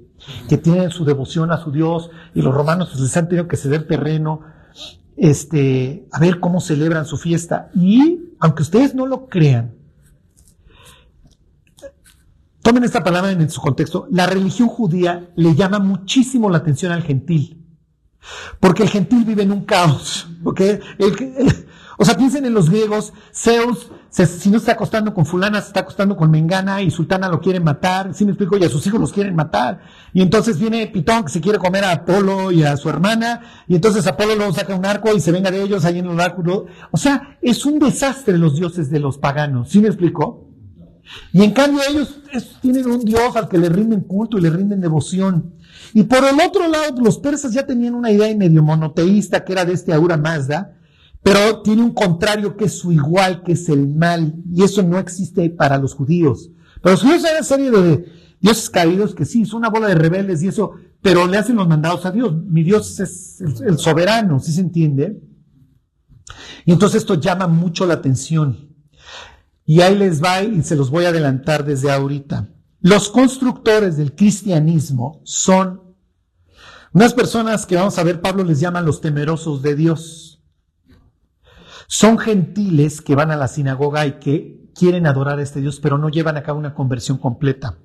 que 0.48 0.58
tienen 0.58 0.90
su 0.90 1.04
devoción 1.04 1.52
a 1.52 1.62
su 1.62 1.70
Dios, 1.70 2.10
y 2.34 2.42
los 2.42 2.52
romanos 2.52 2.88
pues, 2.90 3.00
les 3.00 3.16
han 3.16 3.28
tenido 3.28 3.46
que 3.46 3.56
ceder 3.56 3.86
terreno, 3.86 4.40
este, 5.16 6.08
a 6.10 6.18
ver 6.18 6.40
cómo 6.40 6.60
celebran 6.60 7.06
su 7.06 7.16
fiesta. 7.16 7.70
Y, 7.74 8.34
aunque 8.40 8.62
ustedes 8.62 8.94
no 8.94 9.06
lo 9.06 9.28
crean, 9.28 9.74
tomen 12.62 12.84
esta 12.84 13.04
palabra 13.04 13.30
en 13.30 13.48
su 13.48 13.60
contexto, 13.60 14.08
la 14.10 14.26
religión 14.26 14.68
judía 14.68 15.30
le 15.36 15.54
llama 15.54 15.78
muchísimo 15.78 16.50
la 16.50 16.58
atención 16.58 16.92
al 16.92 17.02
gentil. 17.02 17.64
Porque 18.58 18.82
el 18.82 18.88
gentil 18.88 19.24
vive 19.24 19.44
en 19.44 19.52
un 19.52 19.64
caos. 19.64 20.28
¿ok? 20.44 20.60
o 21.98 22.04
sea, 22.04 22.16
piensen 22.16 22.46
en 22.46 22.54
los 22.54 22.68
griegos, 22.68 23.12
Zeus 23.32 23.90
si 24.26 24.50
no 24.50 24.58
está 24.58 24.72
acostando 24.72 25.14
con 25.14 25.26
fulana, 25.26 25.60
se 25.60 25.68
está 25.68 25.80
acostando 25.80 26.16
con 26.16 26.30
mengana 26.30 26.82
y 26.82 26.90
sultana 26.90 27.28
lo 27.28 27.40
quiere 27.40 27.60
matar, 27.60 28.14
¿sí 28.14 28.24
me 28.24 28.32
explico? 28.32 28.56
Y 28.56 28.64
a 28.64 28.68
sus 28.68 28.86
hijos 28.86 29.00
los 29.00 29.12
quieren 29.12 29.34
matar. 29.34 29.80
Y 30.12 30.22
entonces 30.22 30.58
viene 30.58 30.86
Pitón 30.86 31.24
que 31.24 31.30
se 31.30 31.40
quiere 31.40 31.58
comer 31.58 31.84
a 31.84 31.92
Apolo 31.92 32.50
y 32.50 32.62
a 32.62 32.76
su 32.76 32.88
hermana, 32.88 33.40
y 33.66 33.74
entonces 33.74 34.06
Apolo 34.06 34.34
luego 34.34 34.52
saca 34.52 34.74
un 34.74 34.86
arco 34.86 35.14
y 35.14 35.20
se 35.20 35.32
venga 35.32 35.50
de 35.50 35.62
ellos 35.62 35.84
ahí 35.84 35.98
en 35.98 36.06
el 36.06 36.12
oráculo. 36.12 36.66
O 36.90 36.96
sea, 36.96 37.38
es 37.42 37.64
un 37.64 37.78
desastre 37.78 38.38
los 38.38 38.56
dioses 38.56 38.90
de 38.90 39.00
los 39.00 39.18
paganos, 39.18 39.68
¿sí 39.68 39.80
me 39.80 39.88
explico? 39.88 40.48
Y 41.32 41.42
en 41.42 41.52
cambio 41.52 41.80
ellos, 41.88 42.20
ellos 42.30 42.58
tienen 42.60 42.90
un 42.90 43.04
dios 43.04 43.34
al 43.36 43.48
que 43.48 43.58
le 43.58 43.68
rinden 43.68 44.00
culto 44.02 44.38
y 44.38 44.42
le 44.42 44.50
rinden 44.50 44.80
devoción. 44.80 45.54
Y 45.94 46.02
por 46.04 46.24
el 46.24 46.36
otro 46.46 46.68
lado, 46.68 47.00
los 47.02 47.18
persas 47.18 47.52
ya 47.52 47.66
tenían 47.66 47.94
una 47.94 48.10
idea 48.10 48.34
medio 48.36 48.62
monoteísta 48.62 49.44
que 49.44 49.52
era 49.52 49.64
de 49.64 49.72
este 49.72 49.92
Aura 49.92 50.16
Mazda, 50.16 50.77
pero 51.22 51.62
tiene 51.62 51.82
un 51.82 51.92
contrario 51.92 52.56
que 52.56 52.66
es 52.66 52.78
su 52.78 52.92
igual, 52.92 53.42
que 53.42 53.52
es 53.52 53.68
el 53.68 53.86
mal, 53.88 54.34
y 54.52 54.62
eso 54.62 54.82
no 54.82 54.98
existe 54.98 55.50
para 55.50 55.78
los 55.78 55.94
judíos. 55.94 56.50
Pero 56.82 56.92
los 56.92 57.02
judíos 57.02 57.24
hay 57.24 57.32
una 57.32 57.42
serie 57.42 57.70
de 57.70 58.12
dioses 58.40 58.70
caídos 58.70 59.14
que 59.14 59.24
sí, 59.24 59.44
son 59.44 59.58
una 59.58 59.70
bola 59.70 59.88
de 59.88 59.94
rebeldes 59.94 60.42
y 60.42 60.48
eso, 60.48 60.72
pero 61.02 61.26
le 61.26 61.38
hacen 61.38 61.56
los 61.56 61.68
mandados 61.68 62.06
a 62.06 62.10
Dios. 62.10 62.34
Mi 62.44 62.62
Dios 62.62 62.98
es 63.00 63.40
el, 63.40 63.78
soberano, 63.78 64.40
¿sí 64.40 64.52
se 64.52 64.60
entiende? 64.60 65.20
Y 66.64 66.72
entonces 66.72 67.02
esto 67.02 67.14
llama 67.14 67.46
mucho 67.46 67.86
la 67.86 67.94
atención. 67.94 68.74
Y 69.64 69.80
ahí 69.80 69.96
les 69.96 70.22
va 70.22 70.42
y 70.42 70.62
se 70.62 70.76
los 70.76 70.90
voy 70.90 71.04
a 71.04 71.08
adelantar 71.08 71.64
desde 71.64 71.90
ahorita. 71.90 72.48
Los 72.80 73.10
constructores 73.10 73.96
del 73.96 74.14
cristianismo 74.14 75.20
son 75.24 75.82
unas 76.92 77.12
personas 77.12 77.66
que 77.66 77.76
vamos 77.76 77.98
a 77.98 78.02
ver, 78.02 78.20
Pablo 78.20 78.44
les 78.44 78.60
llama 78.60 78.80
los 78.80 79.00
temerosos 79.00 79.62
de 79.62 79.74
Dios. 79.74 80.37
Son 81.90 82.18
gentiles 82.18 83.00
que 83.00 83.14
van 83.14 83.30
a 83.30 83.36
la 83.36 83.48
sinagoga 83.48 84.06
y 84.06 84.18
que 84.18 84.70
quieren 84.74 85.06
adorar 85.06 85.38
a 85.38 85.42
este 85.42 85.62
Dios, 85.62 85.80
pero 85.80 85.96
no 85.96 86.10
llevan 86.10 86.36
a 86.36 86.42
cabo 86.42 86.58
una 86.58 86.74
conversión 86.74 87.16
completa. 87.16 87.78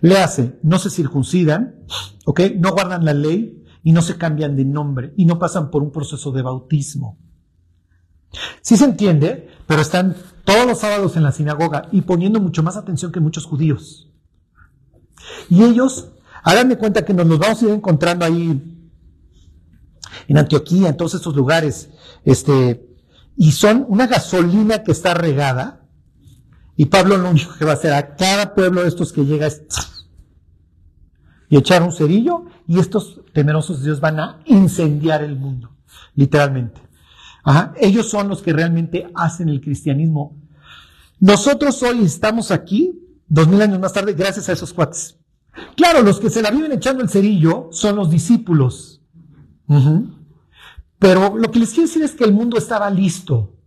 Le 0.00 0.18
hace, 0.18 0.58
no 0.64 0.80
se 0.80 0.90
circuncidan, 0.90 1.86
¿ok? 2.26 2.40
No 2.58 2.72
guardan 2.72 3.04
la 3.04 3.14
ley 3.14 3.64
y 3.84 3.92
no 3.92 4.02
se 4.02 4.18
cambian 4.18 4.56
de 4.56 4.64
nombre 4.64 5.14
y 5.16 5.24
no 5.24 5.38
pasan 5.38 5.70
por 5.70 5.84
un 5.84 5.92
proceso 5.92 6.32
de 6.32 6.42
bautismo. 6.42 7.16
Sí 8.60 8.76
se 8.76 8.86
entiende, 8.86 9.48
pero 9.68 9.82
están 9.82 10.16
todos 10.44 10.66
los 10.66 10.80
sábados 10.80 11.16
en 11.16 11.22
la 11.22 11.30
sinagoga 11.30 11.88
y 11.92 12.00
poniendo 12.00 12.40
mucho 12.40 12.64
más 12.64 12.76
atención 12.76 13.12
que 13.12 13.20
muchos 13.20 13.46
judíos. 13.46 14.10
Y 15.48 15.62
ellos, 15.62 16.08
hagan 16.42 16.68
de 16.68 16.76
cuenta 16.76 17.04
que 17.04 17.14
nos 17.14 17.28
los 17.28 17.38
vamos 17.38 17.62
a 17.62 17.66
ir 17.66 17.70
encontrando 17.70 18.24
ahí 18.24 18.80
en 20.26 20.38
Antioquía, 20.38 20.88
en 20.88 20.96
todos 20.96 21.14
estos 21.14 21.36
lugares, 21.36 21.90
este, 22.24 22.93
y 23.36 23.52
son 23.52 23.84
una 23.88 24.06
gasolina 24.06 24.82
que 24.82 24.92
está 24.92 25.14
regada. 25.14 25.80
Y 26.76 26.86
Pablo 26.86 27.16
lo 27.16 27.30
único 27.30 27.54
que 27.56 27.64
va 27.64 27.72
a 27.72 27.74
hacer 27.74 27.92
a 27.92 28.16
cada 28.16 28.54
pueblo 28.54 28.82
de 28.82 28.88
estos 28.88 29.12
que 29.12 29.24
llega 29.24 29.46
es 29.46 29.62
y 31.48 31.56
echar 31.56 31.82
un 31.82 31.92
cerillo 31.92 32.46
y 32.66 32.78
estos 32.80 33.20
temerosos 33.32 33.82
Dios 33.82 34.00
van 34.00 34.18
a 34.18 34.40
incendiar 34.46 35.22
el 35.22 35.36
mundo, 35.36 35.70
literalmente. 36.14 36.80
Ellos 37.76 38.08
son 38.08 38.28
los 38.28 38.42
que 38.42 38.52
realmente 38.52 39.08
hacen 39.14 39.48
el 39.48 39.60
cristianismo. 39.60 40.36
Nosotros 41.20 41.80
hoy 41.82 42.04
estamos 42.04 42.50
aquí, 42.50 42.98
dos 43.28 43.46
mil 43.46 43.60
años 43.60 43.78
más 43.78 43.92
tarde, 43.92 44.14
gracias 44.14 44.48
a 44.48 44.52
esos 44.52 44.72
cuates. 44.72 45.18
Claro, 45.76 46.02
los 46.02 46.18
que 46.18 46.30
se 46.30 46.42
la 46.42 46.50
viven 46.50 46.72
echando 46.72 47.02
el 47.02 47.08
cerillo 47.08 47.68
son 47.70 47.96
los 47.96 48.10
discípulos. 48.10 49.02
Pero 51.04 51.36
lo 51.36 51.50
que 51.50 51.58
les 51.58 51.68
quiero 51.68 51.86
decir 51.86 52.02
es 52.02 52.12
que 52.12 52.24
el 52.24 52.32
mundo 52.32 52.56
estaba 52.56 52.88
listo. 52.88 53.58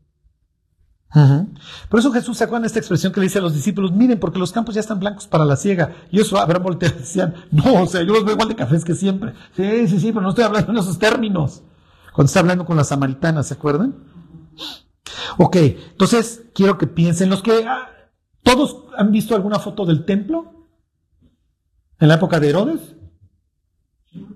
Por 1.88 2.00
eso 2.00 2.12
Jesús 2.12 2.36
sacó 2.36 2.58
en 2.58 2.66
esta 2.66 2.80
expresión 2.80 3.14
que 3.14 3.20
le 3.20 3.26
dice 3.28 3.38
a 3.38 3.44
los 3.44 3.54
discípulos, 3.54 3.92
miren, 3.92 4.20
porque 4.20 4.40
los 4.40 4.52
campos 4.52 4.74
ya 4.74 4.82
están 4.82 5.00
blancos 5.00 5.28
para 5.28 5.46
la 5.46 5.56
siega. 5.56 5.94
Y 6.10 6.20
eso 6.20 6.40
habrán 6.40 6.64
volteado 6.64 6.96
y 6.96 7.02
decían, 7.02 7.36
no, 7.52 7.84
o 7.84 7.86
sea, 7.86 8.02
yo 8.02 8.14
los 8.14 8.26
veo 8.26 8.34
igual 8.34 8.50
de 8.50 8.56
cafés 8.56 8.84
que 8.84 8.96
siempre. 8.96 9.36
Sí, 9.56 9.88
sí, 9.88 10.00
sí, 10.00 10.12
pero 10.12 10.22
no 10.22 10.30
estoy 10.30 10.46
hablando 10.46 10.72
en 10.72 10.80
esos 10.80 10.98
términos. 10.98 11.62
Cuando 12.12 12.26
está 12.26 12.40
hablando 12.40 12.66
con 12.66 12.76
las 12.76 12.88
samaritanas, 12.88 13.46
¿se 13.46 13.54
acuerdan? 13.54 13.94
Ok, 15.38 15.58
entonces 15.58 16.42
quiero 16.56 16.80
que 16.80 16.88
piensen, 16.88 17.30
los 17.30 17.44
que, 17.44 17.68
ah, 17.68 17.88
¿todos 18.42 18.86
han 18.98 19.12
visto 19.12 19.36
alguna 19.36 19.60
foto 19.60 19.86
del 19.86 20.06
templo? 20.06 20.66
¿En 22.00 22.08
la 22.08 22.16
época 22.16 22.40
de 22.40 22.50
Herodes? 22.50 22.96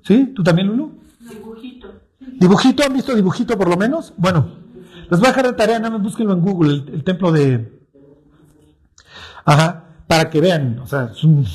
¿Sí? 0.03 0.31
¿Tú 0.35 0.43
también, 0.43 0.67
Lulu? 0.67 1.00
¿Dibujito? 2.41 2.83
¿Han 2.83 2.93
visto 2.93 3.13
dibujito 3.15 3.55
por 3.55 3.69
lo 3.69 3.77
menos? 3.77 4.15
Bueno, 4.17 4.47
les 5.11 5.19
voy 5.19 5.27
a 5.27 5.29
dejar 5.29 5.45
de 5.45 5.53
tarea, 5.53 5.77
nada 5.77 5.91
más 5.91 6.01
búsquenlo 6.01 6.33
en 6.33 6.41
Google, 6.41 6.85
el, 6.91 7.03
templo 7.03 7.31
de... 7.31 7.79
Ajá, 9.45 9.83
para 10.07 10.27
que 10.31 10.41
vean, 10.41 10.79
o 10.79 10.87
sea, 10.87 11.11
es 11.11 11.23
un, 11.23 11.45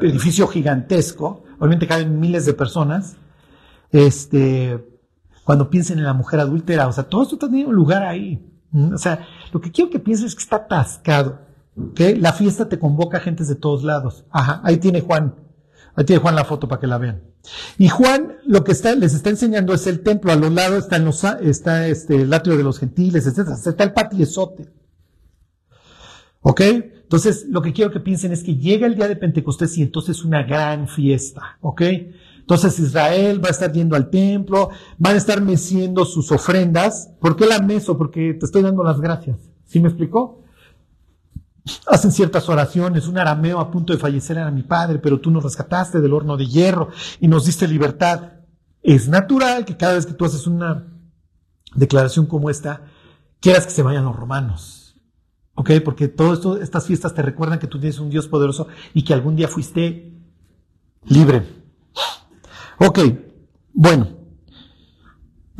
edificio 0.00 0.46
gigantesco, 0.46 1.42
obviamente 1.58 1.88
caben 1.88 2.20
miles 2.20 2.46
de 2.46 2.54
personas. 2.54 3.16
Este, 3.90 5.00
cuando 5.42 5.68
piensen 5.68 5.98
en 5.98 6.04
la 6.04 6.14
mujer 6.14 6.38
adúltera, 6.38 6.86
o 6.86 6.92
sea, 6.92 7.02
todo 7.02 7.24
esto 7.24 7.36
tiene 7.36 7.66
un 7.66 7.74
lugar 7.74 8.04
ahí. 8.04 8.48
O 8.72 8.98
sea, 8.98 9.26
lo 9.52 9.60
que 9.60 9.72
quiero 9.72 9.90
que 9.90 9.98
piensen 9.98 10.28
es 10.28 10.36
que 10.36 10.44
está 10.44 10.56
atascado. 10.56 11.40
¿okay? 11.90 12.14
La 12.14 12.32
fiesta 12.32 12.68
te 12.68 12.78
convoca 12.78 13.16
a 13.16 13.20
gentes 13.20 13.48
de 13.48 13.56
todos 13.56 13.82
lados. 13.82 14.24
Ajá, 14.30 14.60
ahí 14.62 14.76
tiene 14.76 15.00
Juan. 15.00 15.34
Ahí 15.94 16.04
tiene 16.04 16.22
Juan 16.22 16.34
la 16.34 16.44
foto 16.44 16.68
para 16.68 16.80
que 16.80 16.86
la 16.86 16.98
vean. 16.98 17.22
Y 17.78 17.88
Juan 17.88 18.36
lo 18.46 18.64
que 18.64 18.72
está, 18.72 18.94
les 18.94 19.14
está 19.14 19.30
enseñando 19.30 19.74
es 19.74 19.86
el 19.86 20.02
templo. 20.02 20.32
A 20.32 20.36
los 20.36 20.52
lados 20.52 20.84
está, 20.84 21.38
está 21.40 21.86
este, 21.86 22.22
el 22.22 22.32
atrio 22.32 22.56
de 22.56 22.62
los 22.62 22.78
gentiles, 22.78 23.26
etc. 23.26 23.50
Está 23.66 23.84
el 23.84 23.92
patiezote. 23.92 24.70
¿Ok? 26.40 26.60
Entonces, 26.60 27.46
lo 27.48 27.60
que 27.60 27.72
quiero 27.72 27.90
que 27.90 28.00
piensen 28.00 28.32
es 28.32 28.42
que 28.42 28.56
llega 28.56 28.86
el 28.86 28.96
día 28.96 29.06
de 29.06 29.16
Pentecostés 29.16 29.76
y 29.76 29.82
entonces 29.82 30.24
una 30.24 30.42
gran 30.44 30.88
fiesta. 30.88 31.58
¿Ok? 31.60 31.82
Entonces 32.40 32.78
Israel 32.80 33.42
va 33.42 33.48
a 33.48 33.52
estar 33.52 33.72
yendo 33.72 33.94
al 33.94 34.10
templo, 34.10 34.70
van 34.98 35.14
a 35.14 35.18
estar 35.18 35.40
meciendo 35.40 36.04
sus 36.04 36.32
ofrendas. 36.32 37.12
¿Por 37.20 37.36
qué 37.36 37.46
la 37.46 37.60
meso? 37.60 37.96
Porque 37.96 38.34
te 38.34 38.46
estoy 38.46 38.62
dando 38.62 38.82
las 38.82 39.00
gracias. 39.00 39.36
¿Sí 39.64 39.78
me 39.78 39.88
explicó? 39.88 40.41
Hacen 41.86 42.12
ciertas 42.12 42.48
oraciones, 42.48 43.06
un 43.06 43.18
arameo 43.18 43.60
a 43.60 43.70
punto 43.70 43.92
de 43.92 43.98
fallecer 43.98 44.36
era 44.36 44.50
mi 44.50 44.62
padre, 44.62 44.98
pero 44.98 45.20
tú 45.20 45.30
nos 45.30 45.44
rescataste 45.44 46.00
del 46.00 46.12
horno 46.12 46.36
de 46.36 46.46
hierro 46.46 46.88
y 47.20 47.28
nos 47.28 47.46
diste 47.46 47.68
libertad. 47.68 48.32
Es 48.82 49.08
natural 49.08 49.64
que 49.64 49.76
cada 49.76 49.94
vez 49.94 50.06
que 50.06 50.14
tú 50.14 50.24
haces 50.24 50.46
una 50.46 50.86
declaración 51.74 52.26
como 52.26 52.50
esta, 52.50 52.82
quieras 53.40 53.66
que 53.66 53.72
se 53.72 53.82
vayan 53.82 54.04
los 54.04 54.16
romanos. 54.16 54.96
¿Ok? 55.54 55.70
Porque 55.84 56.08
todas 56.08 56.62
estas 56.62 56.86
fiestas 56.86 57.14
te 57.14 57.22
recuerdan 57.22 57.58
que 57.58 57.66
tú 57.66 57.78
tienes 57.78 57.98
un 57.98 58.10
Dios 58.10 58.26
poderoso 58.26 58.68
y 58.94 59.04
que 59.04 59.14
algún 59.14 59.36
día 59.36 59.48
fuiste 59.48 60.18
libre. 61.04 61.46
Ok, 62.78 62.98
bueno. 63.72 64.21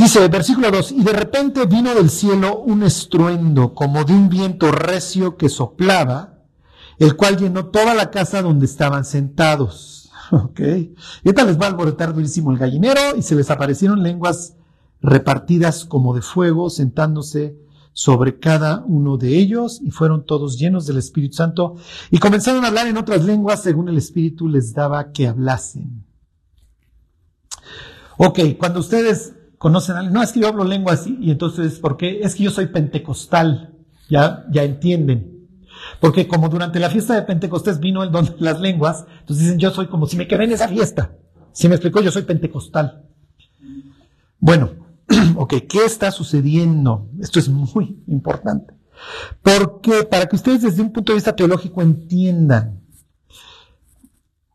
Dice, 0.03 0.27
versículo 0.27 0.73
2, 0.73 0.91
y 0.91 1.05
de 1.05 1.13
repente 1.13 1.65
vino 1.67 1.95
del 1.95 2.11
cielo 2.11 2.59
un 2.59 2.83
estruendo 2.83 3.73
como 3.73 4.03
de 4.03 4.13
un 4.13 4.29
viento 4.29 4.73
recio 4.73 5.37
que 5.37 5.49
soplaba, 5.49 6.41
el 6.99 7.15
cual 7.15 7.37
llenó 7.37 7.67
toda 7.67 7.95
la 7.95 8.11
casa 8.11 8.43
donde 8.43 8.67
estaban 8.67 9.05
sentados. 9.05 10.11
Ok. 10.33 10.61
Y 10.61 10.95
ahorita 11.27 11.45
les 11.45 11.61
va 11.61 11.67
a 11.67 11.69
alborotar 11.69 12.15
durísimo 12.15 12.51
el 12.51 12.59
gallinero 12.59 13.15
y 13.17 13.23
se 13.23 13.35
les 13.35 13.51
aparecieron 13.51 14.03
lenguas 14.03 14.57
repartidas 15.03 15.85
como 15.85 16.15
de 16.15 16.23
fuego, 16.23 16.71
sentándose 16.71 17.59
sobre 17.93 18.41
cada 18.41 18.83
uno 18.87 19.19
de 19.19 19.37
ellos 19.37 19.81
y 19.83 19.91
fueron 19.91 20.25
todos 20.25 20.59
llenos 20.59 20.87
del 20.87 20.97
Espíritu 20.97 21.37
Santo 21.37 21.77
y 22.11 22.19
comenzaron 22.19 22.65
a 22.65 22.69
hablar 22.69 22.87
en 22.87 22.97
otras 22.97 23.25
lenguas 23.25 23.63
según 23.63 23.91
el 23.91 23.99
Espíritu 23.99 24.49
les 24.49 24.73
daba 24.73 25.13
que 25.13 25.29
hablasen. 25.29 26.07
Ok, 28.17 28.41
cuando 28.59 28.81
ustedes 28.81 29.35
conocen 29.63 29.95
a 29.95 30.03
no, 30.03 30.25
es 30.25 30.33
que 30.33 30.41
yo 30.41 30.49
hablo 30.49 30.65
lenguas 30.65 31.07
y, 31.07 31.17
y 31.21 31.31
entonces, 31.31 31.79
¿por 31.79 31.97
qué? 31.97 32.19
Es 32.23 32.35
que 32.35 32.43
yo 32.43 32.51
soy 32.51 32.67
pentecostal. 32.67 33.77
ya, 34.09 34.45
ya 34.51 34.65
entienden. 34.65 35.47
Porque 36.01 36.27
como 36.27 36.49
durante 36.49 36.81
la 36.81 36.91
fiesta 36.91 37.15
de 37.15 37.23
Pentecostés 37.23 37.79
vino 37.79 38.03
el 38.03 38.11
don 38.11 38.25
de 38.25 38.35
las 38.41 38.61
lenguas, 38.61 39.07
entonces 39.21 39.45
dicen, 39.45 39.61
yo 39.61 39.71
soy 39.71 39.87
como 39.87 40.07
si 40.07 40.17
me 40.17 40.27
quedé 40.27 40.45
en 40.45 40.53
esa 40.53 40.67
fiesta. 40.67 41.13
Si 41.53 41.69
me 41.69 41.77
explicó, 41.77 42.01
yo 42.01 42.11
soy 42.11 42.23
pentecostal. 42.23 43.05
Bueno, 44.41 44.73
ok, 45.37 45.55
¿qué 45.69 45.85
está 45.85 46.11
sucediendo? 46.11 47.09
Esto 47.21 47.39
es 47.39 47.49
muy 47.49 48.03
importante. 48.09 48.75
Porque 49.43 50.03
para 50.03 50.27
que 50.27 50.35
ustedes 50.35 50.63
desde 50.63 50.83
un 50.83 50.93
punto 50.93 51.13
de 51.13 51.19
vista 51.19 51.37
teológico 51.37 51.83
entiendan. 51.83 52.81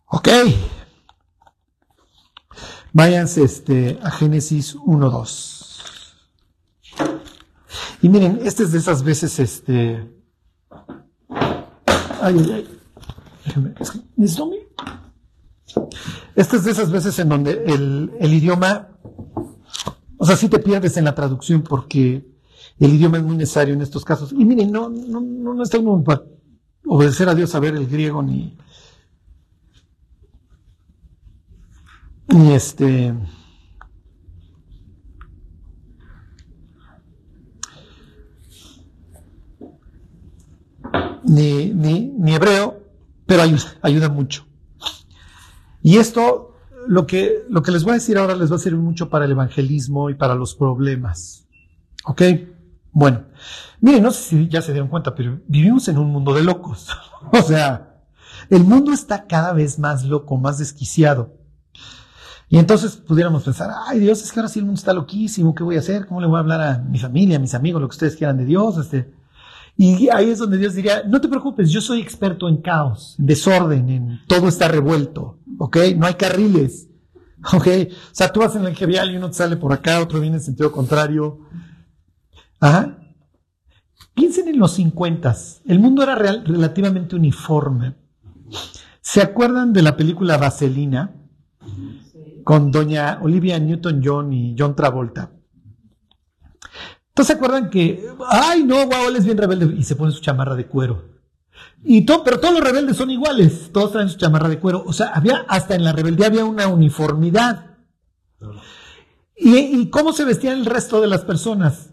Ok. 0.08 0.28
Váyanse 2.98 3.44
este, 3.44 4.00
a 4.02 4.10
Génesis 4.10 4.76
1.2. 4.76 6.16
Y 8.02 8.10
miren, 8.10 8.40
este 8.44 8.64
es 8.64 8.72
de 8.72 8.80
esas 8.80 9.04
veces, 9.04 9.38
este. 9.38 10.12
Ay, 11.30 12.38
ay, 12.40 12.52
ay. 12.56 12.68
Déjenme, 13.46 13.76
es 13.80 13.92
que 13.92 14.00
Esta 16.36 16.56
es 16.56 16.64
de 16.64 16.72
esas 16.72 16.90
veces 16.90 17.20
en 17.20 17.30
donde 17.30 17.66
el, 17.68 18.14
el 18.20 18.34
idioma, 18.34 18.88
o 20.18 20.26
sea, 20.26 20.36
sí 20.36 20.50
te 20.50 20.58
pierdes 20.58 20.98
en 20.98 21.06
la 21.06 21.14
traducción 21.14 21.62
porque 21.62 22.28
el 22.80 22.94
idioma 22.96 23.18
es 23.18 23.24
muy 23.24 23.38
necesario 23.38 23.76
en 23.76 23.84
estos 23.84 24.04
casos. 24.04 24.32
Y 24.32 24.44
miren, 24.44 24.72
no, 24.72 24.90
no, 24.90 25.22
no, 25.22 25.54
no 25.54 25.62
está 25.62 25.78
uno 25.78 26.04
para 26.04 26.24
obedecer 26.88 27.30
a 27.30 27.36
Dios 27.36 27.52
saber 27.52 27.76
el 27.76 27.86
griego 27.86 28.24
ni, 28.24 28.58
ni 32.30 32.54
este. 32.54 33.14
Ni, 41.24 41.74
ni, 41.74 42.14
ni 42.18 42.36
hebreo, 42.36 42.82
pero 43.26 43.42
ayuda, 43.42 43.64
ayuda 43.82 44.10
mucho. 44.10 44.46
Y 45.82 45.98
esto, 45.98 46.56
lo 46.88 47.06
que, 47.06 47.46
lo 47.50 47.62
que 47.62 47.72
les 47.72 47.84
voy 47.84 47.92
a 47.92 47.94
decir 47.96 48.18
ahora 48.18 48.36
les 48.36 48.52
va 48.52 48.56
a 48.56 48.60
servir 48.60 48.80
mucho 48.80 49.10
para 49.10 49.26
el 49.26 49.32
evangelismo 49.32 50.10
y 50.10 50.16
para 50.16 50.36
los 50.36 50.56
problemas. 50.56 51.48
¿Ok? 52.06 52.22
Bueno, 52.92 53.26
miren, 53.82 54.04
no 54.04 54.12
sé 54.12 54.24
si 54.24 54.48
ya 54.48 54.62
se 54.62 54.72
dieron 54.72 54.90
cuenta, 54.90 55.14
pero 55.14 55.40
vivimos 55.48 55.88
en 55.90 55.98
un 55.98 56.12
mundo 56.12 56.34
de 56.34 56.44
locos. 56.44 56.90
o 57.32 57.42
sea, 57.42 58.02
el 58.50 58.64
mundo 58.64 58.94
está 58.94 59.28
cada 59.28 59.52
vez 59.52 59.78
más 59.78 60.06
loco, 60.06 60.38
más 60.38 60.60
desquiciado. 60.60 61.36
Y 62.50 62.58
entonces 62.58 62.96
pudiéramos 62.96 63.44
pensar, 63.44 63.70
ay 63.88 64.00
Dios, 64.00 64.22
es 64.24 64.32
que 64.32 64.40
ahora 64.40 64.48
sí 64.50 64.60
el 64.60 64.66
mundo 64.66 64.80
está 64.80 64.94
loquísimo, 64.94 65.54
¿qué 65.54 65.64
voy 65.64 65.76
a 65.76 65.80
hacer? 65.80 66.06
¿Cómo 66.08 66.22
le 66.22 66.28
voy 66.28 66.38
a 66.38 66.40
hablar 66.40 66.62
a 66.62 66.78
mi 66.80 66.98
familia, 66.98 67.36
a 67.38 67.40
mis 67.40 67.54
amigos, 67.54 67.82
lo 67.82 67.88
que 67.90 67.94
ustedes 67.96 68.16
quieran 68.16 68.38
de 68.38 68.46
Dios? 68.46 68.78
Este, 68.78 69.14
y 69.76 70.08
ahí 70.10 70.30
es 70.30 70.40
donde 70.40 70.58
Dios 70.58 70.74
diría, 70.74 71.04
no 71.06 71.20
te 71.20 71.28
preocupes, 71.28 71.70
yo 71.70 71.82
soy 71.82 72.00
experto 72.02 72.48
en 72.48 72.58
caos, 72.62 73.16
en 73.20 73.26
desorden, 73.26 73.90
en 73.90 74.20
todo 74.28 74.48
está 74.48 74.70
revuelto, 74.70 75.40
¿ok? 75.60 75.78
No 75.98 76.06
hay 76.06 76.14
carriles, 76.14 76.88
¿ok? 77.54 77.68
O 77.92 78.16
sea, 78.16 78.32
tú 78.32 78.40
vas 78.40 78.56
en 78.56 78.66
el 78.66 78.74
vial 78.88 79.12
y 79.12 79.18
uno 79.18 79.28
te 79.30 79.36
sale 79.36 79.58
por 79.58 79.74
acá, 79.74 80.02
otro 80.02 80.22
viene 80.22 80.38
en 80.38 80.42
sentido 80.42 80.72
contrario. 80.72 81.40
Ajá. 82.62 82.98
Piensen 84.16 84.48
en 84.48 84.58
los 84.58 84.72
50. 84.72 85.36
El 85.66 85.80
mundo 85.80 86.02
era 86.02 86.16
real- 86.16 86.44
relativamente 86.46 87.16
uniforme. 87.16 87.96
¿Se 89.02 89.22
acuerdan 89.22 89.74
de 89.74 89.82
la 89.84 89.96
película 89.96 90.38
Vaselina? 90.38 91.14
Con 92.48 92.72
doña 92.72 93.20
Olivia 93.22 93.60
Newton-John 93.60 94.32
y 94.32 94.56
John 94.58 94.74
Travolta. 94.74 95.32
Entonces 97.10 97.28
se 97.28 97.34
acuerdan 97.34 97.70
que, 97.70 98.08
ay 98.26 98.64
no, 98.64 98.86
guau, 98.86 99.10
él 99.10 99.18
es 99.18 99.26
bien 99.26 99.38
rebelde 99.38 99.76
y 99.78 99.84
se 99.84 99.98
pone 99.98 100.14
su 100.14 100.22
chamarra 100.22 100.56
de 100.56 100.66
cuero. 100.66 101.10
Y 101.84 102.06
todo, 102.06 102.24
pero 102.24 102.40
todos 102.40 102.54
los 102.54 102.64
rebeldes 102.64 102.96
son 102.96 103.12
iguales, 103.12 103.70
todos 103.74 103.92
traen 103.92 104.08
su 104.08 104.18
chamarra 104.18 104.48
de 104.48 104.60
cuero. 104.60 104.82
O 104.88 104.94
sea, 104.94 105.08
había, 105.08 105.44
hasta 105.50 105.76
en 105.76 105.84
la 105.84 105.92
rebeldía 105.92 106.28
había 106.28 106.46
una 106.46 106.70
uniformidad. 106.70 107.66
¿Y, 109.36 109.58
y 109.58 109.90
cómo 109.90 110.14
se 110.14 110.24
vestían 110.24 110.58
el 110.58 110.66
resto 110.68 111.02
de 111.02 111.08
las 111.08 111.26
personas? 111.26 111.90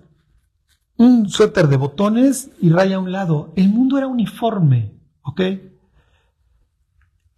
Un 0.96 1.28
suéter 1.28 1.66
de 1.66 1.78
botones 1.78 2.52
y 2.61 2.70
raya 2.70 2.94
a 2.94 3.00
un 3.00 3.11
lado. 3.11 3.52
El 3.57 3.70
mundo 3.70 3.98
era 3.98 4.07
uniforme, 4.07 5.00
¿ok? 5.22 5.40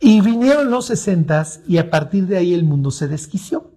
Y 0.06 0.20
vinieron 0.20 0.70
los 0.70 0.86
sesentas 0.86 1.62
y 1.66 1.78
a 1.78 1.90
partir 1.90 2.28
de 2.28 2.36
ahí 2.36 2.54
el 2.54 2.62
mundo 2.62 2.92
se 2.92 3.08
desquició. 3.08 3.72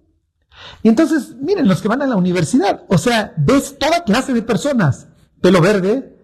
Y 0.80 0.88
entonces, 0.88 1.34
miren, 1.40 1.66
los 1.66 1.82
que 1.82 1.88
van 1.88 2.02
a 2.02 2.06
la 2.06 2.14
universidad, 2.14 2.84
o 2.86 2.98
sea, 2.98 3.34
ves 3.36 3.76
toda 3.80 4.04
clase 4.04 4.32
de 4.32 4.42
personas. 4.42 5.08
Pelo 5.40 5.60
verde, 5.60 6.16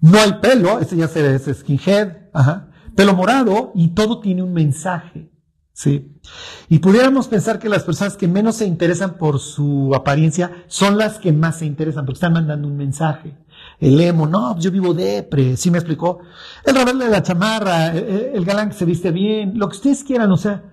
no 0.00 0.18
hay 0.18 0.32
pelo, 0.40 0.80
ese 0.80 0.96
ya 0.96 1.06
se 1.06 1.36
es 1.36 1.44
skinhead, 1.58 2.30
ajá. 2.32 2.70
Pelo 2.96 3.14
morado 3.14 3.70
y 3.76 3.90
todo 3.90 4.18
tiene 4.18 4.42
un 4.42 4.52
mensaje, 4.52 5.30
¿sí? 5.72 6.20
Y 6.68 6.80
pudiéramos 6.80 7.28
pensar 7.28 7.60
que 7.60 7.68
las 7.68 7.84
personas 7.84 8.16
que 8.16 8.26
menos 8.26 8.56
se 8.56 8.66
interesan 8.66 9.16
por 9.16 9.38
su 9.38 9.94
apariencia 9.94 10.64
son 10.66 10.98
las 10.98 11.20
que 11.20 11.32
más 11.32 11.60
se 11.60 11.66
interesan 11.66 12.04
porque 12.04 12.16
están 12.16 12.32
mandando 12.32 12.66
un 12.66 12.76
mensaje. 12.76 13.36
El 13.82 14.00
emo, 14.00 14.28
no, 14.28 14.56
yo 14.60 14.70
vivo 14.70 14.94
depre, 14.94 15.56
¿sí 15.56 15.68
me 15.68 15.78
explicó? 15.78 16.20
El 16.64 16.76
rebelde 16.76 17.06
de 17.06 17.10
la 17.10 17.22
chamarra, 17.22 17.88
el, 17.88 18.30
el 18.32 18.44
galán 18.44 18.68
que 18.68 18.76
se 18.76 18.84
viste 18.84 19.10
bien, 19.10 19.58
lo 19.58 19.68
que 19.68 19.76
ustedes 19.76 20.04
quieran, 20.04 20.30
o 20.30 20.36
sea, 20.36 20.72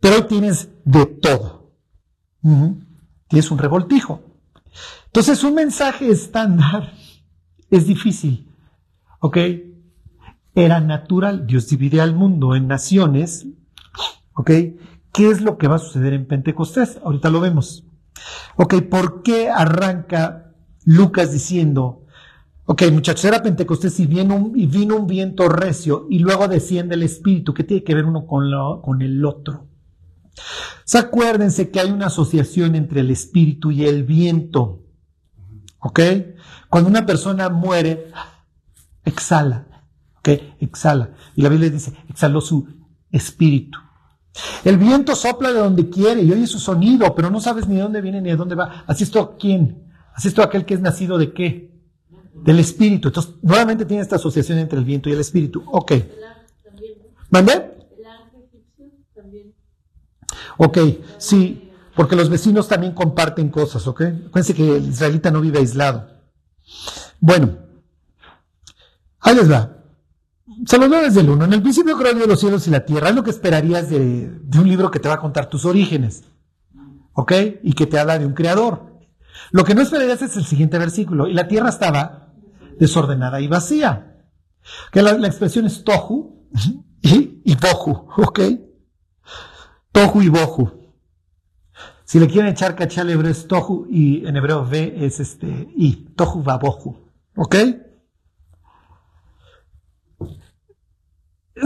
pero 0.00 0.16
hoy 0.16 0.22
tienes 0.22 0.68
de 0.84 1.06
todo. 1.06 1.72
Tienes 3.28 3.50
un 3.52 3.58
revoltijo. 3.58 4.22
Entonces, 5.06 5.44
un 5.44 5.54
mensaje 5.54 6.10
estándar 6.10 6.94
es 7.70 7.86
difícil. 7.86 8.52
¿Ok? 9.20 9.38
Era 10.54 10.80
natural. 10.80 11.46
Dios 11.46 11.68
divide 11.68 12.00
al 12.00 12.14
mundo 12.16 12.56
en 12.56 12.66
naciones. 12.66 13.46
¿Ok? 14.34 14.50
¿Qué 15.12 15.30
es 15.30 15.42
lo 15.42 15.58
que 15.58 15.68
va 15.68 15.76
a 15.76 15.80
suceder 15.80 16.12
en 16.12 16.26
Pentecostés? 16.26 16.98
Ahorita 17.04 17.30
lo 17.30 17.40
vemos. 17.40 17.84
¿Ok? 18.56 18.82
¿Por 18.82 19.22
qué 19.22 19.48
arranca 19.48 20.54
Lucas 20.84 21.32
diciendo, 21.32 22.06
ok, 22.70 22.82
muchachos, 22.92 23.24
era 23.24 23.42
Pentecostés 23.42 23.98
y 23.98 24.06
vino 24.06 24.34
un, 24.36 25.06
viento 25.06 25.48
recio 25.48 26.06
y 26.10 26.18
luego 26.18 26.48
desciende 26.48 26.96
el 26.96 27.02
Espíritu? 27.02 27.54
¿Qué 27.54 27.64
tiene 27.64 27.82
que 27.82 27.94
ver 27.94 28.04
uno 28.04 28.26
con, 28.26 28.50
lo- 28.50 28.82
con 28.82 29.00
el 29.00 29.24
otro? 29.24 29.66
Se 30.84 30.98
acuérdense 30.98 31.70
que 31.70 31.80
hay 31.80 31.90
una 31.90 32.06
asociación 32.06 32.74
entre 32.74 33.00
el 33.00 33.10
espíritu 33.10 33.70
y 33.70 33.84
el 33.86 34.04
viento. 34.04 34.84
¿Ok? 35.80 36.00
Cuando 36.68 36.90
una 36.90 37.06
persona 37.06 37.48
muere, 37.48 38.10
exhala. 39.04 39.66
¿Ok? 40.18 40.28
Exhala. 40.60 41.10
Y 41.34 41.42
la 41.42 41.48
Biblia 41.48 41.70
dice, 41.70 41.92
exhaló 42.08 42.40
su 42.40 42.68
espíritu. 43.10 43.78
El 44.64 44.76
viento 44.76 45.16
sopla 45.16 45.52
de 45.52 45.58
donde 45.58 45.88
quiere 45.88 46.22
y 46.22 46.30
oye 46.30 46.46
su 46.46 46.58
sonido, 46.58 47.14
pero 47.14 47.30
no 47.30 47.40
sabes 47.40 47.66
ni 47.66 47.76
de 47.76 47.82
dónde 47.82 48.00
viene 48.00 48.20
ni 48.20 48.28
de 48.30 48.36
dónde 48.36 48.54
va. 48.54 48.84
Así 48.86 49.04
es 49.04 49.10
todo 49.10 49.36
quién. 49.38 49.90
Así 50.14 50.28
es 50.28 50.34
todo 50.34 50.46
aquel 50.46 50.64
que 50.64 50.74
es 50.74 50.80
nacido 50.80 51.18
de 51.18 51.32
qué? 51.32 51.77
Del 52.44 52.58
espíritu. 52.58 53.08
Entonces, 53.08 53.34
nuevamente 53.42 53.84
tiene 53.84 54.02
esta 54.02 54.16
asociación 54.16 54.58
entre 54.58 54.78
el 54.78 54.84
viento 54.84 55.08
y 55.08 55.12
el 55.12 55.20
espíritu. 55.20 55.62
Ok. 55.66 55.92
¿Mandé? 57.30 57.78
Ok, 60.58 60.78
sí, 61.18 61.70
porque 61.94 62.16
los 62.16 62.28
vecinos 62.28 62.68
también 62.68 62.92
comparten 62.92 63.48
cosas, 63.48 63.86
¿ok? 63.86 64.02
Acuérdense 64.02 64.54
que 64.54 64.76
el 64.76 64.88
israelita 64.88 65.30
no 65.30 65.40
vive 65.40 65.60
aislado. 65.60 66.10
Bueno, 67.20 67.58
ahí 69.20 69.36
les 69.36 69.50
va. 69.50 69.76
Se 70.66 70.78
los 70.78 70.90
desde 70.90 71.20
el 71.20 71.30
uno. 71.30 71.44
En 71.44 71.52
el 71.52 71.62
principio 71.62 71.96
creó 71.96 72.14
Dios 72.14 72.26
los 72.26 72.40
cielos 72.40 72.66
y 72.66 72.70
la 72.70 72.84
tierra. 72.84 73.10
Es 73.10 73.14
lo 73.14 73.22
que 73.22 73.30
esperarías 73.30 73.88
de, 73.88 74.30
de 74.42 74.58
un 74.58 74.68
libro 74.68 74.90
que 74.90 74.98
te 74.98 75.08
va 75.08 75.14
a 75.14 75.20
contar 75.20 75.48
tus 75.48 75.64
orígenes, 75.64 76.24
¿ok? 77.12 77.32
Y 77.62 77.74
que 77.74 77.86
te 77.86 77.98
habla 77.98 78.18
de 78.18 78.26
un 78.26 78.32
creador. 78.32 78.98
Lo 79.52 79.64
que 79.64 79.74
no 79.74 79.82
esperarías 79.82 80.20
es 80.22 80.36
el 80.36 80.44
siguiente 80.44 80.78
versículo. 80.78 81.28
Y 81.28 81.34
la 81.34 81.46
tierra 81.46 81.68
estaba 81.68 82.27
desordenada 82.78 83.40
y 83.40 83.48
vacía. 83.48 84.24
Que 84.92 85.02
la, 85.02 85.12
expresión 85.26 85.66
es 85.66 85.82
tohu 85.84 86.48
y, 87.02 87.42
y 87.44 87.54
bohu, 87.56 88.08
¿ok? 88.16 88.40
Tohu 89.92 90.22
y 90.22 90.28
Bohu. 90.28 90.70
Si 92.04 92.18
le 92.18 92.26
quieren 92.26 92.52
echar 92.52 92.74
caché 92.76 93.00
al 93.00 93.10
hebreo 93.10 93.30
es 93.30 93.46
Tohu 93.48 93.86
y 93.90 94.26
en 94.26 94.36
hebreo 94.36 94.64
ve 94.64 94.94
es 95.04 95.20
este 95.20 95.68
y. 95.76 96.06
Tohu 96.16 96.42
va 96.42 96.56
Bohu. 96.56 96.96
¿Ok? 97.36 97.56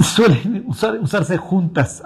Suelen 0.01 0.65
usar- 0.67 0.99
usarse 1.01 1.37
juntas. 1.37 2.03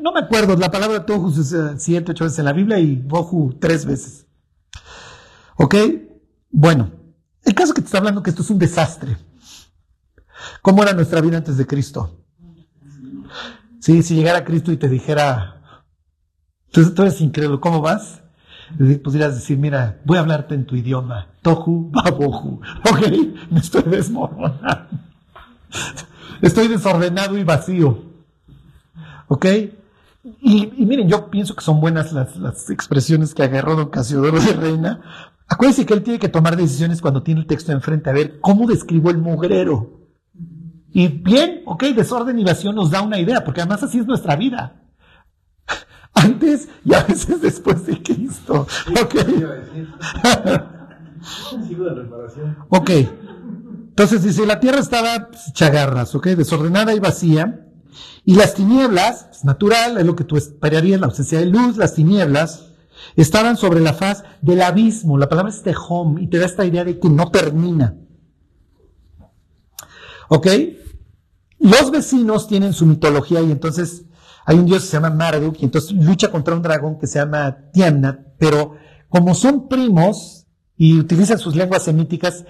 No 0.00 0.12
me 0.12 0.20
acuerdo, 0.20 0.56
la 0.56 0.70
palabra 0.70 1.04
Tohu 1.04 1.26
usa 1.26 1.76
siete, 1.78 2.12
ocho 2.12 2.24
veces 2.24 2.38
en 2.38 2.44
la 2.44 2.52
Biblia 2.52 2.78
y 2.78 2.94
Bohu 2.96 3.54
tres 3.60 3.84
veces. 3.84 4.26
¿Ok? 5.56 5.74
Bueno, 6.50 6.90
el 7.44 7.54
caso 7.54 7.74
que 7.74 7.80
te 7.80 7.86
está 7.86 7.98
hablando 7.98 8.22
que 8.22 8.30
esto 8.30 8.42
es 8.42 8.50
un 8.50 8.58
desastre. 8.58 9.16
¿Cómo 10.62 10.82
era 10.82 10.92
nuestra 10.92 11.20
vida 11.20 11.38
antes 11.38 11.56
de 11.56 11.66
Cristo? 11.66 12.20
Sí, 13.80 14.02
si 14.02 14.14
llegara 14.14 14.44
Cristo 14.44 14.72
y 14.72 14.76
te 14.76 14.88
dijera, 14.88 15.84
tú, 16.70 16.94
tú 16.94 17.02
eres 17.02 17.20
incrédulo, 17.20 17.60
¿cómo 17.60 17.80
vas? 17.80 18.22
Podrías 19.02 19.34
decir, 19.34 19.58
mira, 19.58 20.00
voy 20.04 20.16
a 20.16 20.20
hablarte 20.20 20.54
en 20.54 20.66
tu 20.66 20.74
idioma. 20.74 21.28
Tohu 21.42 21.90
babohu. 21.90 22.60
Ok, 22.90 23.00
me 23.50 23.60
estoy 23.60 23.82
desmoronando. 23.82 24.88
Estoy 26.40 26.68
desordenado 26.68 27.38
y 27.38 27.44
vacío. 27.44 28.02
¿Ok? 29.28 29.46
Y, 30.40 30.66
miren, 30.78 31.08
yo 31.08 31.30
pienso 31.30 31.54
que 31.54 31.62
son 31.62 31.80
buenas 31.80 32.12
las, 32.12 32.70
expresiones 32.70 33.34
que 33.34 33.42
agarró 33.42 33.76
Don 33.76 33.90
Casiodoro 33.90 34.40
de 34.40 34.52
Reina. 34.54 35.00
Acuérdense 35.46 35.84
que 35.84 35.94
él 35.94 36.02
tiene 36.02 36.18
que 36.18 36.28
tomar 36.28 36.56
decisiones 36.56 37.00
cuando 37.00 37.22
tiene 37.22 37.40
el 37.40 37.46
texto 37.46 37.72
enfrente. 37.72 38.10
A 38.10 38.14
ver, 38.14 38.40
¿cómo 38.40 38.66
describo 38.66 39.10
el 39.10 39.18
mugrero? 39.18 40.00
Y 40.90 41.08
bien, 41.08 41.62
ok, 41.66 41.84
desorden 41.86 42.38
y 42.38 42.44
vacío 42.44 42.72
nos 42.72 42.90
da 42.90 43.02
una 43.02 43.18
idea, 43.18 43.44
porque 43.44 43.60
además 43.60 43.82
así 43.82 43.98
es 43.98 44.06
nuestra 44.06 44.36
vida. 44.36 44.80
Antes 46.14 46.68
y 46.84 46.94
a 46.94 47.02
veces 47.02 47.42
después 47.42 47.84
de 47.86 48.02
Cristo. 48.02 48.66
Ok. 49.02 49.14
ok. 52.68 52.90
Entonces 53.88 54.22
dice, 54.22 54.46
la 54.46 54.60
tierra 54.60 54.78
estaba 54.78 55.30
chagarras, 55.52 56.14
ok, 56.14 56.28
desordenada 56.28 56.94
y 56.94 57.00
vacía. 57.00 57.60
Y 58.24 58.36
las 58.36 58.54
tinieblas, 58.54 59.28
es 59.30 59.44
natural, 59.44 59.98
es 59.98 60.06
lo 60.06 60.16
que 60.16 60.24
tú 60.24 60.36
esperarías, 60.36 61.00
la 61.00 61.06
ausencia 61.06 61.38
de 61.38 61.46
luz, 61.46 61.76
las 61.76 61.94
tinieblas, 61.94 62.73
estaban 63.16 63.56
sobre 63.56 63.80
la 63.80 63.94
faz 63.94 64.24
del 64.40 64.62
abismo. 64.62 65.18
La 65.18 65.28
palabra 65.28 65.50
es 65.50 65.62
tehom 65.62 66.18
y 66.18 66.28
te 66.28 66.38
da 66.38 66.46
esta 66.46 66.64
idea 66.64 66.84
de 66.84 66.98
que 66.98 67.08
no 67.08 67.30
termina. 67.30 67.96
¿Ok? 70.28 70.46
Los 71.58 71.90
vecinos 71.90 72.48
tienen 72.48 72.72
su 72.72 72.86
mitología 72.86 73.40
y 73.40 73.50
entonces 73.50 74.04
hay 74.44 74.58
un 74.58 74.66
dios 74.66 74.82
que 74.82 74.88
se 74.88 74.96
llama 74.96 75.10
Marduk 75.10 75.56
y 75.60 75.64
entonces 75.64 75.92
lucha 75.92 76.30
contra 76.30 76.54
un 76.54 76.62
dragón 76.62 76.98
que 76.98 77.06
se 77.06 77.18
llama 77.18 77.70
Tiamnat, 77.72 78.20
pero 78.38 78.76
como 79.08 79.34
son 79.34 79.68
primos 79.68 80.46
y 80.76 80.98
utilizan 80.98 81.38
sus 81.38 81.54
lenguas 81.54 81.82
semíticas, 81.82 82.44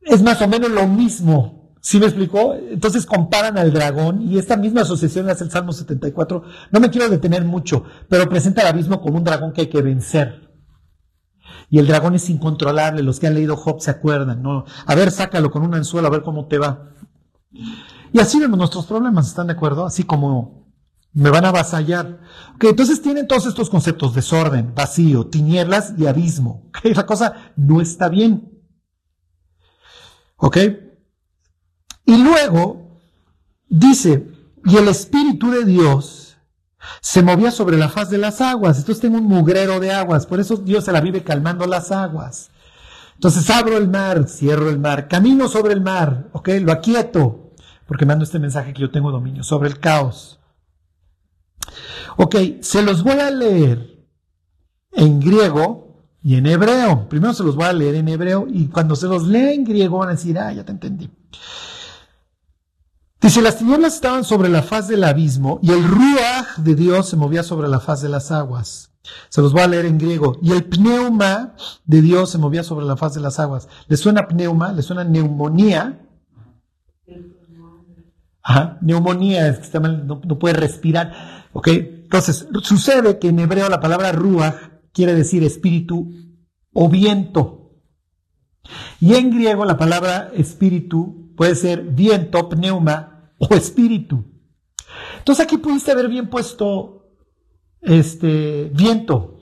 es 0.00 0.22
más 0.22 0.40
o 0.42 0.48
menos 0.48 0.70
lo 0.70 0.86
mismo. 0.86 1.61
¿Sí 1.84 1.98
me 1.98 2.06
explicó? 2.06 2.54
Entonces 2.54 3.04
comparan 3.04 3.58
al 3.58 3.72
dragón 3.72 4.22
y 4.22 4.38
esta 4.38 4.56
misma 4.56 4.82
asociación 4.82 5.28
hace 5.28 5.42
el 5.42 5.50
Salmo 5.50 5.72
74. 5.72 6.44
No 6.70 6.78
me 6.78 6.90
quiero 6.90 7.08
detener 7.08 7.44
mucho, 7.44 7.84
pero 8.08 8.28
presenta 8.28 8.62
el 8.62 8.68
abismo 8.68 9.00
como 9.00 9.18
un 9.18 9.24
dragón 9.24 9.52
que 9.52 9.62
hay 9.62 9.66
que 9.66 9.82
vencer. 9.82 10.48
Y 11.68 11.80
el 11.80 11.88
dragón 11.88 12.14
es 12.14 12.30
incontrolable. 12.30 13.02
Los 13.02 13.18
que 13.18 13.26
han 13.26 13.34
leído 13.34 13.56
Job 13.56 13.80
se 13.80 13.90
acuerdan, 13.90 14.44
¿no? 14.44 14.64
A 14.86 14.94
ver, 14.94 15.10
sácalo 15.10 15.50
con 15.50 15.64
un 15.64 15.74
anzuelo, 15.74 16.06
a 16.06 16.12
ver 16.12 16.22
cómo 16.22 16.46
te 16.46 16.58
va. 16.58 16.92
Y 18.12 18.20
así 18.20 18.38
vemos 18.38 18.58
nuestros 18.58 18.86
problemas, 18.86 19.26
¿están 19.26 19.48
de 19.48 19.54
acuerdo? 19.54 19.84
Así 19.84 20.04
como 20.04 20.70
me 21.12 21.30
van 21.30 21.44
a 21.46 21.48
avasallar. 21.48 22.20
Okay, 22.54 22.70
entonces 22.70 23.02
tienen 23.02 23.26
todos 23.26 23.46
estos 23.46 23.68
conceptos, 23.68 24.14
desorden, 24.14 24.72
vacío, 24.72 25.26
tinieblas 25.26 25.94
y 25.98 26.06
abismo. 26.06 26.68
Okay, 26.68 26.94
la 26.94 27.06
cosa 27.06 27.52
no 27.56 27.80
está 27.80 28.08
bien. 28.08 28.52
¿Ok? 30.36 30.58
Y 32.04 32.16
luego 32.16 32.98
dice, 33.68 34.28
y 34.64 34.76
el 34.76 34.88
Espíritu 34.88 35.50
de 35.50 35.64
Dios 35.64 36.36
se 37.00 37.22
movía 37.22 37.50
sobre 37.50 37.76
la 37.76 37.88
faz 37.88 38.10
de 38.10 38.18
las 38.18 38.40
aguas. 38.40 38.78
Entonces 38.78 39.00
tengo 39.00 39.18
un 39.18 39.26
mugrero 39.26 39.80
de 39.80 39.92
aguas, 39.92 40.26
por 40.26 40.40
eso 40.40 40.56
Dios 40.56 40.84
se 40.84 40.92
la 40.92 41.00
vive 41.00 41.22
calmando 41.22 41.66
las 41.66 41.90
aguas. 41.92 42.50
Entonces 43.14 43.48
abro 43.50 43.76
el 43.76 43.88
mar, 43.88 44.28
cierro 44.28 44.68
el 44.68 44.78
mar, 44.78 45.08
camino 45.08 45.48
sobre 45.48 45.74
el 45.74 45.80
mar, 45.80 46.28
ok, 46.32 46.48
lo 46.60 46.72
aquieto, 46.72 47.52
porque 47.86 48.06
mando 48.06 48.24
este 48.24 48.38
mensaje 48.38 48.72
que 48.72 48.82
yo 48.82 48.90
tengo 48.90 49.12
dominio 49.12 49.44
sobre 49.44 49.68
el 49.68 49.78
caos. 49.78 50.40
Ok, 52.16 52.36
se 52.60 52.82
los 52.82 53.02
voy 53.02 53.20
a 53.20 53.30
leer 53.30 54.06
en 54.92 55.20
griego 55.20 56.04
y 56.22 56.36
en 56.36 56.46
hebreo. 56.46 57.08
Primero 57.08 57.32
se 57.32 57.44
los 57.44 57.54
voy 57.54 57.66
a 57.66 57.72
leer 57.72 57.94
en 57.94 58.08
hebreo 58.08 58.46
y 58.48 58.68
cuando 58.68 58.96
se 58.96 59.06
los 59.06 59.26
lea 59.26 59.52
en 59.52 59.64
griego 59.64 59.98
van 59.98 60.08
a 60.08 60.12
decir, 60.12 60.38
ah, 60.38 60.52
ya 60.52 60.64
te 60.64 60.72
entendí. 60.72 61.08
Dice, 63.22 63.40
las 63.40 63.58
tinieblas 63.58 63.94
estaban 63.94 64.24
sobre 64.24 64.48
la 64.48 64.62
faz 64.62 64.88
del 64.88 65.04
abismo 65.04 65.60
y 65.62 65.70
el 65.70 65.84
ruach 65.84 66.56
de 66.56 66.74
Dios 66.74 67.08
se 67.08 67.16
movía 67.16 67.44
sobre 67.44 67.68
la 67.68 67.78
faz 67.78 68.02
de 68.02 68.08
las 68.08 68.32
aguas. 68.32 68.92
Se 69.28 69.40
los 69.40 69.52
voy 69.52 69.62
a 69.62 69.68
leer 69.68 69.86
en 69.86 69.98
griego. 69.98 70.38
Y 70.42 70.52
el 70.52 70.64
pneuma 70.64 71.54
de 71.84 72.02
Dios 72.02 72.30
se 72.30 72.38
movía 72.38 72.64
sobre 72.64 72.84
la 72.84 72.96
faz 72.96 73.14
de 73.14 73.20
las 73.20 73.38
aguas. 73.38 73.68
¿Le 73.86 73.96
suena 73.96 74.26
pneuma? 74.26 74.72
¿Le 74.72 74.82
suena 74.82 75.04
neumonía? 75.04 76.00
Ajá, 78.42 78.78
neumonía, 78.80 79.46
es 79.48 79.68
que 79.68 79.78
no, 79.78 80.20
no, 80.24 80.38
puede 80.38 80.54
respirar. 80.54 81.46
Ok, 81.52 81.68
entonces 81.68 82.48
sucede 82.62 83.20
que 83.20 83.28
en 83.28 83.38
hebreo 83.38 83.68
la 83.68 83.78
palabra 83.78 84.10
ruach 84.10 84.56
quiere 84.92 85.14
decir 85.14 85.44
espíritu 85.44 86.12
o 86.72 86.88
viento. 86.88 87.70
Y 89.00 89.14
en 89.14 89.30
griego 89.30 89.64
la 89.64 89.76
palabra 89.76 90.30
espíritu 90.34 91.32
puede 91.36 91.54
ser 91.54 91.82
viento, 91.82 92.48
pneuma, 92.48 93.11
o 93.50 93.54
espíritu. 93.54 94.24
Entonces 95.18 95.44
aquí 95.44 95.58
pudiste 95.58 95.92
haber 95.92 96.08
bien 96.08 96.28
puesto 96.28 97.10
este 97.80 98.70
viento. 98.74 99.40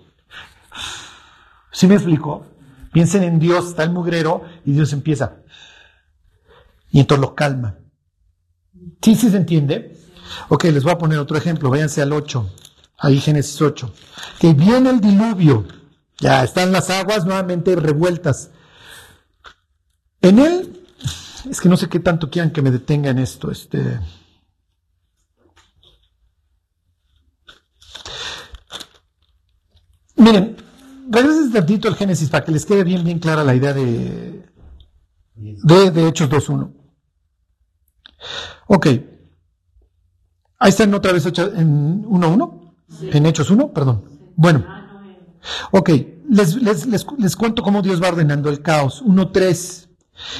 ¿Sí 1.73 1.87
me 1.87 1.95
explico? 1.95 2.47
Piensen 2.93 3.23
en 3.23 3.39
Dios, 3.39 3.69
está 3.69 3.85
el 3.85 3.91
mugrero 3.91 4.43
y 4.65 4.73
Dios 4.73 4.93
empieza. 4.93 5.43
Y 6.91 7.01
entonces 7.01 7.21
lo 7.21 7.35
calma. 7.35 7.79
¿Sí, 9.03 9.15
sí 9.15 9.31
se 9.31 9.37
entiende? 9.37 9.97
Ok, 10.49 10.65
les 10.65 10.83
voy 10.83 10.93
a 10.93 10.99
poner 10.99 11.19
otro 11.19 11.37
ejemplo. 11.37 11.71
Váyanse 11.71 12.03
al 12.03 12.13
8. 12.13 12.51
Ahí 12.99 13.21
Génesis 13.21 13.61
8. 13.61 13.93
Que 14.39 14.55
viene 14.55 14.91
el 14.91 15.01
diluvio. 15.01 15.67
Ya 16.19 16.43
están 16.43 16.73
las 16.73 16.91
aguas 16.91 17.25
nuevamente 17.25 17.77
revueltas. 17.77 18.51
En 20.21 20.39
él 20.39 20.80
es 21.49 21.61
que 21.61 21.69
no 21.69 21.77
sé 21.77 21.89
qué 21.89 22.01
tanto 22.01 22.31
quieran 22.31 22.51
que 22.51 22.63
me 22.63 22.71
detenga 22.71 23.11
en 23.11 23.19
esto. 23.19 23.51
Este. 23.51 24.01
Miren, 30.17 30.57
regresen 31.09 31.53
tantito 31.53 31.89
al 31.89 31.97
Génesis 31.97 32.29
para 32.29 32.45
que 32.45 32.53
les 32.53 32.67
quede 32.67 32.85
bien, 32.85 33.05
bien 33.05 33.19
clara 33.19 33.43
la 33.43 33.55
idea 33.55 33.73
de, 33.73 34.47
de, 35.35 35.91
de 35.91 36.09
Hechos 36.09 36.29
2.1. 36.29 36.73
Ok. 38.67 38.87
Ahí 40.59 40.69
están 40.69 40.93
otra 40.93 41.13
vez 41.13 41.25
en 41.27 42.05
1.1. 42.05 42.75
En 43.13 43.27
Hechos 43.27 43.51
1, 43.51 43.73
perdón. 43.73 44.05
Bueno. 44.37 44.67
Ok. 45.71 45.91
Les, 46.29 46.55
les, 46.57 46.87
les, 46.87 47.07
les 47.19 47.37
cuento 47.37 47.63
cómo 47.63 47.83
Dios 47.83 48.03
va 48.03 48.09
ordenando 48.09 48.51
el 48.51 48.61
caos. 48.61 49.03
1.3. 49.05 49.90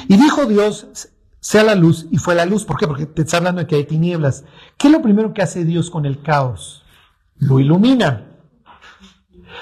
Y 0.07 0.17
dijo 0.17 0.45
Dios, 0.45 0.87
sea 1.39 1.63
la 1.63 1.75
luz, 1.75 2.07
y 2.11 2.17
fue 2.17 2.35
la 2.35 2.45
luz. 2.45 2.65
¿Por 2.65 2.77
qué? 2.77 2.87
Porque 2.87 3.05
te 3.05 3.23
está 3.23 3.37
hablando 3.37 3.61
de 3.61 3.67
que 3.67 3.75
hay 3.75 3.85
tinieblas. 3.85 4.45
¿Qué 4.77 4.87
es 4.87 4.93
lo 4.93 5.01
primero 5.01 5.33
que 5.33 5.41
hace 5.41 5.65
Dios 5.65 5.89
con 5.89 6.05
el 6.05 6.21
caos? 6.21 6.83
Lo 7.37 7.59
ilumina. 7.59 8.27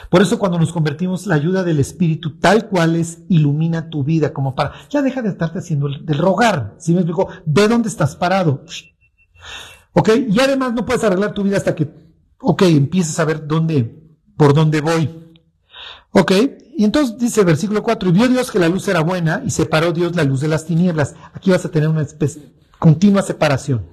Por 0.09 0.21
eso 0.21 0.39
cuando 0.39 0.59
nos 0.59 0.71
convertimos, 0.71 1.27
la 1.27 1.35
ayuda 1.35 1.63
del 1.63 1.79
Espíritu 1.79 2.37
tal 2.39 2.67
cual 2.67 2.95
es, 2.95 3.19
ilumina 3.29 3.89
tu 3.89 4.03
vida, 4.03 4.33
como 4.33 4.55
para, 4.55 4.73
ya 4.89 5.01
deja 5.01 5.21
de 5.21 5.29
estarte 5.29 5.59
haciendo 5.59 5.87
el, 5.87 6.05
del 6.05 6.17
rogar. 6.17 6.75
Si 6.79 6.93
me 6.93 6.99
explico? 6.99 7.29
Ve 7.45 7.67
dónde 7.67 7.89
estás 7.89 8.15
parado. 8.15 8.63
¿Ok? 9.93 10.09
Y 10.29 10.39
además 10.39 10.73
no 10.73 10.85
puedes 10.85 11.03
arreglar 11.03 11.33
tu 11.33 11.43
vida 11.43 11.57
hasta 11.57 11.75
que, 11.75 11.89
ok, 12.39 12.61
empieces 12.63 13.19
a 13.19 13.25
ver 13.25 13.47
dónde, 13.47 14.03
por 14.37 14.53
dónde 14.53 14.81
voy. 14.81 15.09
¿Ok? 16.11 16.31
Y 16.79 16.85
entonces 16.85 17.17
dice 17.17 17.43
versículo 17.43 17.83
4, 17.83 18.07
y 18.07 18.11
vio 18.13 18.29
Dios 18.29 18.51
que 18.51 18.57
la 18.57 18.69
luz 18.69 18.87
era 18.87 19.01
buena 19.01 19.43
y 19.45 19.49
separó 19.49 19.91
Dios 19.91 20.15
la 20.15 20.23
luz 20.23 20.39
de 20.39 20.47
las 20.47 20.65
tinieblas. 20.65 21.13
Aquí 21.33 21.51
vas 21.51 21.65
a 21.65 21.71
tener 21.71 21.89
una 21.89 22.03
especie, 22.03 22.53
continua 22.79 23.21
separación. 23.21 23.85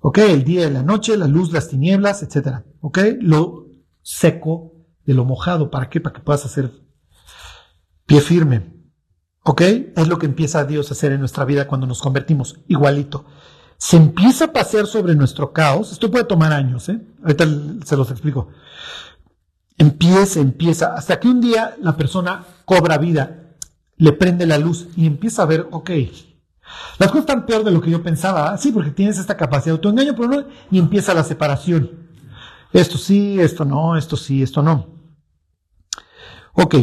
¿Ok? 0.00 0.18
El 0.18 0.42
día 0.42 0.66
y 0.66 0.72
la 0.72 0.82
noche, 0.82 1.16
la 1.16 1.28
luz, 1.28 1.52
las 1.52 1.68
tinieblas, 1.68 2.24
etc. 2.24 2.64
¿Ok? 2.80 2.98
Lo 3.20 3.68
seco 4.02 4.72
de 5.04 5.14
lo 5.14 5.24
mojado. 5.24 5.70
¿Para 5.70 5.88
qué? 5.88 6.00
Para 6.00 6.16
que 6.16 6.20
puedas 6.20 6.44
hacer 6.44 6.72
pie 8.06 8.20
firme. 8.22 8.72
¿Ok? 9.44 9.60
Es 9.60 10.08
lo 10.08 10.18
que 10.18 10.26
empieza 10.26 10.64
Dios 10.64 10.90
a 10.90 10.94
hacer 10.94 11.12
en 11.12 11.20
nuestra 11.20 11.44
vida 11.44 11.68
cuando 11.68 11.86
nos 11.86 12.02
convertimos. 12.02 12.58
Igualito. 12.66 13.24
Se 13.78 13.96
empieza 13.96 14.46
a 14.46 14.52
pasear 14.52 14.88
sobre 14.88 15.14
nuestro 15.14 15.52
caos. 15.52 15.92
Esto 15.92 16.10
puede 16.10 16.24
tomar 16.24 16.52
años, 16.52 16.88
¿eh? 16.88 17.06
Ahorita 17.22 17.46
se 17.84 17.96
los 17.96 18.10
explico. 18.10 18.48
Empieza, 19.78 20.40
empieza, 20.40 20.94
hasta 20.94 21.20
que 21.20 21.28
un 21.28 21.40
día 21.40 21.76
la 21.80 21.96
persona 21.96 22.44
cobra 22.64 22.96
vida, 22.96 23.56
le 23.98 24.12
prende 24.12 24.46
la 24.46 24.58
luz 24.58 24.88
y 24.96 25.06
empieza 25.06 25.42
a 25.42 25.46
ver, 25.46 25.68
ok, 25.70 25.90
las 26.98 27.10
cosas 27.10 27.28
están 27.28 27.46
peor 27.46 27.62
de 27.62 27.70
lo 27.70 27.80
que 27.80 27.90
yo 27.90 28.02
pensaba, 28.02 28.56
sí, 28.58 28.72
porque 28.72 28.90
tienes 28.90 29.18
esta 29.18 29.36
capacidad 29.36 29.72
de 29.72 29.78
autoengaño, 29.78 30.14
pero 30.16 30.28
no, 30.28 30.44
y 30.70 30.78
empieza 30.78 31.14
la 31.14 31.24
separación. 31.24 31.90
Esto 32.72 32.98
sí, 32.98 33.38
esto 33.38 33.64
no, 33.64 33.96
esto 33.96 34.16
sí, 34.16 34.42
esto 34.42 34.62
no. 34.62 34.86
Ok, 36.54 36.74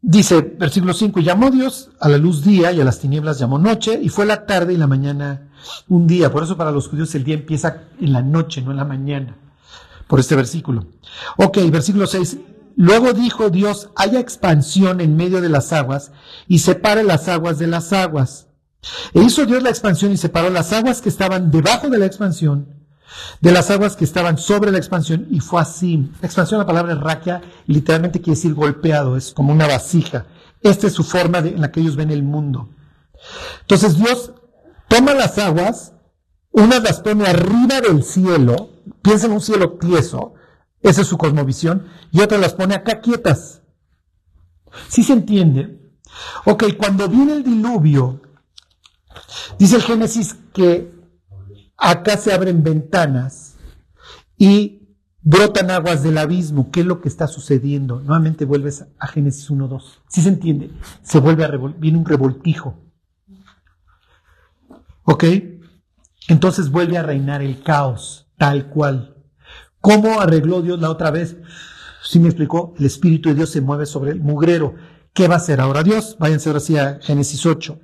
dice 0.00 0.40
versículo 0.40 0.92
5, 0.92 1.20
llamó 1.20 1.50
Dios 1.50 1.90
a 2.00 2.08
la 2.08 2.18
luz 2.18 2.44
día 2.44 2.72
y 2.72 2.80
a 2.80 2.84
las 2.84 2.98
tinieblas 2.98 3.38
llamó 3.38 3.58
noche, 3.58 4.00
y 4.02 4.08
fue 4.08 4.26
la 4.26 4.46
tarde 4.46 4.74
y 4.74 4.76
la 4.76 4.88
mañana 4.88 5.50
un 5.88 6.06
día. 6.08 6.32
Por 6.32 6.42
eso 6.42 6.56
para 6.56 6.72
los 6.72 6.88
judíos 6.88 7.14
el 7.14 7.24
día 7.24 7.34
empieza 7.34 7.84
en 8.00 8.12
la 8.12 8.22
noche, 8.22 8.62
no 8.62 8.72
en 8.72 8.76
la 8.76 8.84
mañana 8.84 9.36
por 10.10 10.18
este 10.18 10.34
versículo. 10.34 10.88
Ok, 11.36 11.58
versículo 11.70 12.08
6. 12.08 12.36
luego 12.74 13.12
dijo 13.12 13.48
Dios, 13.48 13.90
haya 13.94 14.18
expansión 14.18 15.00
en 15.00 15.16
medio 15.16 15.40
de 15.40 15.48
las 15.48 15.72
aguas 15.72 16.10
y 16.48 16.58
separe 16.58 17.04
las 17.04 17.28
aguas 17.28 17.60
de 17.60 17.68
las 17.68 17.92
aguas. 17.92 18.48
E 19.14 19.20
hizo 19.20 19.46
Dios 19.46 19.62
la 19.62 19.70
expansión 19.70 20.10
y 20.10 20.16
separó 20.16 20.50
las 20.50 20.72
aguas 20.72 21.00
que 21.00 21.08
estaban 21.08 21.52
debajo 21.52 21.88
de 21.88 21.98
la 21.98 22.06
expansión 22.06 22.80
de 23.40 23.52
las 23.52 23.70
aguas 23.70 23.94
que 23.96 24.04
estaban 24.04 24.36
sobre 24.36 24.72
la 24.72 24.78
expansión 24.78 25.28
y 25.30 25.38
fue 25.38 25.60
así. 25.60 26.10
La 26.20 26.26
expansión, 26.26 26.58
la 26.58 26.66
palabra 26.66 26.96
raquia, 26.96 27.42
literalmente 27.66 28.20
quiere 28.20 28.36
decir 28.36 28.54
golpeado, 28.54 29.16
es 29.16 29.32
como 29.32 29.52
una 29.52 29.68
vasija. 29.68 30.26
Esta 30.60 30.88
es 30.88 30.92
su 30.92 31.04
forma 31.04 31.38
en 31.38 31.60
la 31.60 31.70
que 31.70 31.80
ellos 31.80 31.96
ven 31.96 32.10
el 32.10 32.24
mundo. 32.24 32.68
Entonces 33.60 33.96
Dios 33.96 34.32
toma 34.88 35.14
las 35.14 35.38
aguas, 35.38 35.92
unas 36.50 36.82
las 36.82 37.00
pone 37.00 37.26
arriba 37.26 37.80
del 37.80 38.02
cielo, 38.02 38.70
piensa 39.02 39.26
en 39.26 39.32
un 39.32 39.40
cielo 39.40 39.78
tieso, 39.78 40.34
esa 40.80 41.02
es 41.02 41.06
su 41.06 41.18
cosmovisión, 41.18 41.86
y 42.10 42.20
otras 42.20 42.40
las 42.40 42.54
pone 42.54 42.74
acá 42.74 43.00
quietas. 43.00 43.62
¿Sí 44.88 45.02
se 45.02 45.12
entiende? 45.12 45.80
Ok, 46.44 46.64
cuando 46.76 47.08
viene 47.08 47.34
el 47.34 47.44
diluvio, 47.44 48.20
dice 49.58 49.76
el 49.76 49.82
Génesis 49.82 50.36
que 50.52 50.92
acá 51.76 52.16
se 52.16 52.32
abren 52.32 52.62
ventanas 52.62 53.56
y 54.36 54.80
brotan 55.22 55.70
aguas 55.70 56.02
del 56.02 56.18
abismo. 56.18 56.70
¿Qué 56.70 56.80
es 56.80 56.86
lo 56.86 57.00
que 57.00 57.08
está 57.08 57.26
sucediendo? 57.26 58.00
Nuevamente 58.00 58.44
vuelves 58.44 58.86
a 58.98 59.06
Génesis 59.06 59.50
1.2. 59.50 59.82
¿Sí 60.08 60.22
se 60.22 60.28
entiende? 60.28 60.70
Se 61.02 61.20
vuelve 61.20 61.44
a 61.44 61.48
viene 61.48 61.98
un 61.98 62.06
revoltijo. 62.06 62.78
¿Ok? 65.04 65.24
Entonces 66.28 66.70
vuelve 66.70 66.98
a 66.98 67.02
reinar 67.02 67.42
el 67.42 67.62
caos, 67.62 68.29
tal 68.40 68.70
cual. 68.70 69.14
¿Cómo 69.82 70.18
arregló 70.18 70.62
Dios 70.62 70.80
la 70.80 70.88
otra 70.88 71.10
vez? 71.10 71.36
Sí 72.02 72.18
me 72.18 72.28
explicó, 72.28 72.72
el 72.78 72.86
Espíritu 72.86 73.28
de 73.28 73.34
Dios 73.34 73.50
se 73.50 73.60
mueve 73.60 73.84
sobre 73.84 74.12
el 74.12 74.20
mugrero. 74.20 74.76
¿Qué 75.12 75.28
va 75.28 75.34
a 75.34 75.36
hacer 75.36 75.60
ahora 75.60 75.82
Dios? 75.82 76.16
Váyanse 76.18 76.48
ahora 76.48 76.60
sí 76.60 76.78
a 76.78 76.98
Génesis 77.02 77.44
8. 77.44 77.78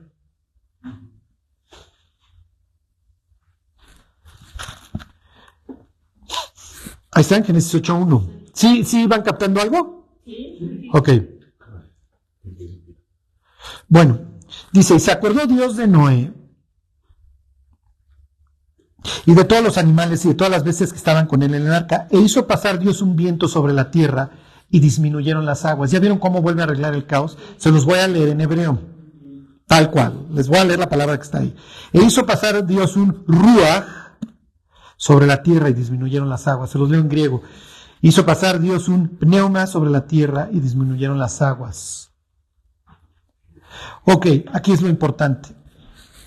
Ahí 7.10 7.20
está 7.20 7.36
en 7.36 7.44
Génesis 7.44 7.74
8.1. 7.74 8.46
¿Sí, 8.54 8.82
¿Sí 8.84 9.06
van 9.06 9.22
captando 9.22 9.60
algo? 9.60 10.08
Sí. 10.24 10.88
Ok. 10.94 11.10
Bueno, 13.88 14.40
dice, 14.72 14.94
y 14.94 15.00
se 15.00 15.12
acordó 15.12 15.46
Dios 15.46 15.76
de 15.76 15.86
Noé 15.86 16.32
y 19.24 19.34
de 19.34 19.44
todos 19.44 19.62
los 19.62 19.78
animales 19.78 20.24
y 20.24 20.28
de 20.28 20.34
todas 20.34 20.50
las 20.50 20.64
veces 20.64 20.92
que 20.92 20.98
estaban 20.98 21.26
con 21.26 21.42
él 21.42 21.54
en 21.54 21.66
el 21.66 21.72
arca, 21.72 22.06
e 22.10 22.18
hizo 22.18 22.46
pasar 22.46 22.78
Dios 22.78 23.02
un 23.02 23.16
viento 23.16 23.48
sobre 23.48 23.72
la 23.72 23.90
tierra 23.90 24.30
y 24.70 24.80
disminuyeron 24.80 25.46
las 25.46 25.64
aguas. 25.64 25.90
¿Ya 25.90 26.00
vieron 26.00 26.18
cómo 26.18 26.42
vuelve 26.42 26.62
a 26.62 26.64
arreglar 26.64 26.94
el 26.94 27.06
caos? 27.06 27.38
Se 27.56 27.70
los 27.70 27.84
voy 27.84 27.98
a 27.98 28.08
leer 28.08 28.30
en 28.30 28.40
hebreo, 28.40 28.78
tal 29.66 29.90
cual. 29.90 30.26
Les 30.32 30.48
voy 30.48 30.58
a 30.58 30.64
leer 30.64 30.78
la 30.78 30.88
palabra 30.88 31.16
que 31.16 31.22
está 31.22 31.38
ahí. 31.38 31.54
E 31.92 32.02
hizo 32.02 32.26
pasar 32.26 32.66
Dios 32.66 32.96
un 32.96 33.24
ruach 33.26 33.84
sobre 34.96 35.26
la 35.26 35.42
tierra 35.42 35.68
y 35.68 35.74
disminuyeron 35.74 36.28
las 36.28 36.48
aguas. 36.48 36.70
Se 36.70 36.78
los 36.78 36.90
leo 36.90 37.00
en 37.00 37.08
griego. 37.08 37.42
Hizo 38.00 38.26
pasar 38.26 38.60
Dios 38.60 38.88
un 38.88 39.08
pneuma 39.08 39.66
sobre 39.66 39.90
la 39.90 40.06
tierra 40.06 40.48
y 40.52 40.60
disminuyeron 40.60 41.18
las 41.18 41.42
aguas. 41.42 42.10
Ok, 44.04 44.26
aquí 44.52 44.72
es 44.72 44.82
lo 44.82 44.88
importante. 44.88 45.50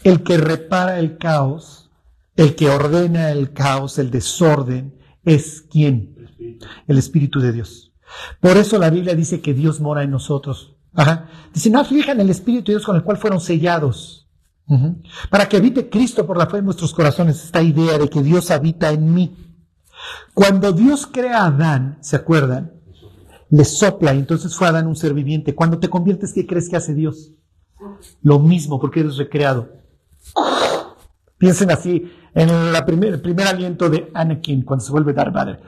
El 0.04 0.24
que 0.24 0.38
repara 0.38 1.00
el 1.00 1.18
caos 1.18 1.79
el 2.40 2.56
que 2.56 2.70
ordena 2.70 3.32
el 3.32 3.52
caos, 3.52 4.00
el 4.00 4.12
desorden, 4.12 4.98
es 5.26 5.66
quién? 5.70 6.16
El 6.88 6.98
Espíritu 6.98 7.42
de 7.42 7.52
Dios. 7.52 7.92
Por 8.40 8.56
eso 8.56 8.80
la 8.80 8.90
Biblia 8.90 9.14
dice 9.14 9.42
que 9.42 9.54
Dios 9.54 9.82
mora 9.82 10.04
en 10.04 10.12
nosotros. 10.12 10.78
Ajá. 10.94 11.28
Dice, 11.54 11.70
no 11.70 11.82
aflijan 11.82 12.18
el 12.22 12.30
Espíritu 12.30 12.72
de 12.72 12.78
Dios 12.78 12.86
con 12.86 12.96
el 12.96 13.04
cual 13.04 13.18
fueron 13.18 13.42
sellados. 13.42 14.30
Para 15.30 15.50
que 15.50 15.58
habite 15.58 15.90
Cristo 15.90 16.26
por 16.26 16.38
la 16.38 16.48
fe 16.48 16.60
en 16.60 16.66
nuestros 16.66 16.94
corazones. 16.94 17.44
Esta 17.44 17.62
idea 17.62 17.98
de 17.98 18.08
que 18.08 18.24
Dios 18.24 18.52
habita 18.52 18.90
en 18.90 19.14
mí. 19.14 19.36
Cuando 20.34 20.72
Dios 20.72 21.08
crea 21.08 21.44
a 21.44 21.48
Adán, 21.48 21.98
¿se 22.00 22.16
acuerdan? 22.16 22.72
Le 23.50 23.66
sopla 23.66 24.14
y 24.14 24.20
entonces 24.20 24.56
fue 24.56 24.70
Adán 24.70 24.88
un 24.88 24.96
ser 24.96 25.14
viviente. 25.14 25.56
Cuando 25.56 25.78
te 25.78 25.90
conviertes, 25.90 26.32
¿qué 26.32 26.48
crees 26.48 26.70
que 26.70 26.78
hace 26.78 26.94
Dios? 26.94 27.34
Lo 28.22 28.40
mismo, 28.40 28.80
porque 28.80 29.02
eres 29.02 29.18
recreado. 29.18 29.74
Piensen 31.38 31.72
así, 31.72 32.12
en 32.34 32.50
el 32.50 33.22
primer 33.22 33.48
aliento 33.48 33.90
de 33.90 34.10
Anakin 34.14 34.64
cuando 34.64 34.86
se 34.86 34.92
vuelve 34.92 35.14
Darth 35.14 35.34
Vader. 35.34 35.60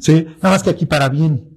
¿Sí? 0.00 0.26
Nada 0.42 0.54
más 0.54 0.62
que 0.62 0.70
aquí 0.70 0.86
para 0.86 1.08
bien. 1.08 1.48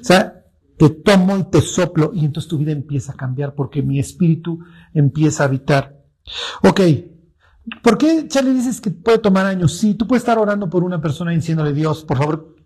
O 0.00 0.04
sea, 0.04 0.44
te 0.76 0.90
tomo 0.90 1.36
y 1.36 1.44
te 1.44 1.60
soplo 1.60 2.12
y 2.14 2.24
entonces 2.24 2.48
tu 2.48 2.58
vida 2.58 2.72
empieza 2.72 3.12
a 3.12 3.16
cambiar 3.16 3.54
porque 3.54 3.82
mi 3.82 3.98
espíritu 3.98 4.60
empieza 4.94 5.42
a 5.42 5.46
habitar. 5.46 5.98
Ok. 6.62 6.80
¿Por 7.82 7.98
qué, 7.98 8.26
Charlie, 8.28 8.54
dices 8.54 8.80
que 8.80 8.90
puede 8.90 9.18
tomar 9.18 9.44
años? 9.44 9.76
Sí, 9.76 9.94
tú 9.94 10.06
puedes 10.06 10.22
estar 10.22 10.38
orando 10.38 10.70
por 10.70 10.84
una 10.84 11.02
persona 11.02 11.32
y 11.32 11.36
diciéndole, 11.36 11.74
Dios, 11.74 12.04
por 12.04 12.16
favor, 12.16 12.56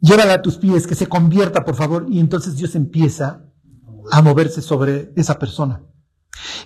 llévala 0.00 0.34
a 0.34 0.42
tus 0.42 0.56
pies, 0.56 0.86
que 0.86 0.94
se 0.94 1.08
convierta, 1.08 1.64
por 1.64 1.74
favor, 1.74 2.06
y 2.08 2.20
entonces 2.20 2.56
Dios 2.56 2.76
empieza 2.76 3.44
a 4.12 4.22
moverse 4.22 4.62
sobre 4.62 5.12
esa 5.16 5.38
persona. 5.38 5.82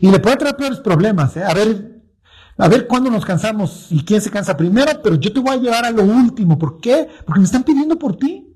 Y 0.01 0.11
le 0.11 0.21
puede 0.21 0.37
traer 0.37 0.57
peores 0.57 0.81
problemas. 0.81 1.37
¿eh? 1.37 1.45
A 1.45 1.55
ver, 1.55 1.94
a 2.57 2.69
ver 2.69 2.87
cuándo 2.87 3.11
nos 3.11 3.25
cansamos 3.25 3.89
y 3.91 4.05
quién 4.05 4.21
se 4.21 4.31
cansa 4.31 4.57
primero, 4.57 5.01
pero 5.03 5.17
yo 5.17 5.33
te 5.33 5.41
voy 5.41 5.57
a 5.57 5.61
llevar 5.61 5.85
a 5.85 5.91
lo 5.91 6.05
último. 6.05 6.59
¿Por 6.59 6.81
qué? 6.81 7.09
Porque 7.25 7.41
me 7.41 7.47
están 7.47 7.65
pidiendo 7.65 7.99
por 7.99 8.17
ti. 8.17 8.51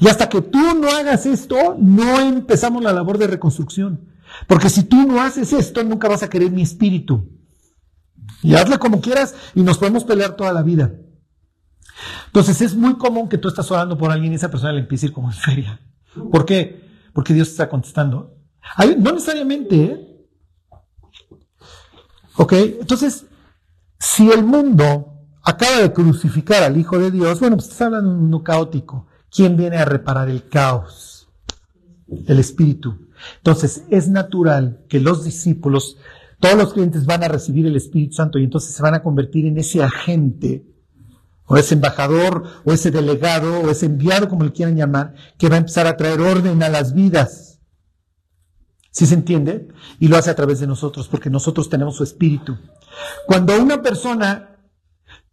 Y 0.00 0.08
hasta 0.08 0.28
que 0.28 0.42
tú 0.42 0.58
no 0.78 0.88
hagas 0.88 1.24
esto, 1.24 1.76
no 1.78 2.20
empezamos 2.20 2.82
la 2.82 2.92
labor 2.92 3.16
de 3.16 3.26
reconstrucción. 3.26 4.08
Porque 4.46 4.68
si 4.68 4.82
tú 4.82 5.06
no 5.06 5.22
haces 5.22 5.52
esto, 5.52 5.82
nunca 5.82 6.08
vas 6.08 6.22
a 6.22 6.28
querer 6.28 6.50
mi 6.50 6.62
espíritu. 6.62 7.30
Y 8.42 8.54
hazle 8.54 8.78
como 8.78 9.00
quieras 9.00 9.34
y 9.54 9.62
nos 9.62 9.78
podemos 9.78 10.04
pelear 10.04 10.36
toda 10.36 10.52
la 10.52 10.62
vida. 10.62 10.92
Entonces 12.26 12.60
es 12.60 12.74
muy 12.74 12.96
común 12.98 13.28
que 13.28 13.38
tú 13.38 13.48
estás 13.48 13.70
orando 13.70 13.96
por 13.96 14.10
alguien 14.10 14.32
y 14.32 14.36
esa 14.36 14.50
persona 14.50 14.72
le 14.72 14.80
empiece 14.80 15.06
a 15.06 15.08
ir 15.08 15.12
como 15.12 15.28
en 15.28 15.34
feria. 15.34 15.80
¿Por 16.30 16.44
qué? 16.44 16.86
Porque 17.12 17.34
Dios 17.34 17.48
está 17.48 17.68
contestando. 17.68 18.36
no 18.98 19.12
necesariamente, 19.12 19.84
¿eh? 19.84 20.07
¿Ok? 22.38 22.52
Entonces, 22.52 23.26
si 23.98 24.30
el 24.30 24.44
mundo 24.44 25.12
acaba 25.42 25.78
de 25.78 25.92
crucificar 25.92 26.62
al 26.62 26.76
Hijo 26.76 26.96
de 26.98 27.10
Dios, 27.10 27.40
bueno, 27.40 27.56
pues 27.56 27.66
estás 27.66 27.82
hablando 27.82 28.10
de 28.10 28.14
un 28.14 28.22
mundo 28.22 28.44
caótico. 28.44 29.06
¿Quién 29.28 29.56
viene 29.56 29.76
a 29.76 29.84
reparar 29.84 30.30
el 30.30 30.48
caos? 30.48 31.28
El 32.26 32.38
Espíritu. 32.38 33.08
Entonces, 33.38 33.82
es 33.90 34.08
natural 34.08 34.84
que 34.88 35.00
los 35.00 35.24
discípulos, 35.24 35.96
todos 36.38 36.56
los 36.56 36.72
clientes 36.72 37.06
van 37.06 37.24
a 37.24 37.28
recibir 37.28 37.66
el 37.66 37.74
Espíritu 37.74 38.14
Santo 38.14 38.38
y 38.38 38.44
entonces 38.44 38.72
se 38.72 38.82
van 38.82 38.94
a 38.94 39.02
convertir 39.02 39.44
en 39.46 39.58
ese 39.58 39.82
agente, 39.82 40.64
o 41.44 41.56
ese 41.56 41.74
embajador, 41.74 42.44
o 42.64 42.72
ese 42.72 42.92
delegado, 42.92 43.62
o 43.62 43.70
ese 43.70 43.86
enviado, 43.86 44.28
como 44.28 44.44
le 44.44 44.52
quieran 44.52 44.76
llamar, 44.76 45.14
que 45.38 45.48
va 45.48 45.56
a 45.56 45.58
empezar 45.58 45.88
a 45.88 45.96
traer 45.96 46.20
orden 46.20 46.62
a 46.62 46.68
las 46.68 46.94
vidas. 46.94 47.47
¿Sí 48.98 49.06
se 49.06 49.14
entiende? 49.14 49.68
Y 50.00 50.08
lo 50.08 50.16
hace 50.16 50.28
a 50.28 50.34
través 50.34 50.58
de 50.58 50.66
nosotros, 50.66 51.06
porque 51.06 51.30
nosotros 51.30 51.70
tenemos 51.70 51.94
su 51.94 52.02
espíritu. 52.02 52.58
Cuando 53.28 53.56
una 53.56 53.80
persona, 53.80 54.56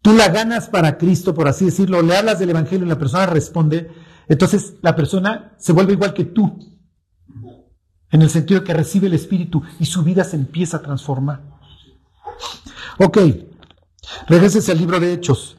tú 0.03 0.13
la 0.13 0.27
ganas 0.27 0.69
para 0.69 0.99
Cristo, 0.99 1.33
por 1.33 1.47
así 1.47 1.65
decirlo, 1.65 2.03
le 2.03 2.15
hablas 2.15 2.37
del 2.37 2.51
Evangelio 2.51 2.85
y 2.85 2.89
la 2.89 2.99
persona 2.99 3.25
responde, 3.25 3.89
entonces 4.27 4.75
la 4.83 4.95
persona 4.95 5.55
se 5.57 5.71
vuelve 5.71 5.93
igual 5.93 6.13
que 6.13 6.25
tú, 6.25 6.77
en 8.11 8.21
el 8.21 8.29
sentido 8.29 8.59
de 8.59 8.67
que 8.67 8.75
recibe 8.75 9.07
el 9.07 9.15
espíritu 9.15 9.63
y 9.79 9.87
su 9.87 10.03
vida 10.03 10.23
se 10.23 10.35
empieza 10.35 10.77
a 10.77 10.83
transformar. 10.83 11.41
Ok, 12.99 13.17
regreses 14.27 14.69
al 14.69 14.77
libro 14.77 14.99
de 14.99 15.11
Hechos. 15.11 15.57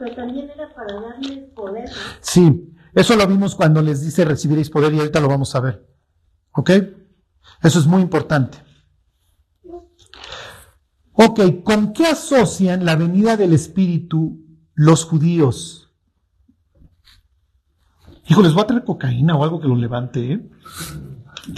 Pero 0.00 0.16
también 0.16 0.50
era 0.50 0.74
para 0.74 1.00
darle 1.00 1.42
poder. 1.54 1.88
Sí, 2.20 2.75
eso 2.96 3.14
lo 3.14 3.26
vimos 3.26 3.54
cuando 3.54 3.82
les 3.82 4.00
dice 4.00 4.24
recibiréis 4.24 4.70
poder 4.70 4.94
y 4.94 4.98
ahorita 4.98 5.20
lo 5.20 5.28
vamos 5.28 5.54
a 5.54 5.60
ver. 5.60 5.86
¿Ok? 6.52 6.70
Eso 7.62 7.78
es 7.78 7.86
muy 7.86 8.00
importante. 8.00 8.56
Ok, 11.12 11.62
¿con 11.62 11.92
qué 11.92 12.06
asocian 12.06 12.86
la 12.86 12.96
venida 12.96 13.36
del 13.36 13.52
Espíritu 13.52 14.42
los 14.74 15.04
judíos? 15.04 15.92
Hijo, 18.28 18.40
les 18.40 18.54
voy 18.54 18.62
a 18.62 18.66
traer 18.66 18.84
cocaína 18.84 19.36
o 19.36 19.44
algo 19.44 19.60
que 19.60 19.68
lo 19.68 19.76
levante, 19.76 20.32
¿eh? 20.32 20.50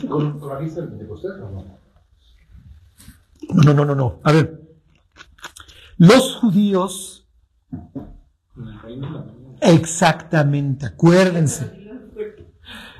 ¿Con, 0.09 0.41
la 0.45 0.59
vista 0.59 0.85
del 0.85 1.09
o 1.09 1.51
no? 1.51 1.79
No, 3.65 3.75
no, 3.75 3.85
no, 3.85 3.95
no. 3.95 4.21
A 4.25 4.33
ver. 4.33 4.61
Los 5.99 6.35
judíos 6.35 7.29
Exactamente, 9.61 10.87
acuérdense. 10.87 11.79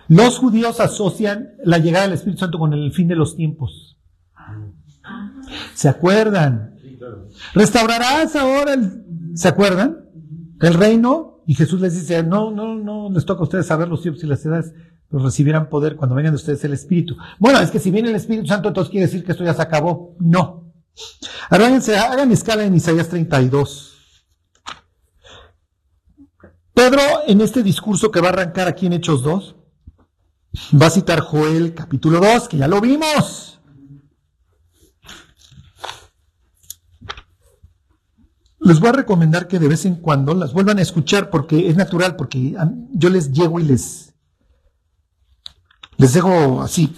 Los 0.09 0.39
judíos 0.39 0.81
asocian 0.81 1.51
la 1.65 1.79
llegada 1.79 2.05
del 2.05 2.15
Espíritu 2.15 2.41
Santo 2.41 2.59
con 2.59 2.73
el 2.73 2.93
fin 2.93 3.09
de 3.09 3.17
los 3.17 3.37
tiempos. 3.37 3.99
¿Se 5.75 5.89
acuerdan? 5.89 6.75
Restaurarás 7.55 8.35
ahora, 8.37 8.75
el, 8.75 9.05
¿se 9.35 9.49
acuerdan? 9.49 10.05
El 10.61 10.75
reino 10.75 11.43
Y 11.47 11.55
Jesús 11.55 11.81
les 11.81 11.95
dice, 11.95 12.23
no, 12.23 12.51
no, 12.51 12.75
no, 12.75 13.11
les 13.11 13.25
toca 13.25 13.41
a 13.41 13.45
ustedes 13.45 13.67
saber 13.67 13.89
los 13.89 14.03
tiempos 14.03 14.23
y 14.23 14.27
las 14.27 14.45
edades, 14.45 14.75
pero 15.09 15.25
recibirán 15.25 15.71
poder 15.71 15.97
cuando 15.97 16.15
vengan 16.15 16.33
de 16.33 16.37
ustedes 16.37 16.63
el 16.65 16.75
Espíritu. 16.75 17.17
Bueno, 17.39 17.59
es 17.61 17.71
que 17.71 17.79
si 17.79 17.91
viene 17.91 18.11
el 18.11 18.17
Espíritu 18.17 18.47
Santo, 18.47 18.69
entonces 18.69 18.91
quiere 18.91 19.07
decir 19.07 19.25
que 19.25 19.33
esto 19.33 19.45
ya 19.45 19.55
se 19.55 19.63
acabó. 19.63 20.15
No. 20.21 20.71
Arránguense, 21.49 21.97
hagan 21.97 22.33
escala 22.33 22.65
en 22.65 22.75
Isaías 22.75 23.09
32. 23.09 23.88
Pedro, 26.79 27.03
en 27.27 27.41
este 27.41 27.65
discurso 27.65 28.13
que 28.13 28.21
va 28.21 28.29
a 28.29 28.31
arrancar 28.31 28.69
aquí 28.69 28.87
en 28.87 28.93
Hechos 28.93 29.25
2, 29.25 29.57
va 30.81 30.87
a 30.87 30.91
citar 30.91 31.19
Joel 31.19 31.75
capítulo 31.75 32.21
2, 32.21 32.47
que 32.47 32.57
ya 32.57 32.69
lo 32.69 32.81
vimos. 32.81 33.61
Les 38.61 38.79
voy 38.79 38.91
a 38.91 38.93
recomendar 38.93 39.49
que 39.49 39.59
de 39.59 39.67
vez 39.67 39.87
en 39.87 39.97
cuando 39.97 40.35
las 40.35 40.53
vuelvan 40.53 40.79
a 40.79 40.83
escuchar 40.83 41.31
porque 41.31 41.69
es 41.69 41.75
natural, 41.75 42.15
porque 42.15 42.55
yo 42.93 43.11
les 43.11 43.33
llego 43.33 43.59
y 43.59 43.65
les, 43.65 44.15
les 45.97 46.13
dejo 46.13 46.63
así 46.63 46.95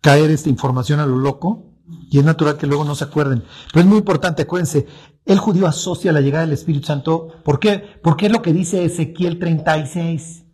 caer 0.00 0.30
esta 0.30 0.50
información 0.50 1.00
a 1.00 1.06
lo 1.06 1.18
loco 1.18 1.68
y 2.10 2.18
es 2.18 2.24
natural 2.24 2.56
que 2.56 2.68
luego 2.68 2.84
no 2.84 2.94
se 2.94 3.04
acuerden. 3.04 3.42
Pero 3.72 3.80
es 3.80 3.86
muy 3.86 3.98
importante, 3.98 4.42
acuérdense, 4.42 4.86
el 5.28 5.38
judío 5.38 5.66
asocia 5.66 6.10
la 6.10 6.20
llegada 6.20 6.44
del 6.44 6.54
Espíritu 6.54 6.86
Santo. 6.86 7.28
¿Por 7.44 7.60
qué? 7.60 8.00
Porque 8.02 8.26
es 8.26 8.32
lo 8.32 8.42
que 8.42 8.52
dice 8.52 8.84
Ezequiel 8.84 9.38
36. 9.38 10.46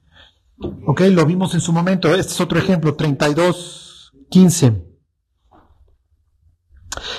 Ok, 0.86 1.00
lo 1.12 1.24
vimos 1.24 1.54
en 1.54 1.60
su 1.60 1.72
momento. 1.72 2.14
Este 2.14 2.32
es 2.32 2.40
otro 2.40 2.58
ejemplo, 2.58 2.94
32, 2.94 4.12
15. 4.30 4.84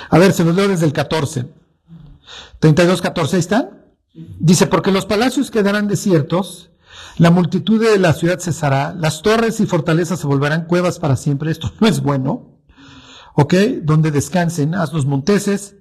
A 0.09 0.17
ver, 0.19 0.33
se 0.33 0.43
los 0.43 0.55
leo 0.55 0.67
desde 0.67 0.85
el 0.85 0.93
14. 0.93 1.47
32, 2.59 3.01
14, 3.01 3.35
¿ahí 3.35 3.39
están? 3.39 3.85
Dice, 4.13 4.67
porque 4.67 4.91
los 4.91 5.05
palacios 5.05 5.51
quedarán 5.51 5.87
desiertos, 5.87 6.71
la 7.17 7.31
multitud 7.31 7.81
de 7.81 7.99
la 7.99 8.13
ciudad 8.13 8.39
cesará, 8.39 8.93
las 8.93 9.21
torres 9.21 9.59
y 9.59 9.65
fortalezas 9.65 10.19
se 10.19 10.27
volverán 10.27 10.65
cuevas 10.65 10.99
para 10.99 11.15
siempre. 11.15 11.51
Esto 11.51 11.71
no 11.79 11.87
es 11.87 12.01
bueno. 12.01 12.55
¿ok? 13.35 13.53
Donde 13.83 14.11
descansen, 14.11 14.75
haz 14.75 14.93
los 14.93 15.05
monteses 15.05 15.75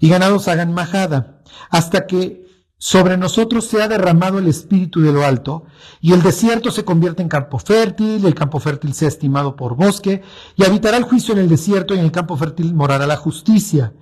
y 0.00 0.08
ganados 0.08 0.48
hagan 0.48 0.72
majada, 0.72 1.42
hasta 1.70 2.06
que 2.06 2.46
sobre 2.78 3.16
nosotros 3.16 3.66
sea 3.66 3.88
derramado 3.88 4.38
el 4.38 4.48
espíritu 4.48 5.00
de 5.00 5.12
lo 5.12 5.24
alto, 5.24 5.64
y 6.00 6.12
el 6.12 6.22
desierto 6.22 6.70
se 6.70 6.84
convierte 6.84 7.22
en 7.22 7.28
campo 7.28 7.58
fértil, 7.58 8.22
y 8.22 8.26
el 8.26 8.34
campo 8.34 8.60
fértil 8.60 8.92
sea 8.92 9.08
estimado 9.08 9.56
por 9.56 9.76
bosque, 9.76 10.22
y 10.56 10.64
habitará 10.64 10.98
el 10.98 11.04
juicio 11.04 11.32
en 11.32 11.40
el 11.40 11.48
desierto, 11.48 11.94
y 11.94 11.98
en 11.98 12.04
el 12.04 12.12
campo 12.12 12.36
fértil 12.36 12.74
morará 12.74 13.06
la 13.06 13.16
justicia. 13.16 13.94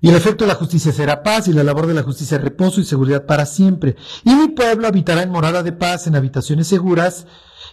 Y 0.00 0.08
el 0.08 0.16
efecto 0.16 0.44
de 0.44 0.48
la 0.48 0.56
justicia 0.56 0.92
será 0.92 1.22
paz, 1.22 1.48
y 1.48 1.52
la 1.52 1.62
labor 1.62 1.86
de 1.86 1.94
la 1.94 2.02
justicia 2.02 2.38
reposo 2.38 2.80
y 2.80 2.84
seguridad 2.84 3.26
para 3.26 3.44
siempre. 3.44 3.96
Y 4.24 4.34
mi 4.34 4.48
pueblo 4.48 4.88
habitará 4.88 5.22
en 5.22 5.30
morada 5.30 5.62
de 5.62 5.72
paz, 5.72 6.06
en 6.06 6.16
habitaciones 6.16 6.68
seguras, 6.68 7.26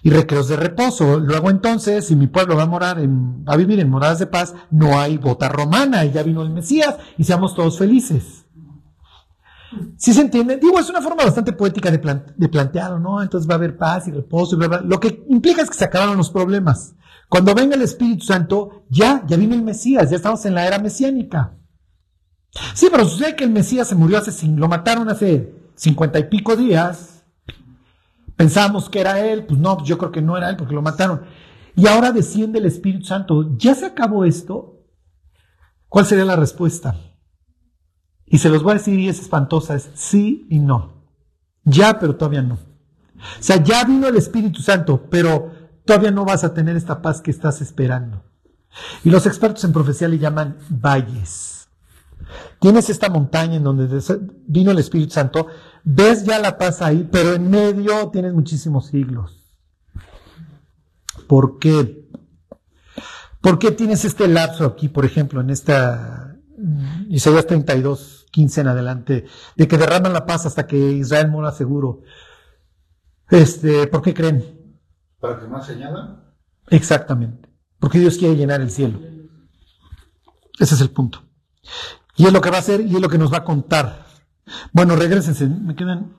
y 0.04 0.10
recreos 0.10 0.49
de 0.49 0.58
reposo. 0.58 1.20
Luego 1.20 1.49
entonces, 1.49 2.06
si 2.06 2.16
mi 2.16 2.28
pueblo 2.28 2.58
va 2.58 2.64
a 2.64 2.68
morar 2.68 2.99
en, 2.99 3.43
va 3.45 3.54
a 3.54 3.58
vivir 3.58 3.80
en 3.80 3.89
moradas 3.89 4.20
de 4.20 4.28
paz, 4.28 4.54
no 4.70 4.99
hay 4.99 5.18
bota 5.18 5.49
romana 5.49 6.06
y 6.06 6.12
ya 6.12 6.22
vino 6.22 6.43
el 6.43 6.49
Mesías 6.49 6.97
y 7.18 7.24
seamos 7.24 7.56
todos 7.56 7.80
felices. 7.80 8.45
¿Sí 9.97 10.14
se 10.14 10.22
entiende? 10.22 10.58
Digo, 10.58 10.80
es 10.80 10.89
una 10.89 11.01
forma 11.01 11.24
bastante 11.24 11.54
poética 11.54 11.89
de, 11.89 11.97
plantearlo, 11.97 12.99
¿no? 12.99 13.24
Entonces 13.24 13.49
va 13.49 13.56
a 13.56 13.58
haber 13.58 13.78
paz 13.78 14.08
y 14.08 14.12
reposo 14.12 14.56
y 14.56 14.60
bla, 14.60 14.68
bla. 14.68 14.82
Lo 14.82 14.99
que 14.99 15.26
implica 15.30 15.64
es 15.64 15.70
que 15.70 15.78
se 15.78 15.86
acabaron 15.86 16.18
los 16.18 16.30
problemas. 16.30 16.95
Cuando 17.28 17.56
venga 17.56 17.76
el 17.76 17.82
Espíritu 17.82 18.26
Santo, 18.26 18.86
ya, 18.89 19.24
ya 19.26 19.38
vino 19.38 19.56
el 19.56 19.64
Mesías, 19.64 20.12
ya 20.12 20.18
estamos 20.18 20.45
en 20.45 20.54
la 20.54 20.68
era 20.68 20.78
mesiánica. 20.78 21.58
Sí, 22.76 22.89
pero 22.91 23.06
sucede 23.06 23.36
que 23.36 23.45
el 23.45 23.49
Mesías 23.49 23.88
se 23.88 23.95
murió 23.95 24.20
hace, 24.20 24.45
lo 24.47 24.68
mataron 24.68 25.10
hace 25.10 25.56
cincuenta 25.76 26.20
y 26.20 26.26
pico 26.26 26.56
días, 26.56 27.12
Pensamos 28.36 28.89
que 28.89 29.01
era 29.01 29.19
él, 29.19 29.45
pues 29.45 29.59
no, 29.59 29.84
yo 29.84 29.97
creo 29.97 30.11
que 30.11 30.21
no 30.21 30.38
era 30.38 30.49
él 30.49 30.57
porque 30.57 30.73
lo 30.73 30.81
mataron. 30.81 31.23
Y 31.75 31.88
ahora 31.88 32.11
desciende 32.11 32.59
el 32.59 32.65
Espíritu 32.65 33.05
Santo. 33.05 33.55
¿Ya 33.57 33.75
se 33.75 33.86
acabó 33.86 34.25
esto? 34.25 34.81
¿Cuál 35.88 36.05
sería 36.05 36.25
la 36.25 36.36
respuesta? 36.36 36.95
Y 38.25 38.39
se 38.39 38.49
los 38.49 38.63
voy 38.63 38.71
a 38.71 38.75
decir 38.75 38.99
y 38.99 39.09
es 39.09 39.19
espantosa, 39.19 39.75
es 39.75 39.91
sí 39.93 40.47
y 40.49 40.59
no. 40.59 41.03
Ya, 41.63 41.99
pero 41.99 42.15
todavía 42.15 42.41
no. 42.41 42.55
O 42.55 43.41
sea, 43.41 43.63
ya 43.63 43.84
vino 43.84 44.07
el 44.07 44.15
Espíritu 44.15 44.61
Santo, 44.61 45.07
pero 45.09 45.51
todavía 45.86 46.11
no 46.11 46.25
vas 46.25 46.43
a 46.43 46.53
tener 46.53 46.75
esta 46.75 47.01
paz 47.01 47.21
que 47.21 47.31
estás 47.31 47.61
esperando. 47.61 48.23
Y 49.03 49.09
los 49.09 49.25
expertos 49.25 49.63
en 49.63 49.73
profecía 49.73 50.07
le 50.07 50.17
llaman 50.17 50.57
valles. 50.69 51.69
Tienes 52.59 52.89
esta 52.89 53.09
montaña 53.09 53.55
en 53.55 53.63
donde 53.63 54.01
vino 54.47 54.71
el 54.71 54.79
Espíritu 54.79 55.11
Santo, 55.11 55.47
ves 55.84 56.23
ya 56.23 56.39
la 56.39 56.57
paz 56.57 56.81
ahí, 56.81 57.07
pero 57.11 57.34
en 57.34 57.49
medio 57.49 58.09
tienes 58.09 58.34
muchísimos 58.34 58.88
siglos. 58.88 59.43
¿Por 61.27 61.59
qué? 61.59 62.09
¿Por 63.41 63.59
qué 63.59 63.71
tienes 63.71 64.05
este 64.05 64.27
lapso 64.27 64.65
aquí, 64.65 64.88
por 64.88 65.05
ejemplo, 65.05 65.41
en 65.41 65.49
esta 65.49 66.38
mm, 66.57 67.11
Isaías 67.11 67.45
32, 67.45 68.27
15 68.31 68.61
en 68.61 68.67
adelante, 68.67 69.25
de 69.55 69.67
que 69.67 69.77
derraman 69.77 70.13
la 70.13 70.25
paz 70.25 70.45
hasta 70.45 70.65
que 70.65 70.77
Israel 70.77 71.29
mora 71.29 71.51
seguro? 71.51 72.01
Este, 73.29 73.88
¿Por 73.88 74.01
qué 74.01 74.13
creen? 74.13 74.77
¿Para 75.19 75.39
que 75.39 75.47
más 75.47 75.65
señalan? 75.65 76.23
Exactamente. 76.69 77.49
Porque 77.79 77.99
Dios 77.99 78.17
quiere 78.17 78.36
llenar 78.36 78.61
el 78.61 78.71
cielo. 78.71 78.99
Ese 80.59 80.75
es 80.75 80.81
el 80.81 80.91
punto. 80.91 81.23
Y 82.15 82.25
es 82.25 82.34
lo 82.34 82.41
que 82.41 82.49
va 82.49 82.57
a 82.57 82.59
hacer 82.59 82.81
y 82.81 82.95
es 82.95 83.01
lo 83.01 83.09
que 83.09 83.17
nos 83.17 83.34
va 83.34 83.39
a 83.39 83.43
contar 83.43 84.03
bueno, 84.72 84.96
regresense, 84.96 85.48
me 85.48 85.76
quedan 85.76 86.16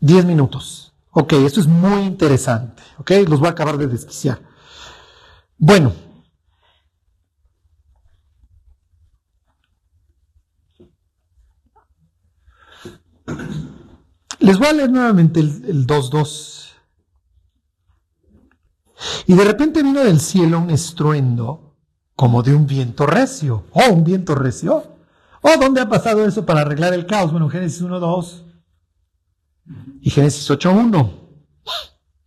10 0.00 0.24
minutos. 0.24 0.94
Ok, 1.10 1.32
esto 1.34 1.60
es 1.60 1.66
muy 1.66 2.02
interesante. 2.02 2.82
Ok, 2.98 3.10
los 3.28 3.40
voy 3.40 3.48
a 3.48 3.52
acabar 3.52 3.76
de 3.78 3.86
desquiciar. 3.86 4.40
Bueno. 5.58 5.92
Les 14.38 14.58
voy 14.58 14.68
a 14.68 14.72
leer 14.72 14.90
nuevamente 14.90 15.40
el 15.40 15.86
2.2. 15.86 16.60
Y 19.26 19.34
de 19.34 19.44
repente 19.44 19.82
vino 19.82 20.00
del 20.00 20.20
cielo 20.20 20.58
un 20.58 20.70
estruendo 20.70 21.76
como 22.16 22.42
de 22.42 22.54
un 22.54 22.66
viento 22.66 23.06
recio. 23.06 23.64
Oh, 23.72 23.92
un 23.92 24.04
viento 24.04 24.34
recio. 24.34 24.89
¿O 25.42 25.50
dónde 25.58 25.80
ha 25.80 25.88
pasado 25.88 26.24
eso 26.26 26.44
para 26.44 26.60
arreglar 26.60 26.92
el 26.92 27.06
caos? 27.06 27.32
Bueno, 27.32 27.48
Génesis 27.48 27.82
1.2 27.82 28.44
y 30.02 30.10
Génesis 30.10 30.50
8.1. 30.50 31.10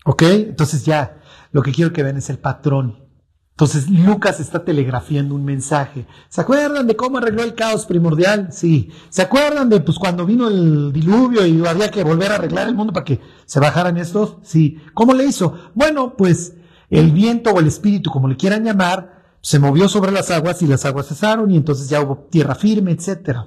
¿Ok? 0.06 0.22
Entonces 0.24 0.86
ya, 0.86 1.22
lo 1.52 1.62
que 1.62 1.72
quiero 1.72 1.94
que 1.94 2.04
vean 2.04 2.18
es 2.18 2.30
el 2.30 2.40
patrón. 2.40 3.04
Entonces 3.52 3.88
Lucas 3.88 4.40
está 4.40 4.66
telegrafiando 4.66 5.36
un 5.36 5.46
mensaje. 5.46 6.08
¿Se 6.28 6.42
acuerdan 6.42 6.88
de 6.88 6.96
cómo 6.96 7.20
arregló 7.20 7.44
el 7.44 7.54
caos 7.54 7.86
primordial? 7.86 8.52
Sí. 8.52 8.90
¿Se 9.10 9.22
acuerdan 9.22 9.70
de 9.70 9.80
pues 9.80 10.00
cuando 10.00 10.26
vino 10.26 10.48
el 10.48 10.92
diluvio 10.92 11.46
y 11.46 11.64
había 11.66 11.92
que 11.92 12.04
volver 12.04 12.32
a 12.32 12.36
arreglar 12.36 12.68
el 12.68 12.74
mundo 12.74 12.94
para 12.94 13.06
que 13.06 13.22
se 13.46 13.60
bajaran 13.60 13.98
estos? 13.98 14.38
Sí. 14.42 14.82
¿Cómo 14.96 15.14
le 15.14 15.26
hizo? 15.26 15.54
Bueno, 15.76 16.18
pues 16.18 16.56
el 16.90 17.12
viento 17.12 17.52
o 17.52 17.60
el 17.60 17.68
espíritu, 17.68 18.10
como 18.10 18.28
le 18.28 18.38
quieran 18.38 18.64
llamar, 18.64 19.13
se 19.44 19.60
movió 19.60 19.90
sobre 19.90 20.14
las 20.14 20.32
aguas 20.32 20.62
y 20.62 20.68
las 20.68 20.86
aguas 20.86 21.10
cesaron 21.10 21.52
y 21.52 21.58
entonces 21.58 21.90
ya 21.90 22.02
hubo 22.02 22.28
tierra 22.32 22.56
firme, 22.56 22.94
etc. 22.94 23.40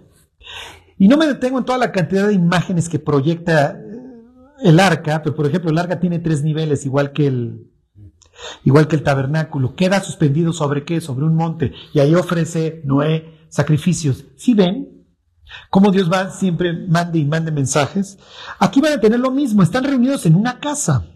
Y 0.99 1.09
no 1.09 1.17
me 1.17 1.27
detengo 1.27 1.59
en 1.59 1.65
toda 1.65 1.79
la 1.79 1.91
cantidad 1.91 2.29
de 2.29 2.35
imágenes 2.35 2.91
que 2.91 2.99
proyecta 2.99 3.71
eh, 3.71 4.23
el 4.63 4.79
arca, 4.79 5.23
pero 5.23 5.35
por 5.35 5.47
ejemplo 5.47 5.71
el 5.71 5.79
arca 5.79 5.99
tiene 5.99 6.19
tres 6.19 6.43
niveles, 6.43 6.85
igual 6.85 7.13
que 7.13 7.27
el, 7.27 7.71
igual 8.63 8.89
que 8.89 8.97
el 8.97 9.03
tabernáculo. 9.03 9.75
Queda 9.75 10.03
suspendido 10.03 10.53
sobre 10.53 10.85
qué? 10.85 11.01
Sobre 11.01 11.25
un 11.25 11.35
monte. 11.35 11.73
Y 11.95 12.01
ahí 12.01 12.15
ofrece 12.15 12.83
Noé 12.85 13.47
sacrificios. 13.49 14.27
¿Sí 14.37 14.53
ven? 14.53 15.07
Cómo 15.71 15.93
Dios 15.93 16.13
va 16.13 16.31
siempre 16.31 16.75
mande 16.75 17.21
y 17.21 17.25
mande 17.25 17.53
mensajes. 17.53 18.19
Aquí 18.59 18.83
van 18.83 18.93
a 18.93 19.01
tener 19.01 19.19
lo 19.19 19.31
mismo. 19.31 19.63
Están 19.63 19.85
reunidos 19.85 20.27
en 20.27 20.35
una 20.35 20.61
casa. 20.61 21.07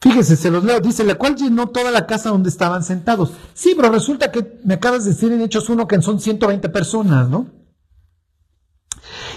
Fíjese, 0.00 0.36
se 0.36 0.50
los 0.50 0.64
leo, 0.64 0.80
dice, 0.80 1.04
la 1.04 1.16
cual 1.16 1.36
llenó 1.36 1.68
toda 1.68 1.90
la 1.90 2.06
casa 2.06 2.30
donde 2.30 2.48
estaban 2.48 2.82
sentados. 2.82 3.32
Sí, 3.52 3.74
pero 3.76 3.90
resulta 3.90 4.32
que 4.32 4.58
me 4.64 4.74
acabas 4.74 5.04
de 5.04 5.10
decir 5.10 5.30
en 5.32 5.42
Hechos 5.42 5.68
1 5.68 5.86
que 5.86 6.00
son 6.00 6.20
120 6.20 6.68
personas, 6.70 7.28
¿no? 7.28 7.46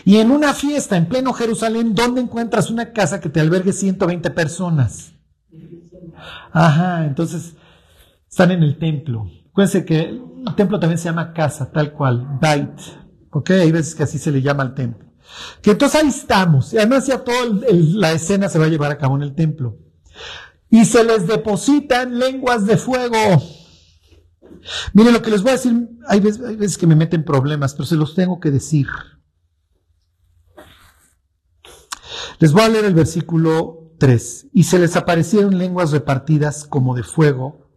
Y 0.05 0.17
en 0.17 0.31
una 0.31 0.53
fiesta 0.53 0.95
en 0.97 1.07
pleno 1.07 1.33
Jerusalén, 1.33 1.93
¿dónde 1.95 2.21
encuentras 2.21 2.69
una 2.69 2.93
casa 2.93 3.19
que 3.19 3.29
te 3.29 3.39
albergue 3.41 3.73
120 3.73 4.29
personas? 4.31 5.13
Ajá, 6.51 7.05
entonces 7.05 7.55
están 8.29 8.51
en 8.51 8.63
el 8.63 8.77
templo. 8.77 9.29
Acuérdense 9.49 9.85
que 9.85 9.99
el 9.99 10.55
templo 10.55 10.79
también 10.79 10.97
se 10.97 11.05
llama 11.05 11.33
casa, 11.33 11.71
tal 11.71 11.91
cual, 11.93 12.37
Bait. 12.39 12.79
¿Ok? 13.29 13.51
Hay 13.51 13.71
veces 13.71 13.95
que 13.95 14.03
así 14.03 14.17
se 14.19 14.31
le 14.31 14.41
llama 14.41 14.63
al 14.63 14.73
templo. 14.73 15.05
Que 15.61 15.71
entonces 15.71 16.01
ahí 16.01 16.07
estamos. 16.07 16.73
Y 16.73 16.77
además 16.77 17.07
ya 17.07 17.23
toda 17.23 17.39
la 17.71 18.11
escena 18.11 18.49
se 18.49 18.59
va 18.59 18.65
a 18.65 18.69
llevar 18.69 18.91
a 18.91 18.97
cabo 18.97 19.15
en 19.15 19.23
el 19.23 19.35
templo 19.35 19.82
y 20.69 20.85
se 20.85 21.03
les 21.03 21.27
depositan 21.27 22.17
lenguas 22.17 22.65
de 22.65 22.77
fuego. 22.77 23.41
Miren 24.93 25.13
lo 25.13 25.21
que 25.21 25.29
les 25.29 25.41
voy 25.41 25.51
a 25.51 25.53
decir, 25.53 25.89
hay 26.07 26.19
veces, 26.19 26.77
que 26.77 26.87
me 26.87 26.95
meten 26.95 27.23
problemas, 27.23 27.73
pero 27.73 27.85
se 27.85 27.95
los 27.95 28.15
tengo 28.15 28.39
que 28.39 28.51
decir. 28.51 28.87
Les 32.39 32.51
voy 32.51 32.63
a 32.63 32.69
leer 32.69 32.85
el 32.85 32.93
versículo 32.93 33.91
3. 33.99 34.47
Y 34.53 34.63
se 34.63 34.79
les 34.79 34.95
aparecieron 34.95 35.57
lenguas 35.57 35.91
repartidas 35.91 36.65
como 36.65 36.95
de 36.95 37.03
fuego, 37.03 37.69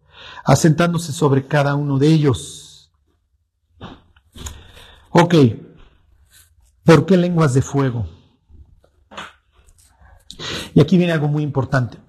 asentándose 0.45 1.13
sobre 1.13 1.47
cada 1.47 1.75
uno 1.75 1.99
de 1.99 2.09
ellos. 2.09 2.93
Ok, 5.11 5.35
¿por 6.85 7.07
qué 7.07 7.17
lenguas 7.17 7.55
de 7.55 7.63
fuego? 7.63 8.09
Y 10.75 10.81
aquí 10.81 10.99
viene 10.99 11.13
algo 11.13 11.29
muy 11.29 11.43
importante. 11.43 12.06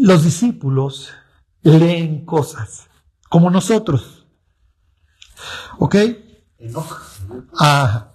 Los 0.00 0.24
discípulos 0.24 1.10
leen 1.62 2.24
cosas 2.24 2.88
como 3.28 3.50
nosotros. 3.50 4.26
¿Ok? 5.78 5.96
Ajá. 7.56 8.14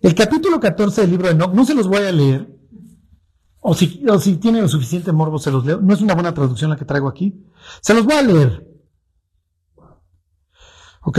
El 0.00 0.14
capítulo 0.14 0.60
14 0.60 1.02
del 1.02 1.10
libro 1.10 1.28
de 1.28 1.34
Enoch, 1.34 1.52
no 1.52 1.64
se 1.64 1.74
los 1.74 1.88
voy 1.88 2.04
a 2.04 2.12
leer, 2.12 2.48
o 3.60 3.74
si, 3.74 4.04
o 4.08 4.18
si 4.18 4.36
tienen 4.36 4.62
lo 4.62 4.68
suficiente 4.68 5.10
morbo 5.10 5.38
se 5.38 5.50
los 5.50 5.64
leo, 5.64 5.80
no 5.80 5.94
es 5.94 6.00
una 6.00 6.14
buena 6.14 6.34
traducción 6.34 6.70
la 6.70 6.76
que 6.76 6.84
traigo 6.84 7.08
aquí, 7.08 7.44
se 7.80 7.94
los 7.94 8.04
voy 8.04 8.14
a 8.14 8.22
leer. 8.22 8.68
¿Ok? 11.02 11.18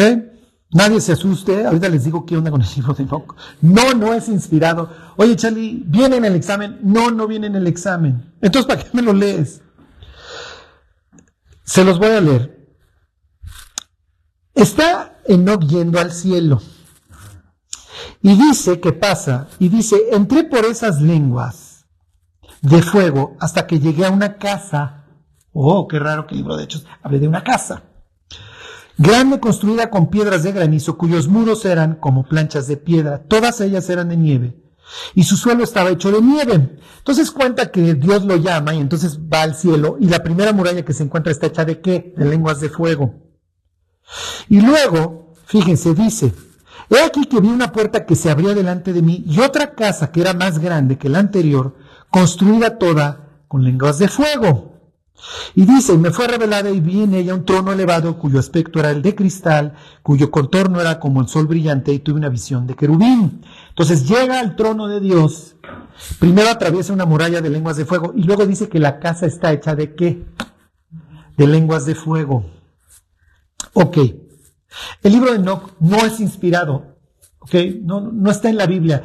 Nadie 0.71 1.01
se 1.01 1.13
asuste, 1.13 1.65
ahorita 1.65 1.89
les 1.89 2.03
digo 2.05 2.25
qué 2.25 2.38
onda 2.38 2.51
con 2.51 2.61
el 2.61 2.67
libro 2.75 2.93
de 2.93 3.03
Enoch. 3.03 3.36
No, 3.61 3.93
no 3.93 4.13
es 4.13 4.29
inspirado. 4.29 4.89
Oye, 5.17 5.36
Charlie, 5.36 5.83
¿viene 5.86 6.17
en 6.17 6.25
el 6.25 6.36
examen? 6.36 6.79
No, 6.83 7.11
no 7.11 7.27
viene 7.27 7.47
en 7.47 7.55
el 7.55 7.67
examen. 7.67 8.33
Entonces, 8.41 8.67
¿para 8.67 8.83
qué 8.83 8.89
me 8.93 9.01
lo 9.01 9.13
lees? 9.13 9.61
Se 11.66 11.84
los 11.84 11.99
voy 11.99 12.11
a 12.11 12.22
leer. 12.22 12.78
Está 14.53 15.20
Enoch 15.26 15.63
yendo 15.63 15.99
al 15.99 16.11
cielo. 16.11 16.61
Y 18.22 18.36
dice 18.36 18.80
que 18.80 18.93
pasa, 18.93 19.47
y 19.59 19.70
dice, 19.70 19.97
entré 20.11 20.43
por 20.45 20.66
esas 20.66 21.01
lenguas 21.01 21.86
de 22.61 22.82
fuego 22.82 23.36
hasta 23.39 23.68
que 23.68 23.80
llegué 23.80 24.05
a 24.05 24.11
una 24.11 24.38
casa. 24.38 25.05
Oh, 25.51 25.88
qué 25.88 25.99
raro 25.99 26.26
que 26.28 26.36
libro 26.36 26.55
de 26.55 26.63
Hechos 26.63 26.86
hable 27.01 27.20
de 27.20 27.28
una 27.28 27.43
casa. 27.43 27.84
Grande 28.97 29.39
construida 29.39 29.89
con 29.89 30.09
piedras 30.09 30.43
de 30.43 30.53
granizo, 30.53 30.97
cuyos 30.97 31.28
muros 31.28 31.66
eran 31.66 31.95
como 31.95 32.24
planchas 32.24 32.68
de 32.68 32.78
piedra. 32.78 33.24
Todas 33.28 33.59
ellas 33.59 33.89
eran 33.89 34.09
de 34.09 34.18
nieve. 34.18 34.64
Y 35.13 35.23
su 35.23 35.38
suelo 35.38 35.63
estaba 35.63 35.89
hecho 35.89 36.11
de 36.11 36.21
nieve. 36.21 36.79
Entonces 36.97 37.31
cuenta 37.31 37.71
que 37.71 37.95
Dios 37.95 38.25
lo 38.25 38.36
llama 38.36 38.73
y 38.73 38.79
entonces 38.79 39.19
va 39.19 39.41
al 39.41 39.55
cielo. 39.55 39.97
Y 39.99 40.07
la 40.07 40.23
primera 40.23 40.53
muralla 40.53 40.86
que 40.86 40.93
se 40.93 41.03
encuentra 41.03 41.31
está 41.31 41.47
hecha 41.47 41.65
de 41.65 41.81
qué? 41.81 42.13
De 42.17 42.25
lenguas 42.25 42.61
de 42.61 42.69
fuego. 42.69 43.13
Y 44.49 44.61
luego, 44.61 45.33
fíjense, 45.45 45.93
dice, 45.93 46.33
He 46.89 47.01
aquí 47.01 47.25
que 47.25 47.39
vi 47.39 47.47
una 47.47 47.71
puerta 47.71 48.05
que 48.05 48.15
se 48.15 48.29
abría 48.29 48.53
delante 48.53 48.93
de 48.93 49.01
mí 49.01 49.23
y 49.25 49.39
otra 49.39 49.73
casa 49.73 50.11
que 50.11 50.21
era 50.21 50.33
más 50.33 50.59
grande 50.59 50.97
que 50.97 51.09
la 51.09 51.19
anterior, 51.19 51.75
construida 52.09 52.77
toda 52.77 53.41
con 53.47 53.63
lenguas 53.63 53.97
de 53.97 54.07
fuego. 54.07 54.73
Y 55.55 55.65
dice, 55.65 55.97
me 55.97 56.11
fue 56.11 56.27
revelada 56.27 56.69
y 56.69 56.81
vi 56.81 57.01
en 57.01 57.15
ella 57.15 57.33
un 57.33 57.45
trono 57.45 57.71
elevado 57.71 58.19
cuyo 58.19 58.38
aspecto 58.38 58.79
era 58.79 58.91
el 58.91 59.01
de 59.01 59.15
cristal, 59.15 59.73
cuyo 60.03 60.29
contorno 60.29 60.79
era 60.81 60.99
como 60.99 61.21
el 61.21 61.27
sol 61.27 61.47
brillante 61.47 61.91
y 61.93 61.99
tuve 61.99 62.17
una 62.17 62.29
visión 62.29 62.67
de 62.67 62.75
querubín. 62.75 63.41
Entonces 63.76 64.07
llega 64.07 64.39
al 64.39 64.55
trono 64.55 64.88
de 64.88 65.01
Dios, 65.01 65.57
primero 66.17 66.49
atraviesa 66.49 66.93
una 66.93 67.03
muralla 67.03 67.41
de 67.41 67.49
lenguas 67.49 67.76
de 67.76 67.84
fuego 67.84 68.13
y 68.15 68.23
luego 68.23 68.45
dice 68.45 68.69
que 68.69 68.80
la 68.80 69.01
casa 69.01 69.26
está 69.26 69.51
hecha 69.51 69.76
de 69.76 69.95
qué? 69.95 70.23
De 71.36 71.45
lenguas 71.45 71.86
de 71.86 71.93
fuego. 71.93 72.45
Ok. 73.73 73.97
El 75.03 75.11
libro 75.11 75.32
de 75.32 75.39
Enoch 75.39 75.73
no 75.82 75.97
es 76.05 76.21
inspirado, 76.21 76.95
¿ok? 77.39 77.53
No, 77.82 77.99
no 77.99 78.32
está 78.32 78.49
en 78.49 78.55
la 78.55 78.65
Biblia. 78.65 79.03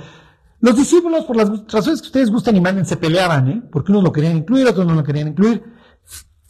Los 0.61 0.77
discípulos, 0.77 1.25
por 1.25 1.35
las 1.35 1.51
razones 1.67 2.01
que 2.01 2.07
ustedes 2.07 2.31
gustan 2.31 2.57
y 2.57 2.61
manden, 2.61 2.87
se 2.87 2.97
peleaban, 2.97 3.49
¿eh? 3.49 3.63
Porque 3.73 3.91
unos 3.91 4.05
lo 4.05 4.13
querían 4.13 4.37
incluir, 4.37 4.69
otros 4.69 4.87
no 4.87 4.95
lo 4.95 5.03
querían 5.03 5.27
incluir. 5.27 5.65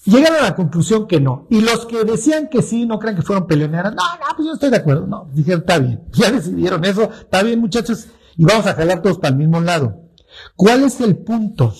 Llegaron 0.05 0.38
a 0.38 0.42
la 0.42 0.57
conclusión 0.57 1.07
que 1.07 1.20
no. 1.20 1.46
Y 1.51 1.61
los 1.61 1.86
que 1.86 2.05
decían 2.05 2.48
que 2.48 2.62
sí, 2.62 2.86
no 2.86 2.98
crean 2.98 3.16
que 3.16 3.22
fueron 3.22 3.46
peleoneras. 3.46 3.94
No, 3.94 4.03
no, 4.03 4.36
pues 4.36 4.46
yo 4.46 4.55
estoy 4.55 4.70
de 4.70 4.78
acuerdo. 4.78 5.07
No, 5.07 5.28
dijeron, 5.32 5.61
está 5.61 5.78
bien. 5.78 6.03
Ya 6.12 6.30
decidieron 6.30 6.84
eso. 6.84 7.11
Está 7.11 7.42
bien, 7.42 7.61
muchachos. 7.61 8.09
Y 8.36 8.44
vamos 8.44 8.66
a 8.66 8.74
jalar 8.74 9.03
todos 9.03 9.18
para 9.18 9.32
el 9.32 9.38
mismo 9.38 9.61
lado. 9.61 10.11
¿Cuál 10.57 10.84
es 10.84 11.01
el 11.01 11.16
punto? 11.18 11.74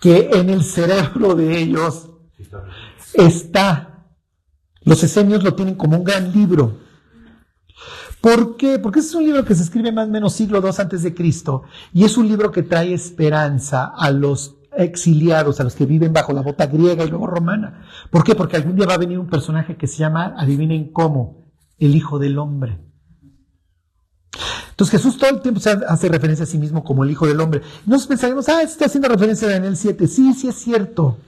Que 0.00 0.30
en 0.32 0.50
el 0.50 0.62
cerebro 0.62 1.34
de 1.34 1.58
ellos 1.58 2.10
está 3.14 3.94
los 4.84 5.02
esenios 5.02 5.42
lo 5.42 5.54
tienen 5.54 5.74
como 5.74 5.96
un 5.96 6.04
gran 6.04 6.32
libro. 6.32 6.78
¿Por 8.20 8.56
qué? 8.56 8.78
Porque 8.78 9.00
es 9.00 9.14
un 9.14 9.24
libro 9.24 9.44
que 9.44 9.54
se 9.54 9.62
escribe 9.62 9.92
más 9.92 10.08
o 10.08 10.10
menos 10.10 10.34
siglo 10.34 10.60
II 10.62 10.70
antes 10.78 11.02
de 11.02 11.14
Cristo 11.14 11.64
y 11.92 12.04
es 12.04 12.16
un 12.16 12.28
libro 12.28 12.50
que 12.50 12.62
trae 12.62 12.94
esperanza 12.94 13.92
a 13.96 14.10
los 14.10 14.56
exiliados, 14.76 15.60
a 15.60 15.64
los 15.64 15.74
que 15.74 15.86
viven 15.86 16.12
bajo 16.12 16.32
la 16.32 16.42
bota 16.42 16.66
griega 16.66 17.04
y 17.04 17.08
luego 17.08 17.26
romana. 17.26 17.84
¿Por 18.10 18.24
qué? 18.24 18.34
Porque 18.34 18.56
algún 18.56 18.76
día 18.76 18.86
va 18.86 18.94
a 18.94 18.98
venir 18.98 19.18
un 19.18 19.28
personaje 19.28 19.76
que 19.76 19.86
se 19.86 19.98
llama, 19.98 20.34
adivinen 20.36 20.92
cómo, 20.92 21.44
el 21.78 21.94
Hijo 21.94 22.18
del 22.18 22.38
Hombre. 22.38 22.78
Entonces 24.70 25.00
Jesús 25.00 25.18
todo 25.18 25.30
el 25.30 25.40
tiempo 25.40 25.60
se 25.60 25.70
hace 25.70 26.08
referencia 26.08 26.42
a 26.42 26.46
sí 26.46 26.58
mismo 26.58 26.82
como 26.82 27.04
el 27.04 27.10
Hijo 27.10 27.26
del 27.26 27.40
Hombre. 27.40 27.62
Nos 27.86 28.06
pensaremos, 28.06 28.48
ah, 28.48 28.62
está 28.62 28.86
haciendo 28.86 29.08
referencia 29.08 29.46
a 29.46 29.52
Daniel 29.52 29.76
7. 29.76 30.08
Sí, 30.08 30.32
sí 30.34 30.48
es 30.48 30.56
cierto. 30.56 31.18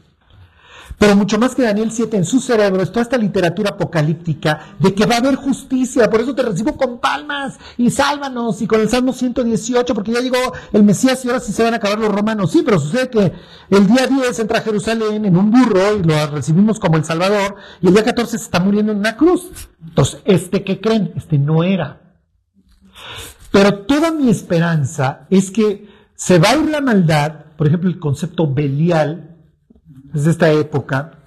Pero 0.98 1.14
mucho 1.14 1.38
más 1.38 1.54
que 1.54 1.62
Daniel 1.62 1.90
7 1.92 2.16
en 2.16 2.24
su 2.24 2.40
cerebro 2.40 2.82
es 2.82 2.90
toda 2.90 3.02
esta 3.02 3.18
literatura 3.18 3.70
apocalíptica 3.70 4.74
de 4.78 4.94
que 4.94 5.04
va 5.04 5.16
a 5.16 5.18
haber 5.18 5.34
justicia, 5.34 6.08
por 6.08 6.22
eso 6.22 6.34
te 6.34 6.42
recibo 6.42 6.76
con 6.76 7.00
palmas 7.00 7.58
y 7.76 7.90
sálvanos 7.90 8.62
y 8.62 8.66
con 8.66 8.80
el 8.80 8.88
Salmo 8.88 9.12
118 9.12 9.94
porque 9.94 10.12
ya 10.12 10.20
llegó 10.20 10.38
el 10.72 10.84
Mesías 10.84 11.22
y 11.24 11.28
ahora 11.28 11.40
sí 11.40 11.52
se 11.52 11.62
van 11.62 11.74
a 11.74 11.76
acabar 11.76 11.98
los 11.98 12.10
romanos. 12.10 12.50
Sí, 12.50 12.62
pero 12.64 12.78
sucede 12.78 13.10
que 13.10 13.32
el 13.68 13.86
día 13.86 14.06
10 14.06 14.38
entra 14.38 14.60
a 14.60 14.62
Jerusalén 14.62 15.26
en 15.26 15.36
un 15.36 15.50
burro 15.50 15.96
y 15.98 16.02
lo 16.02 16.26
recibimos 16.28 16.80
como 16.80 16.96
el 16.96 17.04
Salvador 17.04 17.56
y 17.82 17.88
el 17.88 17.92
día 17.92 18.04
14 18.04 18.38
se 18.38 18.44
está 18.44 18.60
muriendo 18.60 18.92
en 18.92 18.98
una 18.98 19.18
cruz. 19.18 19.50
Entonces, 19.86 20.20
¿este 20.24 20.64
qué 20.64 20.80
creen? 20.80 21.12
Este 21.14 21.36
no 21.36 21.62
era. 21.62 22.00
Pero 23.50 23.80
toda 23.80 24.10
mi 24.12 24.30
esperanza 24.30 25.26
es 25.28 25.50
que 25.50 25.88
se 26.14 26.38
va 26.38 26.50
a 26.50 26.56
ir 26.56 26.70
la 26.70 26.80
maldad, 26.80 27.44
por 27.56 27.66
ejemplo, 27.66 27.90
el 27.90 27.98
concepto 27.98 28.52
belial, 28.52 29.35
desde 30.12 30.30
esta 30.30 30.50
época, 30.50 31.18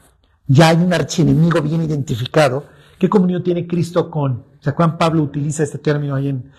ya 0.47 0.69
hay 0.69 0.77
un 0.77 0.93
archienemigo 0.93 1.61
bien 1.61 1.83
identificado. 1.83 2.65
¿Qué 2.97 3.09
comunión 3.09 3.43
tiene 3.43 3.67
Cristo 3.67 4.09
con? 4.09 4.45
¿Se 4.59 4.69
acuerdan? 4.71 4.97
Pablo 4.97 5.23
utiliza 5.23 5.63
este 5.63 5.77
término 5.77 6.15
ahí 6.15 6.29
en 6.29 6.51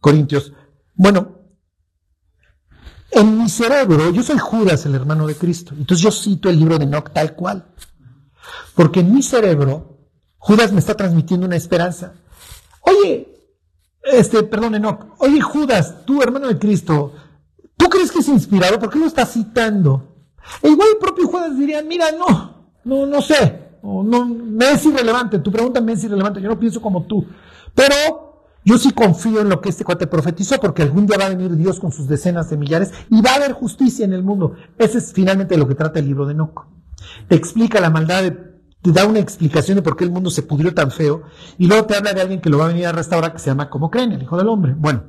Corintios. 0.00 0.52
Bueno, 0.94 1.38
en 3.10 3.38
mi 3.38 3.48
cerebro, 3.48 4.10
yo 4.10 4.22
soy 4.22 4.38
Judas, 4.38 4.84
el 4.86 4.94
hermano 4.94 5.26
de 5.26 5.34
Cristo. 5.34 5.74
Entonces 5.76 6.02
yo 6.02 6.10
cito 6.10 6.50
el 6.50 6.58
libro 6.58 6.78
de 6.78 6.84
Enoch 6.84 7.10
tal 7.12 7.34
cual. 7.34 7.66
Porque 8.74 9.00
en 9.00 9.14
mi 9.14 9.22
cerebro, 9.22 9.98
Judas 10.36 10.72
me 10.72 10.80
está 10.80 10.94
transmitiendo 10.94 11.46
una 11.46 11.56
esperanza. 11.56 12.14
Oye, 12.82 13.28
este, 14.02 14.42
perdón, 14.42 14.74
Enoch. 14.74 15.14
Oye, 15.18 15.40
Judas, 15.40 16.04
tú, 16.04 16.22
hermano 16.22 16.48
de 16.48 16.58
Cristo, 16.58 17.14
¿tú 17.76 17.88
crees 17.88 18.10
que 18.10 18.18
es 18.18 18.28
inspirado? 18.28 18.78
¿Por 18.78 18.90
qué 18.90 18.98
lo 18.98 19.06
estás 19.06 19.32
citando? 19.32 20.17
Igual 20.62 20.88
el 20.92 20.98
propio 20.98 21.28
Judas 21.28 21.56
diría, 21.56 21.82
mira, 21.82 22.06
no, 22.12 22.70
no, 22.84 23.06
no 23.06 23.22
sé, 23.22 23.68
no, 23.82 24.26
me 24.26 24.72
es 24.72 24.84
irrelevante, 24.84 25.38
tu 25.38 25.52
pregunta 25.52 25.80
me 25.80 25.92
es 25.92 26.04
irrelevante, 26.04 26.40
yo 26.40 26.48
no 26.48 26.58
pienso 26.58 26.80
como 26.80 27.04
tú. 27.04 27.26
Pero 27.74 27.94
yo 28.64 28.76
sí 28.76 28.92
confío 28.92 29.40
en 29.40 29.48
lo 29.48 29.60
que 29.60 29.68
este 29.68 29.84
cuate 29.84 30.06
profetizó, 30.06 30.58
porque 30.60 30.82
algún 30.82 31.06
día 31.06 31.18
va 31.18 31.26
a 31.26 31.30
venir 31.30 31.56
Dios 31.56 31.80
con 31.80 31.92
sus 31.92 32.08
decenas 32.08 32.50
de 32.50 32.56
millares 32.56 32.92
y 33.10 33.22
va 33.22 33.32
a 33.32 33.36
haber 33.36 33.52
justicia 33.52 34.04
en 34.04 34.12
el 34.12 34.22
mundo. 34.22 34.56
Ese 34.78 34.98
es 34.98 35.12
finalmente 35.12 35.56
lo 35.56 35.68
que 35.68 35.74
trata 35.74 36.00
el 36.00 36.06
libro 36.06 36.26
de 36.26 36.32
Enoch. 36.32 36.66
Te 37.28 37.36
explica 37.36 37.80
la 37.80 37.90
maldad, 37.90 38.32
te 38.82 38.92
da 38.92 39.06
una 39.06 39.20
explicación 39.20 39.76
de 39.76 39.82
por 39.82 39.96
qué 39.96 40.04
el 40.04 40.10
mundo 40.10 40.30
se 40.30 40.42
pudrió 40.42 40.74
tan 40.74 40.90
feo, 40.90 41.22
y 41.56 41.66
luego 41.66 41.86
te 41.86 41.96
habla 41.96 42.12
de 42.12 42.20
alguien 42.20 42.40
que 42.40 42.50
lo 42.50 42.58
va 42.58 42.66
a 42.66 42.68
venir 42.68 42.86
a 42.86 42.92
restaurar, 42.92 43.32
que 43.32 43.38
se 43.38 43.46
llama 43.46 43.70
como 43.70 43.90
creen, 43.90 44.12
el 44.12 44.22
Hijo 44.22 44.36
del 44.36 44.48
Hombre. 44.48 44.74
Bueno, 44.76 45.04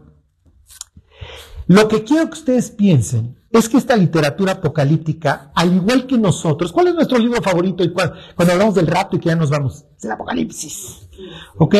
lo 1.67 1.87
que 1.87 2.03
quiero 2.03 2.27
que 2.27 2.33
ustedes 2.33 2.71
piensen 2.71 3.38
es 3.51 3.67
que 3.67 3.77
esta 3.77 3.95
literatura 3.95 4.53
apocalíptica, 4.53 5.51
al 5.55 5.73
igual 5.75 6.05
que 6.05 6.17
nosotros, 6.17 6.71
¿cuál 6.71 6.87
es 6.87 6.95
nuestro 6.95 7.17
libro 7.17 7.41
favorito 7.41 7.83
y 7.83 7.91
cuando 7.91 8.53
hablamos 8.53 8.75
del 8.75 8.87
rato 8.87 9.15
y 9.15 9.19
que 9.19 9.29
ya 9.29 9.35
nos 9.35 9.49
vamos? 9.49 9.85
Es 9.97 10.05
el 10.05 10.11
Apocalipsis. 10.11 11.09
¿Ok? 11.57 11.75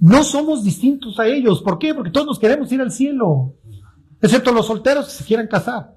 No 0.00 0.22
somos 0.22 0.62
distintos 0.62 1.18
a 1.18 1.26
ellos. 1.26 1.62
¿Por 1.62 1.78
qué? 1.78 1.94
Porque 1.94 2.10
todos 2.10 2.26
nos 2.26 2.38
queremos 2.38 2.70
ir 2.72 2.80
al 2.80 2.92
cielo. 2.92 3.54
Excepto 4.20 4.52
los 4.52 4.66
solteros 4.66 5.06
que 5.06 5.12
se 5.12 5.24
quieran 5.24 5.46
casar. 5.46 5.94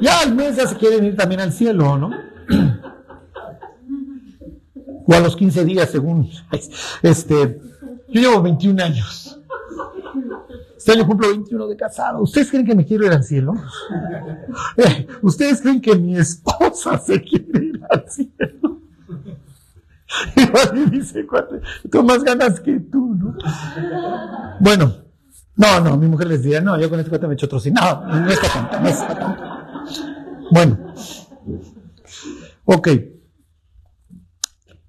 Ya 0.00 0.20
al 0.20 0.34
mes 0.34 0.56
ya 0.56 0.66
se 0.66 0.76
quieren 0.76 1.04
ir 1.04 1.16
también 1.16 1.40
al 1.40 1.52
cielo, 1.52 1.98
¿no? 1.98 2.10
O 5.08 5.14
a 5.14 5.20
los 5.20 5.36
15 5.36 5.64
días, 5.64 5.90
según. 5.90 6.30
Este, 7.02 7.60
yo 8.08 8.20
llevo 8.20 8.42
21 8.42 8.82
años. 8.82 9.40
Este 10.76 10.92
año 10.92 11.06
cumplo 11.06 11.28
21 11.28 11.66
de 11.68 11.76
casado. 11.76 12.22
¿Ustedes 12.22 12.50
creen 12.50 12.66
que 12.66 12.74
me 12.74 12.84
quiero 12.84 13.06
ir 13.06 13.12
al 13.12 13.24
cielo? 13.24 13.54
Eh, 14.76 15.06
¿Ustedes 15.22 15.60
creen 15.60 15.80
que 15.80 15.94
mi 15.96 16.16
esposa 16.16 16.98
se 16.98 17.22
quiere 17.22 17.64
ir 17.64 17.80
al 17.90 18.04
cielo? 18.08 18.80
Y 20.74 20.90
dice, 20.90 21.26
tengo 21.90 22.04
más 22.04 22.22
ganas 22.22 22.60
que 22.60 22.78
tú, 22.80 23.14
¿no? 23.18 23.36
Bueno, 24.60 24.94
No, 25.56 25.80
no, 25.80 25.96
mi 25.96 26.06
mujer 26.06 26.28
les 26.28 26.42
diría, 26.42 26.60
no, 26.60 26.78
yo 26.78 26.88
con 26.90 26.98
este 26.98 27.10
cuate 27.10 27.26
me 27.26 27.34
echo 27.34 27.46
otro 27.46 27.58
sí. 27.58 27.70
No, 27.70 28.06
no 28.06 28.30
está 28.30 28.48
tanto, 28.48 28.80
no 28.80 28.88
está 28.88 29.18
tanto. 29.18 29.42
Bueno. 30.50 30.78
Ok. 32.66 32.88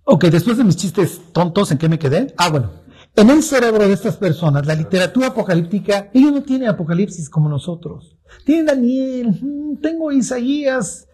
Ok, 0.04 0.26
después 0.26 0.58
de 0.58 0.64
mis 0.64 0.76
chistes 0.76 1.22
tontos, 1.34 1.72
¿en 1.72 1.78
qué 1.78 1.90
me 1.90 1.98
quedé? 2.00 2.34
Ah, 2.38 2.50
bueno. 2.50 2.72
En 3.18 3.32
el 3.32 3.42
cerebro 3.42 3.88
de 3.88 3.94
estas 3.94 4.16
personas, 4.16 4.68
la 4.68 4.76
literatura 4.76 5.30
apocalíptica, 5.30 6.12
ellos 6.14 6.32
no 6.32 6.44
tienen 6.44 6.70
apocalipsis 6.70 7.32
como 7.32 7.50
nosotros. 7.50 8.16
Tienen 8.46 8.68
Daniel, 8.68 9.30
mm, 9.42 9.78
tengo 9.82 10.12
Isaías. 10.12 11.08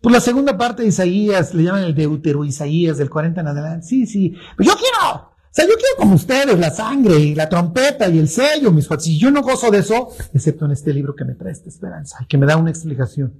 Por 0.00 0.12
la 0.12 0.20
segunda 0.20 0.56
parte 0.56 0.82
de 0.82 0.90
Isaías, 0.90 1.52
le 1.52 1.64
llaman 1.64 1.82
el 1.82 1.96
Deutero 1.96 2.44
Isaías, 2.44 2.96
del 2.96 3.10
40 3.10 3.40
en 3.40 3.48
adelante. 3.48 3.84
Sí, 3.88 4.06
sí. 4.06 4.36
Pero 4.56 4.70
yo 4.70 4.76
quiero, 4.76 5.16
o 5.16 5.34
sea, 5.50 5.64
yo 5.64 5.74
quiero 5.74 5.96
como 5.98 6.14
ustedes, 6.14 6.56
la 6.60 6.70
sangre 6.70 7.18
y 7.18 7.34
la 7.34 7.48
trompeta 7.48 8.08
y 8.08 8.20
el 8.20 8.28
sello, 8.28 8.70
mis 8.70 8.86
cuates. 8.86 9.08
Y 9.08 9.18
yo 9.18 9.32
no 9.32 9.42
gozo 9.42 9.72
de 9.72 9.78
eso, 9.78 10.10
excepto 10.32 10.66
en 10.66 10.70
este 10.70 10.94
libro 10.94 11.16
que 11.16 11.24
me 11.24 11.34
trae 11.34 11.50
esta 11.50 11.68
esperanza 11.68 12.18
y 12.20 12.26
que 12.26 12.38
me 12.38 12.46
da 12.46 12.56
una 12.56 12.70
explicación. 12.70 13.34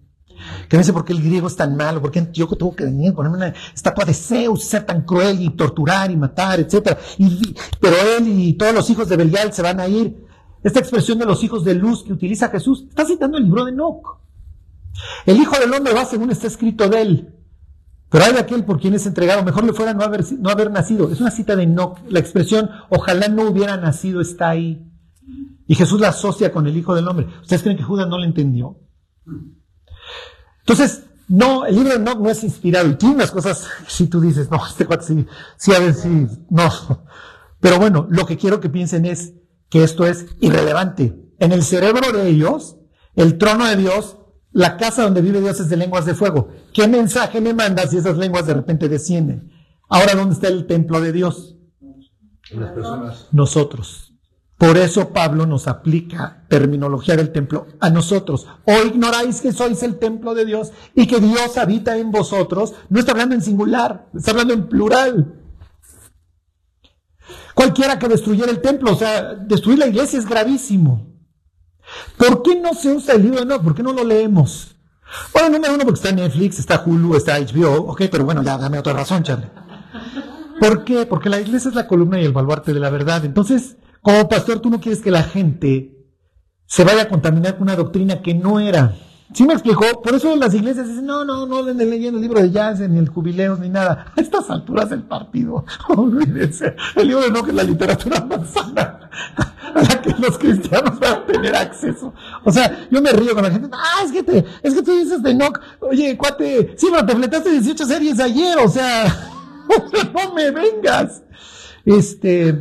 Que 0.68 0.76
me 0.76 0.82
dice 0.82 0.92
por 0.92 1.04
qué 1.04 1.12
el 1.12 1.22
griego 1.22 1.46
es 1.46 1.56
tan 1.56 1.76
malo, 1.76 2.00
por 2.00 2.10
qué 2.10 2.28
yo 2.32 2.46
tengo 2.48 2.74
que 2.74 2.84
venir, 2.84 3.14
ponerme 3.14 3.36
una 3.36 3.54
estatua 3.74 4.04
de 4.04 4.14
Zeus, 4.14 4.64
ser 4.64 4.84
tan 4.84 5.02
cruel 5.02 5.40
y 5.40 5.50
torturar 5.50 6.10
y 6.10 6.16
matar. 6.16 6.60
Y, 7.18 7.54
pero 7.80 7.96
él 8.16 8.28
y 8.28 8.54
todos 8.54 8.74
los 8.74 8.88
hijos 8.90 9.08
de 9.08 9.16
Belial 9.16 9.52
se 9.52 9.62
van 9.62 9.80
a 9.80 9.88
ir. 9.88 10.26
Esta 10.62 10.78
expresión 10.78 11.18
de 11.18 11.26
los 11.26 11.42
hijos 11.42 11.64
de 11.64 11.74
luz 11.74 12.04
que 12.04 12.12
utiliza 12.12 12.48
Jesús, 12.48 12.86
está 12.88 13.04
citando 13.04 13.36
el 13.36 13.44
libro 13.44 13.64
de 13.64 13.72
Enoch. 13.72 14.18
El 15.26 15.38
hijo 15.38 15.58
del 15.58 15.72
hombre 15.72 15.92
va 15.92 16.04
según 16.04 16.30
está 16.30 16.46
escrito 16.46 16.88
de 16.88 17.02
él. 17.02 17.34
Pero 18.10 18.24
hay 18.24 18.32
de 18.34 18.40
aquel 18.40 18.64
por 18.64 18.78
quien 18.78 18.94
es 18.94 19.06
entregado, 19.06 19.42
mejor 19.42 19.64
le 19.64 19.72
fuera 19.72 19.94
no 19.94 20.04
haber, 20.04 20.22
no 20.38 20.50
haber 20.50 20.70
nacido. 20.70 21.10
Es 21.10 21.20
una 21.20 21.30
cita 21.30 21.56
de 21.56 21.62
Enoch. 21.62 21.98
La 22.08 22.20
expresión, 22.20 22.70
ojalá 22.90 23.28
no 23.28 23.48
hubiera 23.48 23.76
nacido, 23.78 24.20
está 24.20 24.50
ahí. 24.50 24.86
Y 25.66 25.74
Jesús 25.74 26.00
la 26.00 26.08
asocia 26.08 26.52
con 26.52 26.66
el 26.66 26.76
Hijo 26.76 26.94
del 26.94 27.08
Hombre. 27.08 27.26
¿Ustedes 27.40 27.62
creen 27.62 27.78
que 27.78 27.84
Judas 27.84 28.06
no 28.06 28.18
lo 28.18 28.24
entendió? 28.24 28.76
Entonces, 30.62 31.02
no, 31.28 31.66
el 31.66 31.74
libro 31.74 31.90
de 31.90 31.96
Enoch 31.96 32.18
no 32.18 32.30
es 32.30 32.42
inspirado. 32.44 32.88
Y 32.88 32.94
tiene 32.96 33.16
unas 33.16 33.30
cosas, 33.30 33.66
si 33.86 34.06
tú 34.06 34.20
dices, 34.20 34.50
no, 34.50 34.64
este 34.66 34.86
cuate 34.86 35.04
sí, 35.04 35.26
sí, 35.56 35.72
a 35.74 35.78
ver 35.78 35.94
si, 35.94 36.08
no. 36.08 37.06
Pero 37.60 37.78
bueno, 37.78 38.06
lo 38.10 38.26
que 38.26 38.36
quiero 38.36 38.60
que 38.60 38.68
piensen 38.68 39.06
es 39.06 39.34
que 39.68 39.84
esto 39.84 40.06
es 40.06 40.26
irrelevante. 40.40 41.30
En 41.38 41.52
el 41.52 41.62
cerebro 41.62 42.12
de 42.12 42.28
ellos, 42.28 42.76
el 43.14 43.38
trono 43.38 43.66
de 43.66 43.76
Dios 43.76 44.16
la 44.52 44.76
casa 44.76 45.02
donde 45.02 45.22
vive 45.22 45.40
Dios 45.40 45.58
es 45.60 45.68
de 45.68 45.76
lenguas 45.76 46.04
de 46.04 46.14
fuego. 46.14 46.50
¿Qué 46.72 46.86
mensaje 46.86 47.40
me 47.40 47.54
mandas 47.54 47.90
si 47.90 47.96
esas 47.96 48.18
lenguas 48.18 48.46
de 48.46 48.54
repente 48.54 48.88
descienden? 48.88 49.50
Ahora, 49.88 50.14
¿dónde 50.14 50.34
está 50.34 50.48
el 50.48 50.66
templo 50.66 51.00
de 51.00 51.12
Dios? 51.12 51.56
Las 52.50 52.72
personas. 52.72 53.28
Nosotros. 53.32 54.11
Por 54.62 54.78
eso 54.78 55.08
Pablo 55.08 55.44
nos 55.44 55.66
aplica 55.66 56.44
terminología 56.48 57.16
del 57.16 57.32
templo 57.32 57.66
a 57.80 57.90
nosotros. 57.90 58.46
O 58.64 58.86
ignoráis 58.86 59.40
que 59.40 59.50
sois 59.50 59.82
el 59.82 59.98
templo 59.98 60.36
de 60.36 60.44
Dios 60.44 60.70
y 60.94 61.08
que 61.08 61.18
Dios 61.18 61.58
habita 61.58 61.96
en 61.96 62.12
vosotros. 62.12 62.72
No 62.88 63.00
está 63.00 63.10
hablando 63.10 63.34
en 63.34 63.42
singular, 63.42 64.06
está 64.14 64.30
hablando 64.30 64.54
en 64.54 64.68
plural. 64.68 65.34
Cualquiera 67.54 67.98
que 67.98 68.06
destruyera 68.06 68.52
el 68.52 68.60
templo, 68.60 68.92
o 68.92 68.94
sea, 68.94 69.34
destruir 69.34 69.80
la 69.80 69.88
iglesia 69.88 70.20
es 70.20 70.28
gravísimo. 70.28 71.12
¿Por 72.16 72.44
qué 72.44 72.54
no 72.54 72.72
se 72.74 72.94
usa 72.94 73.16
el 73.16 73.22
libro 73.22 73.38
de 73.38 73.42
Enoch? 73.42 73.64
¿Por 73.64 73.74
qué 73.74 73.82
no 73.82 73.92
lo 73.92 74.04
leemos? 74.04 74.76
Bueno, 75.32 75.48
número 75.50 75.74
uno, 75.74 75.84
porque 75.84 75.98
está 75.98 76.12
Netflix, 76.12 76.60
está 76.60 76.84
Hulu, 76.86 77.16
está 77.16 77.36
HBO, 77.40 77.90
ok, 77.90 78.02
pero 78.08 78.24
bueno, 78.24 78.44
ya 78.44 78.56
dame 78.58 78.78
otra 78.78 78.92
razón, 78.92 79.24
Charlie. 79.24 79.50
¿Por 80.60 80.84
qué? 80.84 81.04
Porque 81.04 81.28
la 81.28 81.40
iglesia 81.40 81.68
es 81.68 81.74
la 81.74 81.88
columna 81.88 82.20
y 82.20 82.24
el 82.24 82.32
baluarte 82.32 82.72
de 82.72 82.78
la 82.78 82.90
verdad. 82.90 83.24
Entonces, 83.24 83.76
como 84.02 84.28
pastor, 84.28 84.60
tú 84.60 84.68
no 84.68 84.80
quieres 84.80 85.00
que 85.00 85.10
la 85.10 85.22
gente 85.22 85.96
se 86.66 86.84
vaya 86.84 87.02
a 87.02 87.08
contaminar 87.08 87.54
con 87.54 87.62
una 87.62 87.76
doctrina 87.76 88.20
que 88.20 88.34
no 88.34 88.58
era. 88.58 88.94
¿Sí 89.32 89.44
me 89.44 89.54
explicó? 89.54 90.02
Por 90.02 90.14
eso 90.14 90.34
las 90.36 90.52
iglesias 90.52 90.88
dicen, 90.88 91.06
no, 91.06 91.24
no, 91.24 91.46
no 91.46 91.60
anden 91.60 91.88
leyendo 91.88 92.18
el 92.18 92.22
libro 92.22 92.40
de 92.40 92.50
Jazz, 92.50 92.80
ni 92.80 92.98
el 92.98 93.08
jubileos, 93.08 93.60
ni 93.60 93.70
nada. 93.70 94.12
A 94.14 94.20
estas 94.20 94.50
alturas 94.50 94.90
del 94.90 95.04
partido, 95.04 95.64
olvídense. 95.88 96.74
El 96.96 97.06
libro 97.08 97.22
de 97.22 97.28
Enoch 97.28 97.48
es 97.48 97.54
la 97.54 97.62
literatura 97.62 98.20
más 98.24 98.50
sana 98.50 99.10
a 99.74 99.82
la 99.82 100.02
que 100.02 100.10
los 100.18 100.36
cristianos 100.36 100.98
van 100.98 101.12
a 101.14 101.26
tener 101.26 101.56
acceso. 101.56 102.12
O 102.44 102.52
sea, 102.52 102.86
yo 102.90 103.00
me 103.00 103.12
río 103.12 103.34
con 103.34 103.44
la 103.44 103.50
gente, 103.50 103.68
ah, 103.72 104.02
es 104.04 104.12
que, 104.12 104.22
te, 104.22 104.44
es 104.62 104.74
que 104.74 104.82
tú 104.82 104.92
dices 104.92 105.22
de 105.22 105.30
Enoch, 105.30 105.60
oye, 105.80 106.16
cuate, 106.18 106.74
sí, 106.76 106.88
pero 106.90 107.06
te 107.06 107.16
fletaste 107.16 107.50
18 107.50 107.86
series 107.86 108.20
ayer, 108.20 108.58
o 108.58 108.68
sea, 108.68 109.04
no 110.14 110.34
me 110.34 110.50
vengas. 110.50 111.22
Este... 111.84 112.58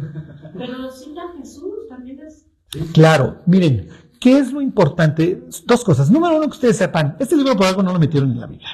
Pero 0.57 0.91
cita 0.91 1.21
Jesús, 1.37 1.87
también 1.89 2.19
es... 2.19 2.45
Claro, 2.93 3.41
miren, 3.45 3.89
¿Qué 4.21 4.37
es 4.37 4.53
lo 4.53 4.61
importante? 4.61 5.47
Dos 5.65 5.83
cosas. 5.83 6.11
Número 6.11 6.35
uno, 6.35 6.45
que 6.45 6.51
ustedes 6.51 6.77
sepan, 6.77 7.17
este 7.19 7.35
libro 7.35 7.57
por 7.57 7.65
algo 7.65 7.81
no 7.81 7.91
lo 7.91 7.97
metieron 7.97 8.31
en 8.31 8.39
la 8.39 8.45
Biblia. 8.45 8.69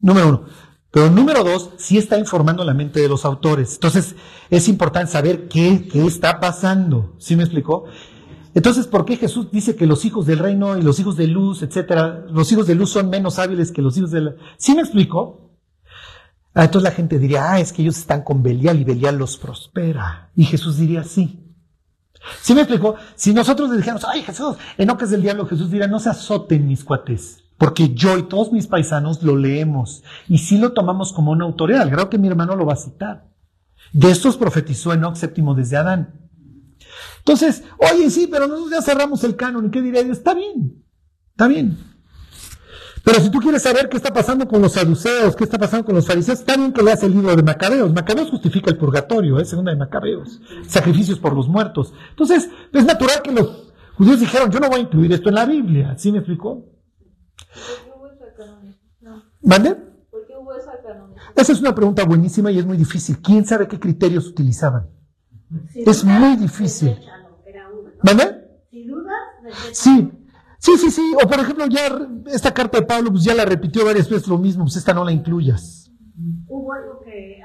Número 0.00 0.28
uno. 0.28 0.44
Pero 0.90 1.08
número 1.08 1.44
dos, 1.44 1.70
sí 1.76 1.98
está 1.98 2.18
informando 2.18 2.64
la 2.64 2.74
mente 2.74 2.98
de 2.98 3.08
los 3.08 3.24
autores. 3.24 3.74
Entonces, 3.74 4.16
es 4.50 4.68
importante 4.68 5.12
saber 5.12 5.46
qué, 5.46 5.86
qué 5.86 6.04
está 6.04 6.40
pasando. 6.40 7.14
¿Sí 7.18 7.36
me 7.36 7.44
explicó? 7.44 7.84
Entonces, 8.52 8.88
¿por 8.88 9.04
qué 9.04 9.16
Jesús 9.16 9.52
dice 9.52 9.76
que 9.76 9.86
los 9.86 10.04
hijos 10.04 10.26
del 10.26 10.40
reino 10.40 10.76
y 10.76 10.82
los 10.82 10.98
hijos 10.98 11.16
de 11.16 11.28
luz, 11.28 11.62
etcétera, 11.62 12.26
los 12.28 12.50
hijos 12.50 12.66
de 12.66 12.74
luz 12.74 12.90
son 12.90 13.08
menos 13.08 13.38
hábiles 13.38 13.70
que 13.70 13.82
los 13.82 13.96
hijos 13.98 14.10
de 14.10 14.20
la... 14.20 14.34
¿Sí 14.56 14.74
me 14.74 14.80
explicó? 14.80 15.49
Ah, 16.60 16.64
entonces 16.64 16.90
la 16.90 16.94
gente 16.94 17.18
diría, 17.18 17.52
ah, 17.52 17.58
es 17.58 17.72
que 17.72 17.80
ellos 17.80 17.96
están 17.96 18.20
con 18.20 18.42
Belial 18.42 18.78
y 18.78 18.84
Belial 18.84 19.16
los 19.16 19.38
prospera. 19.38 20.30
Y 20.36 20.44
Jesús 20.44 20.76
diría, 20.76 21.04
sí. 21.04 21.42
¿Sí 22.42 22.54
me 22.54 22.60
explico? 22.60 22.96
Si 23.14 23.32
nosotros 23.32 23.70
le 23.70 23.78
dijéramos, 23.78 24.04
ay 24.04 24.22
Jesús, 24.22 24.56
Enoch 24.76 25.00
es 25.00 25.08
del 25.08 25.22
diablo, 25.22 25.46
Jesús 25.46 25.70
dirá, 25.70 25.86
no 25.86 25.98
se 25.98 26.10
azoten 26.10 26.66
mis 26.66 26.84
cuates, 26.84 27.44
porque 27.56 27.94
yo 27.94 28.18
y 28.18 28.24
todos 28.24 28.52
mis 28.52 28.66
paisanos 28.66 29.22
lo 29.22 29.36
leemos 29.36 30.04
y 30.28 30.36
sí 30.36 30.58
lo 30.58 30.74
tomamos 30.74 31.14
como 31.14 31.32
una 31.32 31.46
autoridad, 31.46 31.88
grado 31.88 32.10
que 32.10 32.18
mi 32.18 32.28
hermano 32.28 32.54
lo 32.56 32.66
va 32.66 32.74
a 32.74 32.76
citar. 32.76 33.30
De 33.94 34.10
estos 34.10 34.36
profetizó 34.36 34.92
Enoch 34.92 35.16
séptimo 35.16 35.54
desde 35.54 35.78
Adán. 35.78 36.28
Entonces, 37.20 37.64
oye, 37.78 38.10
sí, 38.10 38.28
pero 38.30 38.46
nosotros 38.46 38.70
ya 38.70 38.82
cerramos 38.82 39.24
el 39.24 39.34
canon, 39.34 39.68
¿y 39.68 39.70
qué 39.70 39.80
diré? 39.80 40.00
Está 40.00 40.34
bien, 40.34 40.84
está 41.30 41.48
bien. 41.48 41.89
Pero 43.04 43.20
si 43.20 43.30
tú 43.30 43.38
quieres 43.40 43.62
saber 43.62 43.88
qué 43.88 43.96
está 43.96 44.12
pasando 44.12 44.46
con 44.46 44.60
los 44.60 44.72
saduceos, 44.72 45.34
qué 45.34 45.44
está 45.44 45.58
pasando 45.58 45.84
con 45.86 45.94
los 45.94 46.06
fariseos, 46.06 46.44
también 46.44 46.72
que 46.72 46.82
leas 46.82 47.02
el 47.02 47.12
libro 47.12 47.34
de 47.34 47.42
Macabeos. 47.42 47.92
Macabeos 47.92 48.30
justifica 48.30 48.70
el 48.70 48.76
purgatorio, 48.76 49.38
¿eh? 49.38 49.44
segunda 49.44 49.72
de 49.72 49.78
Macabeos. 49.78 50.40
Sacrificios 50.66 51.18
por 51.18 51.34
los 51.34 51.48
muertos. 51.48 51.92
Entonces, 52.10 52.50
es 52.72 52.84
natural 52.84 53.22
que 53.22 53.32
los 53.32 53.72
judíos 53.94 54.20
dijeron, 54.20 54.50
yo 54.50 54.60
no 54.60 54.68
voy 54.68 54.80
a 54.80 54.82
incluir 54.82 55.12
esto 55.12 55.28
en 55.30 55.34
la 55.34 55.46
Biblia. 55.46 55.94
¿Sí 55.98 56.12
me 56.12 56.18
explicó? 56.18 56.66
¿Mande? 59.42 59.74
¿Por 60.10 60.26
qué 60.26 60.34
hubo 60.36 60.54
esa 60.54 60.72
Esa 61.34 61.52
es 61.52 61.60
una 61.60 61.74
pregunta 61.74 62.04
buenísima 62.04 62.50
y 62.50 62.58
es 62.58 62.66
muy 62.66 62.76
difícil. 62.76 63.18
¿Quién 63.22 63.46
sabe 63.46 63.66
qué 63.66 63.80
criterios 63.80 64.26
utilizaban? 64.26 64.88
es 65.74 66.04
muy 66.04 66.36
difícil. 66.36 66.96
¿Mande? 68.02 68.40
Sí, 69.72 70.10
Sí, 70.60 70.72
sí, 70.76 70.90
sí. 70.90 71.14
O 71.22 71.26
por 71.26 71.40
ejemplo, 71.40 71.66
ya 71.66 71.88
esta 72.26 72.52
carta 72.52 72.78
de 72.78 72.86
Pablo, 72.86 73.10
pues 73.10 73.24
ya 73.24 73.34
la 73.34 73.46
repitió 73.46 73.84
varias 73.84 74.08
veces 74.08 74.28
lo 74.28 74.38
mismo, 74.38 74.64
pues 74.64 74.76
esta 74.76 74.92
no 74.92 75.04
la 75.04 75.12
incluyas. 75.12 75.90
Hubo 76.46 76.72
algo 76.72 77.00
que. 77.00 77.40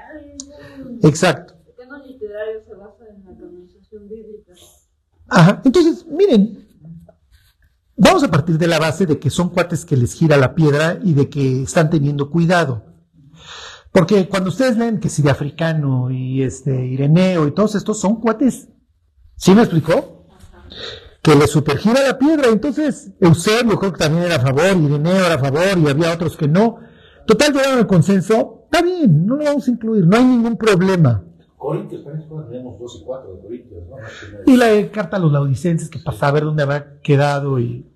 Exacto. 1.02 1.54
El 1.66 1.74
canon 1.74 2.06
literario 2.06 2.62
se 2.62 2.74
basa 2.74 3.04
en 3.08 3.24
la 3.24 3.36
canonización 3.36 4.08
bíblica. 4.08 4.52
Ajá. 5.28 5.62
Entonces, 5.64 6.06
miren, 6.06 6.68
vamos 7.96 8.22
a 8.22 8.30
partir 8.30 8.58
de 8.58 8.66
la 8.66 8.78
base 8.78 9.06
de 9.06 9.18
que 9.18 9.30
son 9.30 9.48
cuates 9.48 9.86
que 9.86 9.96
les 9.96 10.12
gira 10.12 10.36
la 10.36 10.54
piedra 10.54 11.00
y 11.02 11.14
de 11.14 11.30
que 11.30 11.62
están 11.62 11.88
teniendo 11.88 12.30
cuidado. 12.30 12.84
Porque 13.92 14.28
cuando 14.28 14.50
ustedes 14.50 14.76
leen 14.76 15.00
que 15.00 15.08
si 15.08 15.22
de 15.22 15.30
africano 15.30 16.10
y 16.10 16.42
este 16.42 16.84
Ireneo 16.84 17.48
y 17.48 17.52
todos 17.52 17.76
estos 17.76 17.98
son 17.98 18.20
cuates. 18.20 18.68
¿Sí 19.36 19.54
me 19.54 19.62
explicó? 19.62 20.28
Que 21.26 21.34
le 21.34 21.48
supergira 21.48 22.06
la 22.06 22.16
piedra. 22.16 22.50
Entonces, 22.52 23.10
Eusebio 23.20 23.80
creo 23.80 23.92
que 23.92 23.98
también 23.98 24.26
era 24.26 24.36
a 24.36 24.40
favor, 24.40 24.64
Ireneo 24.64 25.26
era 25.26 25.34
a 25.34 25.38
favor, 25.38 25.76
y 25.76 25.88
había 25.88 26.12
otros 26.14 26.36
que 26.36 26.46
no. 26.46 26.78
Total, 27.26 27.52
llegaron 27.52 27.78
al 27.80 27.86
consenso, 27.88 28.62
está 28.66 28.80
bien, 28.80 29.26
no 29.26 29.34
lo 29.34 29.44
vamos 29.44 29.66
a 29.66 29.70
incluir, 29.72 30.06
no 30.06 30.16
hay 30.16 30.24
ningún 30.24 30.56
problema. 30.56 31.24
Corintios, 31.56 32.04
tenemos 32.04 32.78
dos 32.78 33.00
y 33.00 33.04
cuatro 33.04 33.34
de 33.34 33.42
Corintios, 33.42 33.82
¿no? 33.88 33.96
Y 34.46 34.56
la 34.56 34.88
carta 34.92 35.16
a 35.16 35.20
los 35.20 35.32
laudicenses, 35.32 35.90
que 35.90 35.98
pasa 35.98 36.28
a 36.28 36.30
ver 36.30 36.44
dónde 36.44 36.62
habrá 36.62 37.00
quedado 37.00 37.58
y... 37.58 37.90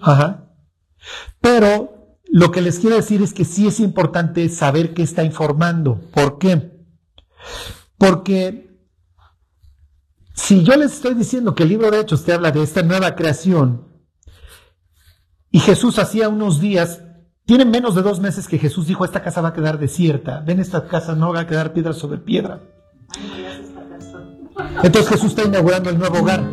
Ajá. 0.00 0.52
Pero 1.40 2.20
lo 2.30 2.52
que 2.52 2.60
les 2.60 2.78
quiero 2.78 2.94
decir 2.94 3.20
es 3.20 3.34
que 3.34 3.44
sí 3.44 3.66
es 3.66 3.80
importante 3.80 4.48
saber 4.48 4.94
qué 4.94 5.02
está 5.02 5.24
informando. 5.24 6.00
¿Por 6.14 6.38
qué? 6.38 6.70
Porque 7.96 8.67
si 10.38 10.62
yo 10.62 10.76
les 10.76 10.92
estoy 10.92 11.14
diciendo 11.14 11.54
que 11.54 11.64
el 11.64 11.68
libro 11.68 11.90
de 11.90 12.00
Hechos 12.00 12.24
te 12.24 12.32
habla 12.32 12.52
de 12.52 12.62
esta 12.62 12.82
nueva 12.82 13.16
creación, 13.16 13.88
y 15.50 15.58
Jesús 15.58 15.98
hacía 15.98 16.28
unos 16.28 16.60
días, 16.60 17.02
tienen 17.44 17.70
menos 17.70 17.96
de 17.96 18.02
dos 18.02 18.20
meses 18.20 18.46
que 18.46 18.58
Jesús 18.58 18.86
dijo, 18.86 19.04
esta 19.04 19.22
casa 19.22 19.40
va 19.40 19.48
a 19.48 19.52
quedar 19.52 19.80
desierta, 19.80 20.40
ven 20.46 20.60
esta 20.60 20.86
casa, 20.86 21.16
no 21.16 21.32
va 21.32 21.40
a 21.40 21.46
quedar 21.46 21.72
piedra 21.72 21.92
sobre 21.92 22.18
piedra. 22.18 22.62
Entonces 24.82 25.08
Jesús 25.08 25.30
está 25.30 25.42
inaugurando 25.42 25.90
el 25.90 25.98
nuevo 25.98 26.20
hogar. 26.20 26.44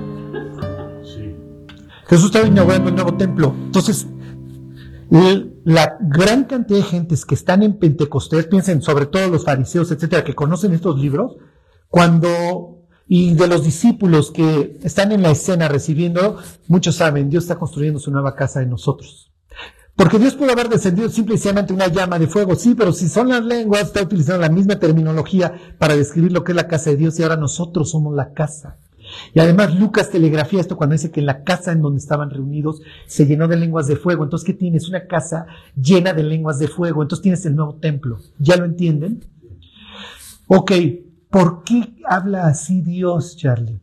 Jesús 2.08 2.26
estaba 2.26 2.48
inaugurando 2.48 2.90
el 2.90 2.96
nuevo 2.96 3.14
templo. 3.16 3.54
Entonces, 3.66 4.08
la 5.64 5.98
gran 6.02 6.46
cantidad 6.46 6.80
de 6.80 6.86
gentes 6.86 7.24
que 7.24 7.36
están 7.36 7.62
en 7.62 7.78
Pentecostés, 7.78 8.48
piensen 8.48 8.82
sobre 8.82 9.06
todo 9.06 9.30
los 9.30 9.46
fariseos, 9.46 9.92
etcétera, 9.92 10.24
que 10.24 10.34
conocen 10.34 10.74
estos 10.74 11.00
libros, 11.00 11.36
cuando, 11.88 12.75
y 13.08 13.34
de 13.36 13.48
los 13.48 13.64
discípulos 13.64 14.32
que 14.32 14.80
están 14.84 15.12
en 15.12 15.22
la 15.22 15.32
escena 15.32 15.68
recibiendo, 15.68 16.38
muchos 16.68 16.96
saben, 16.96 17.30
Dios 17.30 17.44
está 17.44 17.58
construyendo 17.58 18.00
su 18.00 18.12
nueva 18.12 18.36
casa 18.36 18.62
en 18.62 18.70
nosotros. 18.72 19.32
Porque 19.96 20.20
Dios 20.20 20.36
puede 20.36 20.52
haber 20.52 20.68
descendido 20.68 21.08
simple 21.08 21.36
y 21.38 21.74
una 21.74 21.88
llama 21.88 22.20
de 22.20 22.28
fuego, 22.28 22.56
sí, 22.56 22.76
pero 22.76 22.92
si 22.92 23.08
son 23.08 23.30
las 23.30 23.46
lenguas, 23.46 23.84
está 23.84 24.02
utilizando 24.02 24.42
la 24.42 24.50
misma 24.50 24.78
terminología 24.78 25.54
para 25.78 25.96
describir 25.96 26.34
lo 26.34 26.44
que 26.44 26.52
es 26.52 26.56
la 26.56 26.68
casa 26.68 26.90
de 26.90 26.98
Dios 26.98 27.18
y 27.18 27.24
ahora 27.24 27.38
nosotros 27.38 27.92
somos 27.92 28.14
la 28.14 28.34
casa. 28.34 28.78
Y 29.34 29.40
además 29.40 29.80
Lucas 29.80 30.10
telegrafía 30.10 30.60
esto 30.60 30.76
cuando 30.76 30.94
dice 30.94 31.12
que 31.12 31.22
en 31.22 31.28
la 31.28 31.44
casa 31.44 31.72
en 31.72 31.82
donde 31.82 32.00
estaban 32.00 32.30
reunidos 32.30 32.82
se 33.06 33.26
llenó 33.26 33.48
de 33.48 33.56
lenguas 33.56 33.88
de 33.88 33.96
fuego. 33.96 34.24
Entonces, 34.24 34.46
¿qué 34.46 34.54
tienes? 34.54 34.90
Una 34.90 35.06
casa 35.08 35.46
llena 35.80 36.12
de 36.12 36.24
lenguas 36.24 36.60
de 36.60 36.68
fuego. 36.68 37.04
Entonces 37.04 37.22
tienes 37.22 37.46
el 37.46 37.56
nuevo 37.56 37.76
templo. 37.76 38.20
¿Ya 38.40 38.58
lo 38.58 38.66
entienden? 38.66 39.24
Ok, 40.48 40.72
¿por 41.36 41.66
qué 41.66 41.98
habla 42.06 42.48
así 42.48 42.80
Dios, 42.80 43.36
Charlie? 43.36 43.82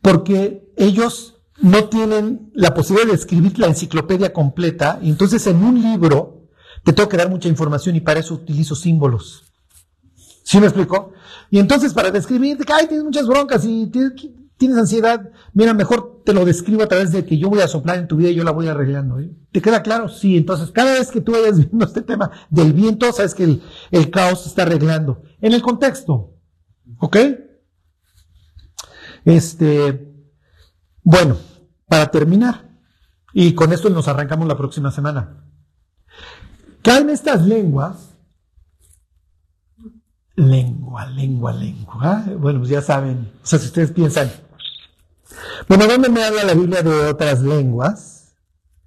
Porque 0.00 0.72
ellos 0.74 1.34
no 1.60 1.90
tienen 1.90 2.50
la 2.54 2.72
posibilidad 2.72 3.10
de 3.10 3.14
escribir 3.14 3.58
la 3.58 3.66
enciclopedia 3.66 4.32
completa 4.32 4.98
y 5.02 5.10
entonces 5.10 5.46
en 5.46 5.62
un 5.62 5.82
libro 5.82 6.48
te 6.82 6.94
tengo 6.94 7.10
que 7.10 7.18
dar 7.18 7.28
mucha 7.28 7.50
información 7.50 7.94
y 7.94 8.00
para 8.00 8.20
eso 8.20 8.32
utilizo 8.32 8.74
símbolos. 8.74 9.52
¿Sí 10.42 10.58
me 10.60 10.64
explico? 10.64 11.12
Y 11.50 11.58
entonces 11.58 11.92
para 11.92 12.10
describirte 12.10 12.64
ay, 12.72 12.86
tienes 12.86 13.04
muchas 13.04 13.26
broncas 13.26 13.62
y 13.66 13.86
tienes, 13.88 14.12
ansiedad, 14.70 15.30
mira, 15.52 15.74
mejor 15.74 16.22
te 16.24 16.32
lo 16.32 16.44
describo 16.44 16.82
a 16.82 16.88
través 16.88 17.12
de 17.12 17.24
que 17.24 17.38
yo 17.38 17.48
voy 17.48 17.60
a 17.60 17.68
soplar 17.68 17.98
en 17.98 18.08
tu 18.08 18.16
vida 18.16 18.30
y 18.30 18.34
yo 18.34 18.44
la 18.44 18.50
voy 18.50 18.68
arreglando. 18.68 19.18
¿eh? 19.18 19.30
¿Te 19.50 19.60
queda 19.60 19.82
claro? 19.82 20.08
Sí, 20.08 20.36
entonces 20.36 20.70
cada 20.70 20.92
vez 20.92 21.10
que 21.10 21.20
tú 21.20 21.32
vayas 21.32 21.58
viendo 21.70 21.84
este 21.84 22.02
tema 22.02 22.30
del 22.50 22.72
viento, 22.72 23.12
sabes 23.12 23.34
que 23.34 23.44
el, 23.44 23.62
el 23.90 24.10
caos 24.10 24.42
se 24.42 24.48
está 24.48 24.62
arreglando. 24.62 25.22
En 25.40 25.52
el 25.52 25.62
contexto, 25.62 26.34
¿ok? 26.98 27.16
Este, 29.24 30.12
bueno, 31.02 31.36
para 31.86 32.10
terminar, 32.10 32.70
y 33.32 33.54
con 33.54 33.72
esto 33.72 33.90
nos 33.90 34.08
arrancamos 34.08 34.46
la 34.46 34.56
próxima 34.56 34.90
semana. 34.90 35.44
Caen 36.82 37.10
estas 37.10 37.46
lenguas 37.46 38.12
lengua, 40.36 41.06
lengua, 41.06 41.52
lengua. 41.52 42.24
Bueno, 42.38 42.60
pues 42.60 42.70
ya 42.70 42.82
saben, 42.82 43.30
o 43.42 43.46
sea, 43.46 43.58
si 43.58 43.66
ustedes 43.66 43.92
piensan, 43.92 44.30
bueno, 45.68 45.86
¿dónde 45.86 46.08
me 46.08 46.24
habla 46.24 46.44
la 46.44 46.54
Biblia 46.54 46.82
de 46.82 46.90
otras 47.08 47.42
lenguas? 47.42 48.34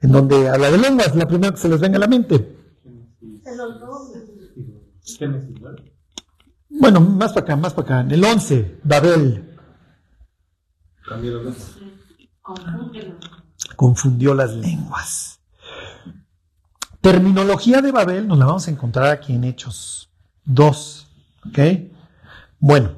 En 0.01 0.11
donde 0.11 0.49
habla 0.49 0.69
de 0.69 0.77
lenguas, 0.77 1.15
la 1.15 1.27
primera 1.27 1.51
que 1.53 1.59
se 1.59 1.69
les 1.69 1.79
venga 1.79 1.97
a 1.97 1.99
la 1.99 2.07
mente. 2.07 2.57
Bueno, 6.69 6.99
más 6.99 7.33
para 7.33 7.43
acá, 7.45 7.55
más 7.55 7.73
para 7.73 7.85
acá. 7.85 7.99
En 8.01 8.11
el 8.11 8.23
11, 8.23 8.81
Babel. 8.83 9.57
Confundió 13.75 14.33
las 14.33 14.51
lenguas. 14.53 15.39
Terminología 17.01 17.81
de 17.81 17.91
Babel 17.91 18.27
nos 18.27 18.37
la 18.37 18.45
vamos 18.45 18.67
a 18.67 18.71
encontrar 18.71 19.11
aquí 19.11 19.33
en 19.33 19.43
Hechos 19.43 20.09
2. 20.45 21.07
¿Ok? 21.47 21.59
Bueno, 22.59 22.95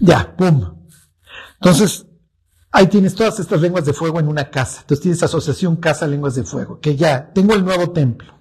ya, 0.00 0.34
pum. 0.36 0.76
Entonces, 1.54 2.05
ahí 2.72 2.86
tienes 2.88 3.14
todas 3.14 3.40
estas 3.40 3.60
lenguas 3.60 3.84
de 3.84 3.92
fuego 3.92 4.20
en 4.20 4.28
una 4.28 4.50
casa. 4.50 4.80
Entonces 4.80 5.02
tienes 5.02 5.22
asociación 5.22 5.76
casa 5.76 6.06
lenguas 6.06 6.34
de 6.34 6.44
fuego, 6.44 6.80
que 6.80 6.96
ya, 6.96 7.32
tengo 7.32 7.54
el 7.54 7.64
nuevo 7.64 7.90
templo. 7.90 8.34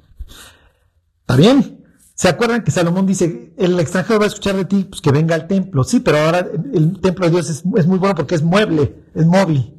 ¿Está 1.22 1.36
bien? 1.36 1.84
¿Se 2.14 2.30
acuerdan 2.30 2.64
que 2.64 2.72
Salomón 2.72 3.06
dice, 3.06 3.54
el 3.58 3.78
extranjero 3.78 4.20
va 4.20 4.26
a 4.26 4.30
escuchar 4.30 4.56
de 4.56 4.66
ti, 4.66 4.86
pues 4.86 5.02
que 5.02 5.12
venga 5.12 5.36
al 5.36 5.48
templo? 5.48 5.84
Sí, 5.84 6.00
pero 6.00 6.20
ahora 6.20 6.48
el 6.74 7.02
templo 7.02 7.26
de 7.26 7.32
Dios 7.32 7.50
es, 7.50 7.66
muy 7.66 7.98
bueno 7.98 8.16
porque 8.16 8.36
es 8.36 8.42
mueble, 8.42 9.04
es 9.14 9.26
móvil. 9.26 9.74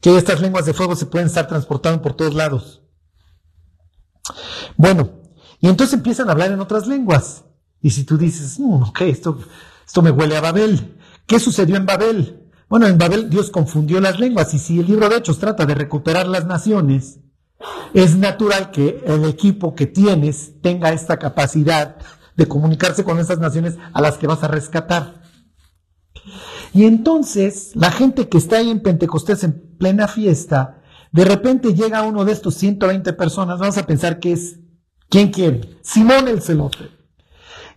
Que 0.00 0.16
estas 0.16 0.40
lenguas 0.40 0.64
de 0.64 0.72
fuego 0.72 0.96
se 0.96 1.06
pueden 1.06 1.26
estar 1.26 1.46
transportando 1.46 2.00
por 2.00 2.14
todos 2.14 2.34
lados. 2.34 2.82
Bueno, 4.76 5.10
y 5.60 5.68
entonces 5.68 5.94
empiezan 5.94 6.28
a 6.28 6.32
hablar 6.32 6.50
en 6.50 6.60
otras 6.60 6.86
lenguas. 6.86 7.44
Y 7.82 7.90
si 7.90 8.04
tú 8.04 8.16
dices, 8.16 8.58
mm, 8.58 8.82
ok, 8.82 9.00
esto, 9.02 9.38
esto 9.86 10.00
me 10.00 10.10
huele 10.10 10.38
a 10.38 10.40
Babel. 10.40 10.96
¿Qué 11.26 11.38
sucedió 11.38 11.76
en 11.76 11.84
Babel? 11.84 12.39
Bueno, 12.70 12.86
en 12.86 12.98
Babel 12.98 13.28
Dios 13.28 13.50
confundió 13.50 14.00
las 14.00 14.20
lenguas 14.20 14.54
y 14.54 14.60
si 14.60 14.78
el 14.78 14.86
libro 14.86 15.08
de 15.08 15.16
Hechos 15.16 15.40
trata 15.40 15.66
de 15.66 15.74
recuperar 15.74 16.28
las 16.28 16.46
naciones, 16.46 17.18
es 17.94 18.16
natural 18.16 18.70
que 18.70 19.02
el 19.04 19.24
equipo 19.24 19.74
que 19.74 19.86
tienes 19.88 20.52
tenga 20.62 20.92
esta 20.92 21.18
capacidad 21.18 21.96
de 22.36 22.46
comunicarse 22.46 23.02
con 23.02 23.18
esas 23.18 23.40
naciones 23.40 23.76
a 23.92 24.00
las 24.00 24.18
que 24.18 24.28
vas 24.28 24.44
a 24.44 24.48
rescatar. 24.48 25.20
Y 26.72 26.84
entonces 26.84 27.72
la 27.74 27.90
gente 27.90 28.28
que 28.28 28.38
está 28.38 28.58
ahí 28.58 28.70
en 28.70 28.84
Pentecostés 28.84 29.42
en 29.42 29.76
plena 29.76 30.06
fiesta, 30.06 30.80
de 31.10 31.24
repente 31.24 31.74
llega 31.74 32.02
uno 32.02 32.24
de 32.24 32.30
estos 32.30 32.54
120 32.54 33.12
personas, 33.14 33.58
vamos 33.58 33.78
a 33.78 33.86
pensar 33.86 34.20
que 34.20 34.30
es, 34.30 34.60
¿quién 35.08 35.32
quiere? 35.32 35.76
Simón 35.82 36.28
el 36.28 36.40
celote 36.40 36.99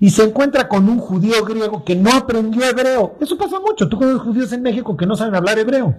y 0.03 0.09
se 0.09 0.21
encuentra 0.21 0.67
con 0.67 0.89
un 0.89 0.99
judío 0.99 1.45
griego 1.45 1.85
que 1.85 1.95
no 1.95 2.11
aprendió 2.11 2.65
hebreo. 2.65 3.15
Eso 3.21 3.37
pasa 3.37 3.57
mucho. 3.61 3.87
Tú 3.87 3.97
conoces 3.97 4.19
judíos 4.19 4.51
en 4.51 4.61
México 4.61 4.97
que 4.97 5.05
no 5.05 5.15
saben 5.15 5.33
hablar 5.33 5.57
hebreo. 5.57 5.95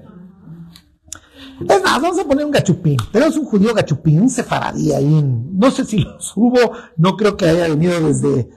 Es 1.67 1.83
más, 1.83 2.03
vamos 2.03 2.19
a 2.19 2.25
poner 2.25 2.45
un 2.45 2.51
gachupín. 2.51 2.99
Tenemos 3.11 3.35
un 3.39 3.47
judío 3.47 3.73
gachupín, 3.73 4.21
un 4.21 4.29
sefaradí 4.29 4.93
ahí. 4.93 5.25
no 5.53 5.71
sé 5.71 5.87
si 5.87 6.01
los 6.01 6.35
hubo, 6.37 6.73
no 6.99 7.17
creo 7.17 7.35
que 7.39 7.49
haya 7.49 7.67
venido 7.67 7.99
desde, 7.99 8.51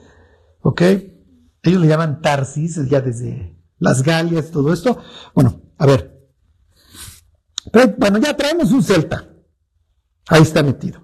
¿ok? 0.60 0.82
Ellos 1.62 1.80
le 1.80 1.88
llaman 1.88 2.20
Tarsis, 2.20 2.86
ya 2.86 3.00
desde 3.00 3.58
las 3.78 4.02
Galias, 4.02 4.50
todo 4.50 4.70
esto. 4.70 4.98
Bueno, 5.34 5.62
a 5.78 5.86
ver. 5.86 6.28
bueno, 7.96 8.18
ya 8.18 8.36
traemos 8.36 8.70
un 8.70 8.82
celta. 8.82 9.30
Ahí 10.28 10.42
está 10.42 10.62
metido. 10.62 11.00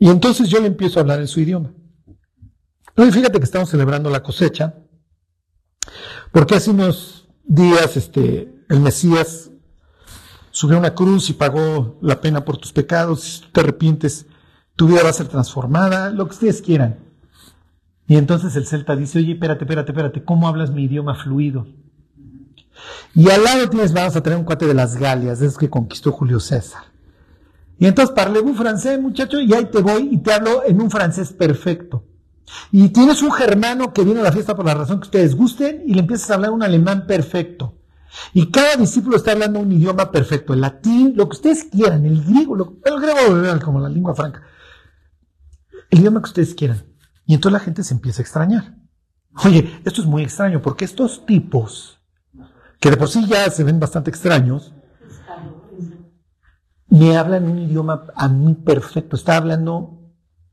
Y 0.00 0.08
entonces 0.08 0.48
yo 0.48 0.60
le 0.60 0.66
empiezo 0.66 0.98
a 0.98 1.02
hablar 1.02 1.20
en 1.20 1.28
su 1.28 1.38
idioma. 1.38 1.72
No, 2.96 3.12
fíjate 3.12 3.38
que 3.38 3.44
estamos 3.44 3.68
celebrando 3.68 4.08
la 4.08 4.22
cosecha, 4.22 4.74
porque 6.32 6.54
hace 6.54 6.70
unos 6.70 7.28
días 7.44 7.96
este, 7.96 8.54
el 8.70 8.80
Mesías 8.80 9.50
subió 10.50 10.78
una 10.78 10.94
cruz 10.94 11.28
y 11.28 11.34
pagó 11.34 11.98
la 12.00 12.22
pena 12.22 12.44
por 12.44 12.56
tus 12.56 12.72
pecados. 12.72 13.20
Si 13.20 13.40
tú 13.42 13.48
te 13.52 13.60
arrepientes, 13.60 14.26
tu 14.76 14.88
vida 14.88 15.02
va 15.02 15.10
a 15.10 15.12
ser 15.12 15.28
transformada, 15.28 16.10
lo 16.10 16.24
que 16.26 16.32
ustedes 16.32 16.62
quieran. 16.62 16.98
Y 18.08 18.16
entonces 18.16 18.56
el 18.56 18.66
celta 18.66 18.96
dice, 18.96 19.18
oye, 19.18 19.32
espérate, 19.32 19.64
espérate, 19.64 19.92
espérate, 19.92 20.24
¿cómo 20.24 20.48
hablas 20.48 20.70
mi 20.70 20.84
idioma 20.84 21.14
fluido? 21.14 21.66
Y 23.14 23.28
al 23.30 23.44
lado 23.44 23.68
tienes, 23.68 23.92
vamos 23.92 24.16
a 24.16 24.22
tener 24.22 24.38
un 24.38 24.44
cuate 24.44 24.66
de 24.66 24.74
las 24.74 24.96
Galias, 24.96 25.42
es 25.42 25.58
que 25.58 25.68
conquistó 25.68 26.12
Julio 26.12 26.40
César. 26.40 26.84
Y 27.78 27.86
entonces 27.86 28.14
parle 28.14 28.40
un 28.40 28.54
francés, 28.54 28.98
muchacho, 28.98 29.38
y 29.38 29.52
ahí 29.52 29.66
te 29.66 29.82
voy 29.82 30.08
y 30.12 30.18
te 30.18 30.32
hablo 30.32 30.62
en 30.64 30.80
un 30.80 30.90
francés 30.90 31.34
perfecto. 31.34 32.04
Y 32.70 32.88
tienes 32.90 33.22
un 33.22 33.32
germano 33.32 33.92
que 33.92 34.04
viene 34.04 34.20
a 34.20 34.24
la 34.24 34.32
fiesta 34.32 34.54
por 34.54 34.64
la 34.64 34.74
razón 34.74 35.00
que 35.00 35.06
ustedes 35.06 35.34
gusten 35.34 35.82
y 35.86 35.94
le 35.94 36.00
empiezas 36.00 36.30
a 36.30 36.34
hablar 36.34 36.50
un 36.50 36.62
alemán 36.62 37.06
perfecto. 37.06 37.78
Y 38.32 38.50
cada 38.50 38.76
discípulo 38.76 39.16
está 39.16 39.32
hablando 39.32 39.60
un 39.60 39.72
idioma 39.72 40.10
perfecto, 40.10 40.54
el 40.54 40.60
latín, 40.60 41.12
lo 41.16 41.28
que 41.28 41.36
ustedes 41.36 41.64
quieran, 41.64 42.06
el 42.06 42.24
griego, 42.24 42.56
el 42.84 43.00
griego 43.00 43.60
como 43.64 43.80
la 43.80 43.88
lengua 43.88 44.14
franca, 44.14 44.42
el 45.90 46.00
idioma 46.00 46.20
que 46.20 46.28
ustedes 46.28 46.54
quieran. 46.54 46.84
Y 47.26 47.34
entonces 47.34 47.60
la 47.60 47.64
gente 47.64 47.82
se 47.82 47.94
empieza 47.94 48.22
a 48.22 48.24
extrañar. 48.24 48.76
Oye, 49.44 49.80
esto 49.84 50.00
es 50.00 50.06
muy 50.06 50.22
extraño 50.22 50.62
porque 50.62 50.84
estos 50.84 51.26
tipos, 51.26 52.00
que 52.80 52.90
de 52.90 52.96
por 52.96 53.08
sí 53.08 53.26
ya 53.26 53.50
se 53.50 53.64
ven 53.64 53.80
bastante 53.80 54.10
extraños, 54.10 54.72
me 56.88 57.16
hablan 57.16 57.48
un 57.48 57.58
idioma 57.58 58.06
a 58.14 58.28
mí 58.28 58.54
perfecto, 58.54 59.16
está 59.16 59.36
hablando 59.36 60.00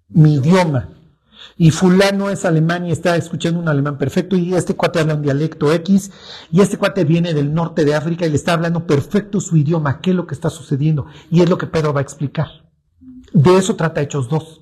mi 0.09 0.35
idioma 0.35 0.89
y 1.57 1.71
fulano 1.71 2.29
es 2.29 2.45
alemán 2.45 2.85
y 2.85 2.91
está 2.91 3.15
escuchando 3.15 3.59
un 3.59 3.67
alemán 3.67 3.97
perfecto 3.97 4.35
y 4.35 4.53
este 4.53 4.75
cuate 4.75 4.99
habla 4.99 5.15
un 5.15 5.21
dialecto 5.21 5.71
X 5.71 6.11
y 6.51 6.61
este 6.61 6.77
cuate 6.77 7.03
viene 7.03 7.33
del 7.33 7.53
norte 7.53 7.85
de 7.85 7.95
África 7.95 8.25
y 8.25 8.29
le 8.29 8.35
está 8.35 8.53
hablando 8.53 8.87
perfecto 8.87 9.39
su 9.39 9.57
idioma, 9.57 10.01
qué 10.01 10.11
es 10.11 10.15
lo 10.15 10.27
que 10.27 10.33
está 10.33 10.49
sucediendo 10.49 11.05
y 11.29 11.41
es 11.41 11.49
lo 11.49 11.57
que 11.57 11.67
Pedro 11.67 11.93
va 11.93 11.99
a 11.99 12.03
explicar. 12.03 12.47
De 13.33 13.57
eso 13.57 13.75
trata 13.75 14.01
Hechos 14.01 14.29
2. 14.29 14.61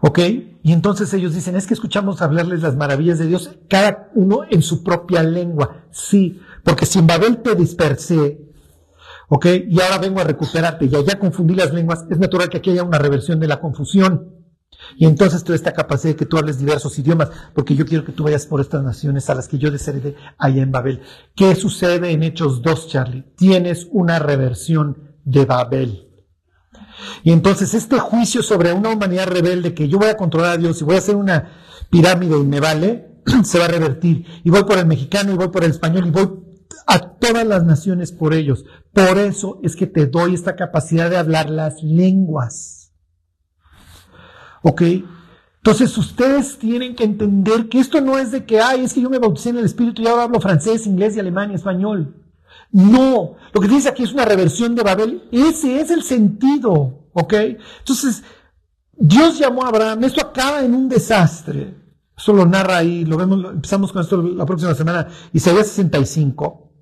¿Ok? 0.00 0.18
Y 0.62 0.72
entonces 0.72 1.12
ellos 1.12 1.34
dicen, 1.34 1.56
es 1.56 1.66
que 1.66 1.74
escuchamos 1.74 2.22
hablarles 2.22 2.62
las 2.62 2.76
maravillas 2.76 3.18
de 3.18 3.26
Dios, 3.26 3.50
cada 3.68 4.10
uno 4.14 4.42
en 4.48 4.62
su 4.62 4.84
propia 4.84 5.22
lengua. 5.22 5.86
Sí, 5.90 6.40
porque 6.62 6.86
si 6.86 7.00
en 7.00 7.06
Babel 7.06 7.38
te 7.38 7.54
dispersé, 7.54 8.40
¿ok? 9.28 9.46
Y 9.68 9.80
ahora 9.80 9.98
vengo 9.98 10.20
a 10.20 10.24
recuperarte 10.24 10.86
y 10.86 10.94
allá 10.94 11.18
confundí 11.18 11.54
las 11.54 11.72
lenguas, 11.74 12.06
es 12.10 12.18
natural 12.18 12.48
que 12.48 12.58
aquí 12.58 12.70
haya 12.70 12.84
una 12.84 12.98
reversión 12.98 13.40
de 13.40 13.48
la 13.48 13.60
confusión. 13.60 14.37
Y 14.96 15.06
entonces 15.06 15.44
toda 15.44 15.56
esta 15.56 15.72
capacidad 15.72 16.14
de 16.14 16.16
que 16.16 16.26
tú 16.26 16.38
hables 16.38 16.58
diversos 16.58 16.98
idiomas, 16.98 17.30
porque 17.54 17.74
yo 17.74 17.86
quiero 17.86 18.04
que 18.04 18.12
tú 18.12 18.24
vayas 18.24 18.46
por 18.46 18.60
estas 18.60 18.82
naciones 18.82 19.28
a 19.28 19.34
las 19.34 19.48
que 19.48 19.58
yo 19.58 19.70
desheredé 19.70 20.16
allá 20.38 20.62
en 20.62 20.72
Babel. 20.72 21.02
¿Qué 21.34 21.54
sucede 21.54 22.10
en 22.10 22.22
Hechos 22.22 22.62
2, 22.62 22.88
Charlie? 22.88 23.24
Tienes 23.36 23.88
una 23.90 24.18
reversión 24.18 25.16
de 25.24 25.44
Babel. 25.44 26.08
Y 27.22 27.32
entonces 27.32 27.74
este 27.74 27.98
juicio 27.98 28.42
sobre 28.42 28.72
una 28.72 28.90
humanidad 28.90 29.28
rebelde, 29.28 29.74
que 29.74 29.88
yo 29.88 29.98
voy 29.98 30.08
a 30.08 30.16
controlar 30.16 30.52
a 30.52 30.56
Dios 30.56 30.80
y 30.80 30.84
voy 30.84 30.96
a 30.96 30.98
hacer 30.98 31.16
una 31.16 31.52
pirámide 31.90 32.38
y 32.38 32.44
me 32.44 32.60
vale, 32.60 33.22
se 33.44 33.58
va 33.58 33.66
a 33.66 33.68
revertir. 33.68 34.26
Y 34.44 34.50
voy 34.50 34.64
por 34.64 34.78
el 34.78 34.86
mexicano 34.86 35.32
y 35.32 35.36
voy 35.36 35.48
por 35.48 35.64
el 35.64 35.70
español 35.70 36.06
y 36.06 36.10
voy 36.10 36.28
a 36.86 36.98
todas 36.98 37.46
las 37.46 37.64
naciones 37.64 38.12
por 38.12 38.34
ellos. 38.34 38.64
Por 38.92 39.18
eso 39.18 39.60
es 39.62 39.76
que 39.76 39.86
te 39.86 40.06
doy 40.06 40.34
esta 40.34 40.56
capacidad 40.56 41.10
de 41.10 41.18
hablar 41.18 41.50
las 41.50 41.82
lenguas. 41.82 42.77
¿Ok? 44.62 44.82
Entonces 45.58 45.96
ustedes 45.98 46.58
tienen 46.58 46.94
que 46.94 47.04
entender 47.04 47.68
que 47.68 47.80
esto 47.80 48.00
no 48.00 48.18
es 48.18 48.30
de 48.30 48.44
que, 48.44 48.60
ay, 48.60 48.84
es 48.84 48.94
que 48.94 49.02
yo 49.02 49.10
me 49.10 49.18
bauticé 49.18 49.50
en 49.50 49.58
el 49.58 49.64
Espíritu 49.64 50.02
y 50.02 50.06
ahora 50.06 50.24
hablo 50.24 50.40
francés, 50.40 50.86
inglés 50.86 51.16
y 51.16 51.20
alemán 51.20 51.50
y 51.50 51.54
español. 51.54 52.14
No, 52.70 53.36
lo 53.52 53.60
que 53.60 53.68
dice 53.68 53.88
aquí 53.88 54.02
es 54.02 54.12
una 54.12 54.24
reversión 54.24 54.74
de 54.74 54.82
Babel. 54.82 55.28
Ese 55.32 55.80
es 55.80 55.90
el 55.90 56.02
sentido, 56.02 57.08
¿ok? 57.12 57.34
Entonces, 57.80 58.22
Dios 58.92 59.38
llamó 59.38 59.64
a 59.64 59.68
Abraham, 59.68 60.04
esto 60.04 60.20
acaba 60.20 60.62
en 60.62 60.74
un 60.74 60.88
desastre. 60.88 61.74
Eso 62.16 62.32
lo 62.32 62.46
narra 62.46 62.78
ahí, 62.78 63.04
lo 63.04 63.16
vemos, 63.16 63.52
empezamos 63.52 63.92
con 63.92 64.02
esto 64.02 64.20
la 64.20 64.44
próxima 64.44 64.74
semana, 64.74 65.06
Isaías 65.32 65.68
65. 65.68 66.72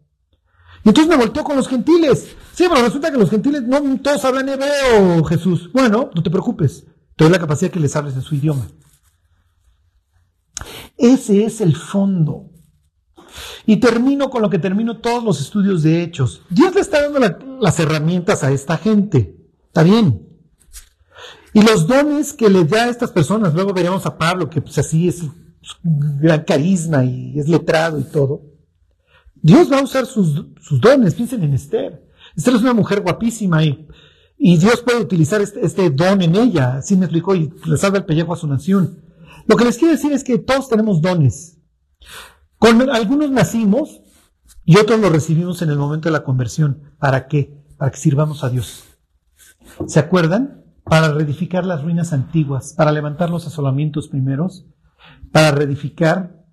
Y 0.83 0.89
entonces 0.89 1.11
me 1.11 1.23
volteó 1.23 1.45
con 1.45 1.57
los 1.57 1.69
gentiles. 1.69 2.37
Sí, 2.53 2.65
pero 2.69 2.83
resulta 2.83 3.11
que 3.11 3.19
los 3.19 3.29
gentiles 3.29 3.63
no 3.65 3.83
todos 4.01 4.25
hablan 4.25 4.49
hebreo, 4.49 5.23
Jesús. 5.25 5.71
Bueno, 5.73 6.11
no 6.15 6.23
te 6.23 6.31
preocupes, 6.31 6.87
doy 7.17 7.31
la 7.31 7.39
capacidad 7.39 7.71
que 7.71 7.81
les 7.81 7.97
hables 7.97 8.15
en 8.15 8.23
su 8.23 8.35
idioma. 8.35 8.67
Ese 10.97 11.45
es 11.45 11.61
el 11.61 11.77
fondo. 11.77 12.51
Y 13.67 13.77
termino 13.77 14.31
con 14.31 14.43
lo 14.43 14.51
que 14.51 14.59
termino 14.59 14.99
todos 14.99 15.23
los 15.23 15.41
estudios 15.41 15.83
de 15.83 16.03
hechos. 16.03 16.43
Dios 16.49 16.75
le 16.75 16.81
está 16.81 17.03
dando 17.03 17.59
las 17.61 17.79
herramientas 17.81 18.45
a 18.45 18.53
esta 18.53 18.79
gente. 18.79 19.37
Está 19.67 19.83
bien. 19.83 20.27
Y 21.53 21.63
los 21.63 21.87
dones 21.87 22.33
que 22.33 22.49
le 22.49 22.65
da 22.65 22.85
a 22.85 22.89
estas 22.91 23.11
personas, 23.11 23.55
luego 23.55 23.73
veremos 23.73 24.05
a 24.07 24.17
Pablo, 24.17 24.49
que 24.49 24.61
pues 24.61 24.79
así 24.79 25.09
es 25.09 25.23
gran 25.85 26.45
carisma 26.45 27.05
y 27.05 27.39
es 27.39 27.49
letrado 27.49 27.99
y 27.99 28.05
todo. 28.05 28.43
Dios 29.35 29.71
va 29.71 29.79
a 29.79 29.83
usar 29.83 30.07
sus, 30.07 30.45
dones, 30.81 31.15
piensen 31.15 31.43
en 31.45 31.55
Esther. 31.55 32.03
Esther 32.37 32.55
es 32.55 32.63
una 32.63 32.75
mujer 32.75 33.01
guapísima 33.01 33.65
y, 33.65 33.87
y 34.39 34.59
Dios 34.59 34.83
puede 34.83 35.01
utilizar 35.01 35.41
este, 35.41 35.65
este, 35.65 35.91
don 35.91 36.23
en 36.23 36.37
ella, 36.37 36.77
así 36.77 36.97
me 36.97 37.07
explicó, 37.07 37.35
y 37.35 37.53
le 37.65 37.77
salva 37.77 37.99
el 37.99 38.05
pellejo 38.05 38.33
a 38.33 38.37
su 38.37 38.47
nación. 38.47 39.03
Lo 39.47 39.57
que 39.57 39.65
les 39.65 39.79
quiero 39.79 39.93
decir 39.93 40.13
es 40.13 40.25
que 40.25 40.39
todos 40.39 40.69
tenemos 40.69 41.01
dones. 41.01 41.59
Algunos 42.61 43.31
nacimos 43.31 44.01
y 44.65 44.77
otros 44.79 44.99
los 45.01 45.13
recibimos 45.13 45.63
en 45.63 45.71
el 45.71 45.79
momento 45.79 46.09
de 46.09 46.13
la 46.13 46.25
conversión. 46.25 46.95
¿Para 46.99 47.29
qué? 47.29 47.63
Para 47.77 47.91
que 47.91 47.99
sirvamos 47.99 48.43
a 48.43 48.51
Dios. 48.51 48.85
¿Se 49.87 50.01
acuerdan? 50.01 50.67
para 50.89 51.13
reedificar 51.13 51.67
las 51.67 51.83
ruinas 51.83 52.13
antiguas, 52.13 52.73
para 52.75 52.93
levantar 52.93 53.29
los 53.29 53.47
asolamientos 53.47 54.09
primeros, 54.09 54.67
para 55.33 55.51
reedificar, 55.51 56.45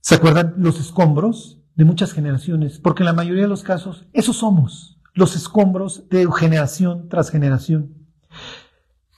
¿se 0.00 0.14
acuerdan? 0.14 0.54
Los 0.56 0.80
escombros 0.80 1.60
de 1.74 1.84
muchas 1.84 2.12
generaciones, 2.12 2.78
porque 2.78 3.02
en 3.02 3.06
la 3.06 3.12
mayoría 3.12 3.42
de 3.42 3.48
los 3.48 3.62
casos, 3.62 4.06
esos 4.14 4.38
somos, 4.38 4.91
los 5.14 5.36
escombros 5.36 6.08
de 6.08 6.26
generación 6.36 7.08
tras 7.08 7.30
generación. 7.30 7.94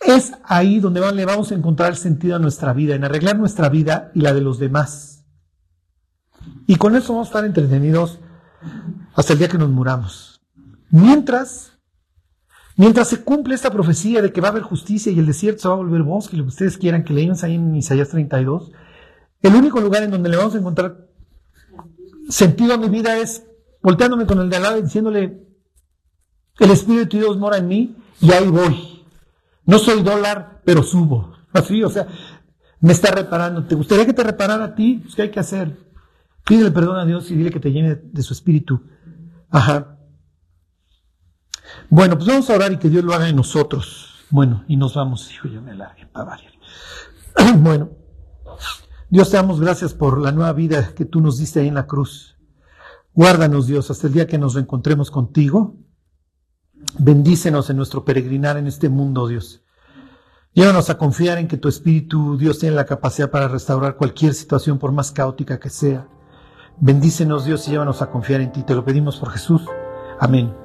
Es 0.01 0.33
ahí 0.45 0.81
donde 0.81 1.01
le 1.13 1.25
vamos 1.25 1.51
a 1.51 1.55
encontrar 1.55 1.91
el 1.91 1.97
sentido 1.97 2.37
a 2.37 2.39
nuestra 2.39 2.73
vida, 2.73 2.95
en 2.95 3.05
arreglar 3.05 3.39
nuestra 3.39 3.69
vida 3.69 4.11
y 4.15 4.21
la 4.21 4.35
de 4.35 4.41
los 4.41 4.59
demás. 4.59 5.25
Y 6.67 6.77
con 6.77 6.95
eso 6.95 7.13
vamos 7.13 7.29
a 7.29 7.31
estar 7.31 7.45
entretenidos 7.45 8.19
hasta 9.15 9.33
el 9.33 9.39
día 9.39 9.49
que 9.49 9.59
nos 9.59 9.71
muramos. 9.71 10.41
Mientras 10.91 11.75
Mientras 12.77 13.09
se 13.09 13.23
cumple 13.23 13.55
esta 13.55 13.71
profecía 13.71 14.21
de 14.21 14.33
que 14.33 14.41
va 14.41 14.49
a 14.49 14.51
haber 14.51 14.65
justicia 14.65 15.13
y 15.13 15.19
el 15.19 15.27
desierto 15.27 15.63
se 15.63 15.69
va 15.69 15.75
a 15.75 15.79
volver 15.79 16.03
bosque, 16.03 16.37
lo 16.37 16.43
que 16.43 16.49
ustedes 16.49 16.77
quieran 16.77 17.05
que 17.05 17.13
leamos 17.13 17.45
ahí 17.45 17.55
en 17.55 17.75
Isaías 17.77 18.09
32, 18.09 18.73
el 19.43 19.55
único 19.55 19.81
lugar 19.81 20.03
en 20.03 20.11
donde 20.11 20.29
le 20.29 20.37
vamos 20.37 20.57
a 20.57 20.59
encontrar 20.59 21.07
sentido 22.29 22.75
a 22.75 22.79
mi 22.79 22.89
vida 22.89 23.17
es 23.19 23.47
volteándome 23.81 24.27
con 24.27 24.41
el 24.41 24.51
de 24.51 24.57
al 24.57 24.63
lado 24.63 24.79
y 24.79 24.83
diciéndole, 24.83 25.44
el 26.59 26.71
Espíritu 26.71 27.17
de 27.17 27.25
Dios 27.25 27.37
mora 27.37 27.59
en 27.59 27.69
mí 27.69 27.97
y 28.21 28.33
ahí 28.33 28.49
voy. 28.49 29.05
No 29.67 29.79
soy 29.79 30.03
dólar, 30.03 30.61
pero 30.65 30.83
subo. 30.83 31.35
Así, 31.53 31.83
o 31.83 31.91
sea, 31.91 32.07
me 32.81 32.93
está 32.93 33.11
reparando. 33.11 33.65
¿Te 33.65 33.75
gustaría 33.75 34.07
que 34.07 34.13
te 34.13 34.23
reparara 34.23 34.65
a 34.65 34.75
ti? 34.75 35.01
Pues, 35.03 35.15
¿Qué 35.15 35.23
hay 35.23 35.31
que 35.31 35.41
hacer? 35.41 35.77
Pídele 36.45 36.71
perdón 36.71 36.99
a 36.99 37.07
Dios 37.07 37.31
y 37.31 37.37
dile 37.37 37.51
que 37.51 37.61
te 37.61 37.73
llene 37.73 37.95
de 37.95 38.23
su 38.23 38.35
espíritu. 38.35 38.83
Ajá. 39.51 39.99
Bueno, 41.89 42.17
pues 42.17 42.29
vamos 42.29 42.51
a 42.51 42.55
orar 42.55 42.73
y 42.73 42.77
que 42.77 42.91
Dios 42.91 43.05
lo 43.05 43.15
haga 43.15 43.29
en 43.29 43.37
nosotros. 43.37 44.27
Bueno, 44.31 44.65
y 44.69 44.77
nos 44.77 44.95
vamos, 44.95 45.33
hijo, 45.33 45.49
yo 45.49 45.63
me 45.63 45.73
alargue 45.73 46.07
para. 46.07 46.39
Bueno, 47.59 47.91
Dios 49.09 49.31
te 49.31 49.37
damos 49.37 49.61
gracias 49.61 49.95
por 49.95 50.21
la 50.21 50.33
nueva 50.33 50.53
vida 50.53 50.93
que 50.95 51.05
tú 51.05 51.21
nos 51.21 51.39
diste 51.39 51.61
ahí 51.61 51.69
en 51.69 51.75
la 51.75 51.87
cruz. 51.87 52.37
Guárdanos, 53.13 53.67
Dios, 53.67 53.91
hasta 53.91 54.09
el 54.09 54.13
día 54.13 54.27
que 54.27 54.39
nos 54.39 54.55
reencontremos 54.55 55.11
contigo. 55.11 55.77
Bendícenos 56.99 57.71
en 57.71 57.77
nuestro 57.77 58.05
peregrinar 58.05 58.57
en 58.57 58.67
este 58.67 58.89
mundo, 58.89 59.27
Dios. 59.27 59.63
Llévanos 60.53 60.89
a 60.91 60.99
confiar 60.99 61.39
en 61.39 61.49
que 61.49 61.57
tu 61.57 61.69
Espíritu, 61.69 62.37
Dios, 62.39 62.61
tiene 62.61 62.77
la 62.77 62.87
capacidad 62.87 63.31
para 63.31 63.49
restaurar 63.49 63.97
cualquier 63.97 64.35
situación, 64.35 64.79
por 64.79 64.93
más 64.93 65.11
caótica 65.11 65.59
que 65.59 65.71
sea. 65.71 66.07
Bendícenos, 66.79 67.45
Dios, 67.45 67.67
y 67.67 67.73
llévanos 67.73 68.03
a 68.03 68.11
confiar 68.11 68.41
en 68.41 68.53
ti. 68.53 68.63
Te 68.63 68.75
lo 68.75 68.85
pedimos 68.85 69.17
por 69.17 69.31
Jesús. 69.31 69.63
Amén. 70.21 70.64